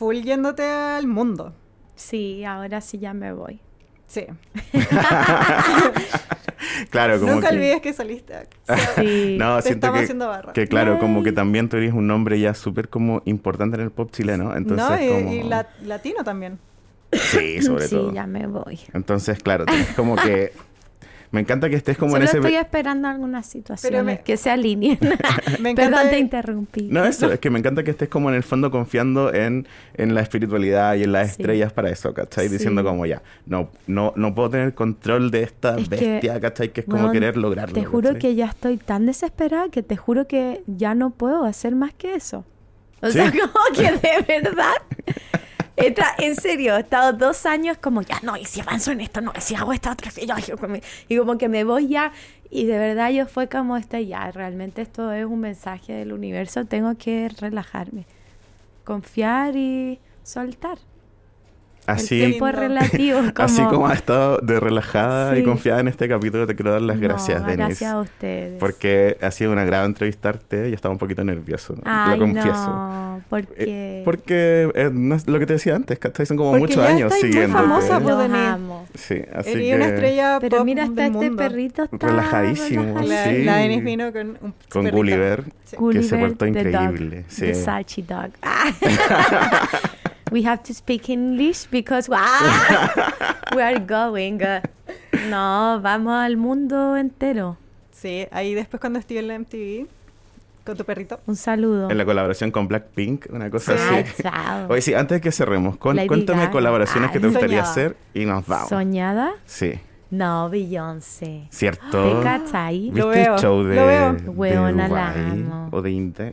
full 0.00 0.22
yéndote 0.22 0.62
al 0.64 1.06
mundo. 1.06 1.52
Sí, 1.94 2.42
ahora 2.42 2.80
sí 2.80 2.98
ya 2.98 3.12
me 3.12 3.34
voy. 3.34 3.60
Sí. 4.06 4.24
Claro, 6.90 7.18
como 7.20 7.32
Nunca 7.34 7.50
que... 7.50 7.56
olvides 7.56 7.80
que 7.80 7.92
saliste. 7.92 8.34
Sí. 8.96 9.36
No, 9.38 9.56
Te 9.56 9.62
siento 9.62 9.86
estamos 9.86 9.98
que, 9.98 10.04
haciendo 10.04 10.28
barra. 10.28 10.52
que 10.52 10.66
claro, 10.66 10.98
como 10.98 11.22
que 11.22 11.30
Yay. 11.30 11.34
también 11.34 11.68
tú 11.68 11.76
eres 11.76 11.92
un 11.92 12.10
hombre 12.10 12.38
ya 12.40 12.54
súper 12.54 12.88
como 12.88 13.22
importante 13.24 13.76
en 13.76 13.82
el 13.82 13.90
pop 13.90 14.10
chileno. 14.12 14.54
Entonces, 14.56 14.88
no, 14.88 15.02
y, 15.02 15.08
como... 15.08 15.32
y 15.32 15.42
la- 15.44 15.68
latino 15.82 16.22
también. 16.24 16.58
Sí, 17.12 17.62
sobre 17.62 17.88
sí, 17.88 17.94
todo. 17.96 18.12
ya 18.12 18.26
me 18.26 18.46
voy. 18.46 18.78
Entonces, 18.92 19.42
claro, 19.42 19.64
tienes 19.66 19.88
como 19.94 20.16
que... 20.16 20.52
Me 21.32 21.40
encanta 21.40 21.70
que 21.70 21.76
estés 21.76 21.96
como 21.96 22.10
Solo 22.12 22.22
en 22.24 22.28
ese... 22.28 22.38
estoy 22.38 22.56
esperando 22.56 23.06
algunas 23.06 23.46
situaciones 23.46 24.02
me- 24.04 24.20
que 24.20 24.36
se 24.36 24.50
alineen. 24.50 24.98
Me 25.60 25.70
encanta 25.70 25.96
Perdón, 25.98 26.10
te 26.10 26.18
interrumpí. 26.18 26.88
No, 26.90 27.04
eso, 27.04 27.30
es 27.32 27.38
que 27.38 27.50
me 27.50 27.58
encanta 27.60 27.84
que 27.84 27.92
estés 27.92 28.08
como 28.08 28.30
en 28.30 28.34
el 28.36 28.42
fondo 28.42 28.70
confiando 28.72 29.32
en, 29.32 29.68
en 29.94 30.14
la 30.14 30.22
espiritualidad 30.22 30.96
y 30.96 31.04
en 31.04 31.12
las 31.12 31.28
Sí. 31.36 31.42
estrellas 31.42 31.72
para 31.72 31.88
eso, 31.90 32.12
¿cachai? 32.14 32.48
Sí. 32.48 32.54
Diciendo 32.54 32.82
como 32.82 33.06
ya, 33.06 33.22
no, 33.46 33.70
no, 33.86 34.12
no 34.16 34.34
puedo 34.34 34.50
tener 34.50 34.74
control 34.74 35.30
de 35.30 35.44
esta 35.44 35.76
Es 35.78 35.88
que, 35.88 35.96
bestia, 35.96 36.40
¿cachai? 36.40 36.70
Que 36.72 36.80
es 36.80 36.86
como 36.86 37.12
querer 37.12 37.36
lograrlo. 37.36 37.74
Te 37.74 37.84
juro 37.84 38.08
¿cachai? 38.08 38.20
que 38.20 38.34
ya 38.34 38.46
estoy 38.46 38.76
tan 38.78 39.06
desesperada 39.06 39.68
que 39.68 39.82
te 39.84 39.96
juro 39.96 40.26
que 40.26 40.62
ya 40.66 40.94
no 40.96 41.10
puedo 41.10 41.44
hacer 41.44 41.76
más 41.76 41.94
que 41.94 42.14
eso. 42.14 42.44
O 43.02 43.06
Sí. 43.06 43.12
sea, 43.12 43.30
como 43.30 43.64
que 43.74 43.82
de 43.92 44.40
verdad. 44.42 44.74
He 45.80 45.94
tra- 45.94 46.14
en 46.18 46.36
serio, 46.36 46.76
he 46.76 46.80
estado 46.80 47.12
dos 47.12 47.46
años 47.46 47.78
como, 47.78 48.02
ya 48.02 48.20
no, 48.22 48.36
y 48.36 48.44
si 48.44 48.60
avanzo 48.60 48.92
en 48.92 49.00
esto, 49.00 49.20
no, 49.20 49.32
y 49.36 49.40
si 49.40 49.54
hago 49.54 49.72
esta 49.72 49.92
otra, 49.92 50.10
y, 50.16 50.26
yo 50.46 50.56
como- 50.58 50.76
y 51.08 51.16
como 51.16 51.38
que 51.38 51.48
me 51.48 51.64
voy 51.64 51.88
ya, 51.88 52.12
y 52.50 52.66
de 52.66 52.78
verdad 52.78 53.10
yo 53.10 53.26
fue 53.26 53.48
como 53.48 53.76
este, 53.76 54.06
ya, 54.06 54.30
realmente 54.30 54.82
esto 54.82 55.12
es 55.12 55.24
un 55.24 55.40
mensaje 55.40 55.92
del 55.92 56.12
universo, 56.12 56.64
tengo 56.64 56.96
que 56.96 57.28
relajarme, 57.40 58.06
confiar 58.84 59.56
y 59.56 59.98
soltar. 60.22 60.78
Así, 61.86 62.22
El 62.22 62.30
tiempo 62.30 62.46
es 62.48 62.54
Lindo. 62.54 62.68
relativo. 62.68 63.18
Como, 63.18 63.32
así 63.46 63.62
como 63.64 63.86
has 63.88 63.94
estado 63.96 64.38
de 64.38 64.60
relajada 64.60 65.36
y 65.38 65.42
confiada 65.42 65.80
en 65.80 65.88
este 65.88 66.08
capítulo, 66.08 66.46
te 66.46 66.54
quiero 66.54 66.70
dar 66.72 66.82
las 66.82 66.96
No, 66.96 67.02
gracias, 67.02 67.40
Denise. 67.44 67.56
Gracias 67.66 67.92
a 67.92 68.00
ustedes. 68.00 68.58
Porque 68.60 69.16
ha 69.20 69.30
sido 69.30 69.50
una 69.52 69.64
gran 69.64 69.86
entrevistarte 69.86 70.68
y 70.70 70.72
estaba 70.72 70.92
un 70.92 70.98
poquito 70.98 71.24
nervioso, 71.24 71.74
Ay, 71.84 72.18
lo 72.18 72.24
confieso. 72.26 72.50
no. 72.68 73.10
Eh, 73.56 74.02
porque 74.04 74.70
eh, 74.74 74.90
no 74.92 75.14
es 75.14 75.26
lo 75.28 75.38
que 75.38 75.46
te 75.46 75.54
decía 75.54 75.74
antes, 75.76 75.98
¿cachai? 75.98 76.26
Son 76.26 76.36
como 76.36 76.50
Porque 76.52 76.60
muchos 76.62 76.76
ya 76.82 76.88
años 76.88 77.12
siguiendo. 77.14 77.56
famosa, 77.56 78.00
Los 78.00 78.02
pues, 78.14 78.30
amo. 78.32 78.86
Sí, 78.94 79.22
así 79.34 79.50
Eres 79.50 79.62
que 79.68 79.74
una 79.76 79.86
estrella 79.86 80.38
Pero 80.40 80.56
pop 80.58 80.66
mira, 80.66 80.82
hasta 80.84 80.94
del 81.02 81.04
este 81.12 81.26
mundo. 81.28 81.36
perrito 81.36 81.82
está 81.84 82.06
Relajadísimo, 82.08 82.82
relajadísimo. 82.82 83.08
La, 83.08 83.24
Sí. 83.24 83.44
la 83.44 83.56
Denise 83.56 83.84
vino 83.84 84.12
con 84.12 84.28
un 84.28 84.36
con 84.68 84.82
perrito. 84.84 84.96
Gulliver, 84.96 85.44
Sí. 85.64 85.76
que 85.92 86.02
se 86.02 86.16
portó 86.18 86.44
the 86.46 86.64
dog, 86.70 86.82
increíble. 86.92 87.24
Sí. 87.28 87.40
The 87.42 87.54
Sachi 87.54 88.02
dog. 88.02 88.30
we 90.30 90.44
have 90.46 90.62
to 90.64 90.72
speak 90.74 91.08
English 91.08 91.66
because 91.70 92.08
wow, 92.08 92.18
we 93.56 93.62
are 93.62 93.78
going. 93.80 94.40
uh, 94.42 94.60
no, 95.28 95.80
vamos 95.82 96.14
al 96.14 96.36
mundo 96.36 96.96
entero. 96.96 97.56
Sí, 97.92 98.26
ahí 98.30 98.54
después 98.54 98.80
cuando 98.80 98.98
estuve 98.98 99.18
en 99.18 99.28
la 99.28 99.38
MTV 99.38 99.86
con 100.64 100.76
tu 100.76 100.84
perrito. 100.84 101.20
Un 101.26 101.36
saludo. 101.36 101.90
En 101.90 101.98
la 101.98 102.04
colaboración 102.04 102.50
con 102.50 102.68
Blackpink, 102.68 103.26
una 103.30 103.50
cosa 103.50 103.74
Ah, 103.78 103.98
así. 103.98 104.22
chao. 104.22 104.66
Oye, 104.68 104.80
sí, 104.82 104.94
antes 104.94 105.16
de 105.16 105.20
que 105.20 105.32
cerremos, 105.32 105.76
con- 105.76 105.96
Lady 105.96 106.08
cuéntame 106.08 106.40
Gaga. 106.40 106.50
colaboraciones 106.52 107.10
que 107.10 107.18
te 107.20 107.26
Ay. 107.26 107.32
gustaría 107.32 107.62
hacer 107.62 107.96
y 108.14 108.24
nos 108.24 108.46
vamos. 108.46 108.68
¿Soñada? 108.68 109.32
Sí, 109.46 109.72
No, 110.10 110.50
Beyoncé. 110.50 111.46
¿cierto? 111.50 112.18
¿Te 112.18 112.22
cachai? 112.24 112.80
¿Viste 112.90 112.98
Lo 112.98 113.08
veo, 113.08 113.34
el 113.34 113.40
show 113.40 113.62
de, 113.62 113.76
lo 113.76 113.86
veo. 113.86 114.12
de 114.14 114.28
Weona, 114.28 114.88
la 114.88 115.12
Dubái? 115.14 115.30
amo. 115.30 115.68
¿O 115.70 115.82
de 115.82 115.90
de 115.90 115.94
India? 115.94 116.32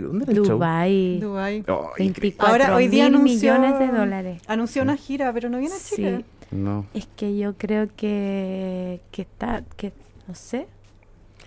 ¿Dónde 0.00 0.24
era 0.24 0.32
el 0.32 0.36
show? 0.46 0.56
Dubai. 0.56 1.18
Dubai. 1.20 1.64
Oh, 1.68 1.90
increíble. 1.98 2.20
24 2.38 2.50
Ahora, 2.64 2.74
hoy 2.76 2.88
día 2.88 3.04
mil 3.08 3.14
anunció, 3.16 3.52
millones 3.58 3.78
de 3.78 3.86
dólares. 3.96 4.42
Anunció 4.48 4.82
una 4.82 4.96
gira, 4.96 5.32
pero 5.32 5.48
no 5.48 5.58
viene 5.58 5.74
a 5.74 5.78
Chile. 5.78 6.24
Sí. 6.50 6.56
No. 6.56 6.84
Es 6.94 7.06
que 7.16 7.38
yo 7.38 7.54
creo 7.56 7.88
que, 7.96 9.00
que 9.12 9.22
está, 9.22 9.62
que 9.76 9.92
no 10.26 10.34
sé, 10.34 10.66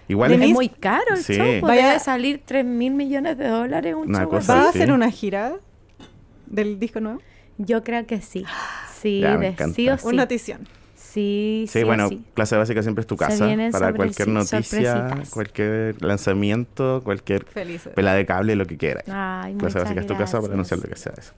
Igual 0.08 0.32
es 0.34 0.42
es 0.42 0.50
muy 0.52 0.70
caro 0.70 1.14
el 1.16 1.24
Sí. 1.24 1.34
show. 1.34 1.46
Vaya- 1.62 1.88
Debe 1.90 2.00
salir 2.00 2.42
3 2.46 2.64
mil 2.64 2.94
millones 2.94 3.38
de 3.38 3.48
dólares 3.50 3.96
un 3.96 4.08
Una 4.10 4.20
show 4.22 4.30
cosa. 4.30 4.54
¿Va 4.56 4.62
a 4.66 4.70
hacer 4.70 4.92
una 4.92 5.10
gira 5.12 5.56
del 6.46 6.80
disco 6.80 7.00
nuevo? 7.02 7.20
Yo 7.58 7.84
creo 7.84 8.06
que 8.06 8.22
sí. 8.22 8.46
Sí, 8.96 9.20
Ya, 9.20 9.38
me 9.38 9.52
de- 9.52 9.74
sí 9.74 9.88
o 9.90 9.98
sí. 10.00 10.08
Una 10.08 10.24
notición. 10.24 10.62
Sí, 11.16 11.66
Sí, 11.70 11.80
sí, 11.80 11.84
bueno, 11.86 12.10
sí. 12.10 12.22
clase 12.34 12.58
básica 12.58 12.82
siempre 12.84 13.02
es 13.02 13.08
tu 13.08 13.16
casa 13.16 13.48
para 13.72 13.94
cualquier 13.94 14.28
noticia, 14.28 15.16
cualquier 15.32 15.96
lanzamiento, 16.04 17.02
cualquier 17.04 17.46
Feliz. 17.46 17.88
pela 17.96 18.14
de 18.14 18.26
cable, 18.26 18.56
lo 18.56 18.66
que 18.66 18.78
quieras. 18.78 19.06
Ay, 19.08 19.56
clase 19.56 19.80
básica 19.80 20.02
es 20.02 20.08
tu 20.08 20.14
casa 20.18 20.40
para 20.42 20.54
gracias. 20.54 20.54
anunciar 20.54 20.80
lo 20.82 20.88
que 20.90 20.96
sea 20.98 21.14
eso. 21.18 21.34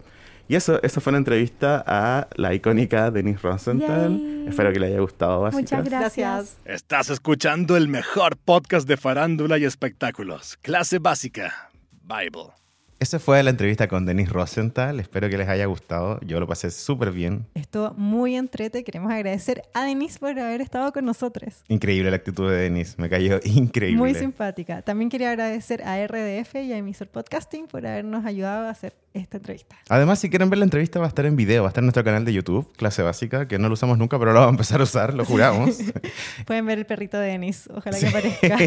Y 0.49 0.55
eso, 0.55 0.81
eso 0.81 1.01
fue 1.01 1.11
una 1.11 1.17
entrevista 1.17 1.83
a 1.85 2.27
la 2.35 2.53
icónica 2.53 3.11
Denise 3.11 3.39
Rosenthal. 3.43 4.17
Yay. 4.17 4.45
Espero 4.47 4.71
que 4.73 4.79
le 4.79 4.87
haya 4.87 4.99
gustado, 5.01 5.41
Básica. 5.41 5.61
Muchas 5.77 5.83
gracias. 5.89 6.15
Gracias. 6.15 6.57
Estás 6.65 7.09
escuchando 7.09 7.75
el 7.77 7.87
mejor 7.89 8.37
podcast 8.37 8.87
de 8.87 8.95
farándula 8.97 9.57
y 9.57 9.65
espectáculos. 9.65 10.57
Clase 10.61 10.99
básica. 10.99 11.69
Bible. 12.03 12.53
Esa 12.99 13.19
fue 13.19 13.43
la 13.43 13.51
entrevista 13.51 13.87
con 13.87 14.07
Denise 14.07 14.31
Rosenthal. 14.31 14.99
Espero 14.99 15.29
que 15.29 15.37
les 15.37 15.47
haya 15.47 15.67
gustado. 15.67 16.19
Yo 16.21 16.39
lo 16.39 16.47
pasé 16.47 16.71
súper 16.71 17.11
bien. 17.11 17.45
Estuvo 17.53 17.93
muy 17.93 18.35
entrete. 18.35 18.83
Queremos 18.83 19.11
agradecer 19.11 19.61
a 19.75 19.83
Denise 19.83 20.17
por 20.17 20.31
haber 20.39 20.61
estado 20.61 20.91
con 20.91 21.05
nosotros. 21.05 21.63
Increíble 21.67 22.09
la 22.09 22.17
actitud 22.17 22.49
de 22.49 22.57
Denise. 22.57 22.95
Me 22.97 23.07
cayó 23.07 23.39
increíble. 23.43 23.99
Muy 23.99 24.15
simpática. 24.15 24.81
También 24.81 25.11
quería 25.11 25.29
agradecer 25.29 25.83
a 25.83 26.03
RDF 26.07 26.55
y 26.55 26.73
a 26.73 26.77
Emisor 26.77 27.07
Podcasting 27.07 27.67
por 27.67 27.85
habernos 27.85 28.25
ayudado 28.25 28.65
a 28.65 28.71
hacer 28.71 28.95
esta 29.21 29.37
entrevista. 29.37 29.75
Además, 29.89 30.19
si 30.19 30.29
quieren 30.29 30.49
ver 30.49 30.59
la 30.59 30.65
entrevista, 30.65 30.99
va 30.99 31.05
a 31.05 31.09
estar 31.09 31.25
en 31.25 31.35
video. 31.35 31.63
Va 31.63 31.69
a 31.69 31.71
estar 31.71 31.81
en 31.81 31.87
nuestro 31.87 32.03
canal 32.03 32.25
de 32.25 32.33
YouTube, 32.33 32.71
Clase 32.75 33.03
Básica, 33.03 33.47
que 33.47 33.59
no 33.59 33.67
lo 33.67 33.73
usamos 33.73 33.97
nunca, 33.97 34.17
pero 34.19 34.33
lo 34.33 34.39
vamos 34.39 34.49
a 34.49 34.55
empezar 34.55 34.81
a 34.81 34.83
usar, 34.83 35.13
lo 35.13 35.25
juramos. 35.25 35.77
Pueden 36.45 36.65
ver 36.65 36.79
el 36.79 36.85
perrito 36.85 37.17
de 37.17 37.27
Denise. 37.27 37.69
Ojalá 37.73 37.99
que 37.99 38.07
aparezca. 38.07 38.57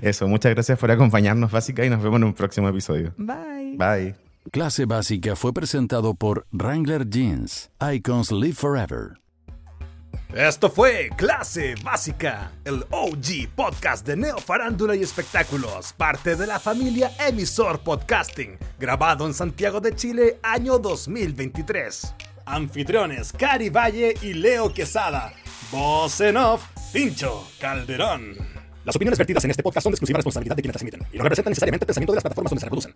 Eso, 0.02 0.28
muchas 0.28 0.54
gracias 0.54 0.78
por 0.78 0.90
acompañarnos, 0.90 1.50
Básica, 1.50 1.84
y 1.84 1.90
nos 1.90 2.02
vemos 2.02 2.18
en 2.18 2.24
un 2.24 2.34
próximo 2.34 2.68
episodio. 2.68 3.14
Bye. 3.16 3.76
Bye. 3.76 4.14
Clase 4.50 4.86
Básica 4.86 5.36
fue 5.36 5.52
presentado 5.52 6.14
por 6.14 6.46
Wrangler 6.50 7.08
Jeans. 7.08 7.70
Icons 7.80 8.32
Live 8.32 8.54
Forever. 8.54 9.19
Esto 10.34 10.70
fue 10.70 11.10
Clase 11.16 11.74
Básica, 11.82 12.52
el 12.64 12.84
OG 12.90 13.48
podcast 13.56 14.06
de 14.06 14.16
Neo 14.16 14.38
Farándula 14.38 14.94
y 14.94 15.02
Espectáculos, 15.02 15.92
parte 15.92 16.36
de 16.36 16.46
la 16.46 16.60
familia 16.60 17.10
Emisor 17.18 17.80
Podcasting, 17.80 18.56
grabado 18.78 19.26
en 19.26 19.34
Santiago 19.34 19.80
de 19.80 19.92
Chile, 19.96 20.38
año 20.40 20.78
2023. 20.78 22.14
Anfitriones 22.46 23.32
Cari 23.32 23.70
Valle 23.70 24.14
y 24.22 24.34
Leo 24.34 24.72
Quesada. 24.72 25.32
Voz 25.72 26.20
en 26.20 26.36
off, 26.36 26.64
Pincho 26.92 27.48
Calderón. 27.60 28.36
Las 28.84 28.94
opiniones 28.94 29.18
vertidas 29.18 29.44
en 29.44 29.50
este 29.50 29.64
podcast 29.64 29.82
son 29.82 29.90
de 29.90 29.94
exclusiva 29.94 30.18
responsabilidad 30.18 30.54
de 30.54 30.62
quienes 30.62 30.74
transmiten 30.74 31.02
y 31.12 31.18
no 31.18 31.24
representan 31.24 31.50
necesariamente 31.50 31.82
el 31.82 31.88
pensamiento 31.88 32.12
de 32.12 32.16
las 32.16 32.22
plataformas 32.22 32.50
donde 32.50 32.60
se 32.60 32.66
reproducen. 32.66 32.94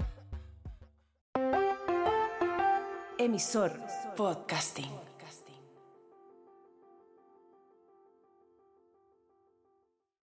Emisor 3.18 3.72
Podcasting. 4.16 5.03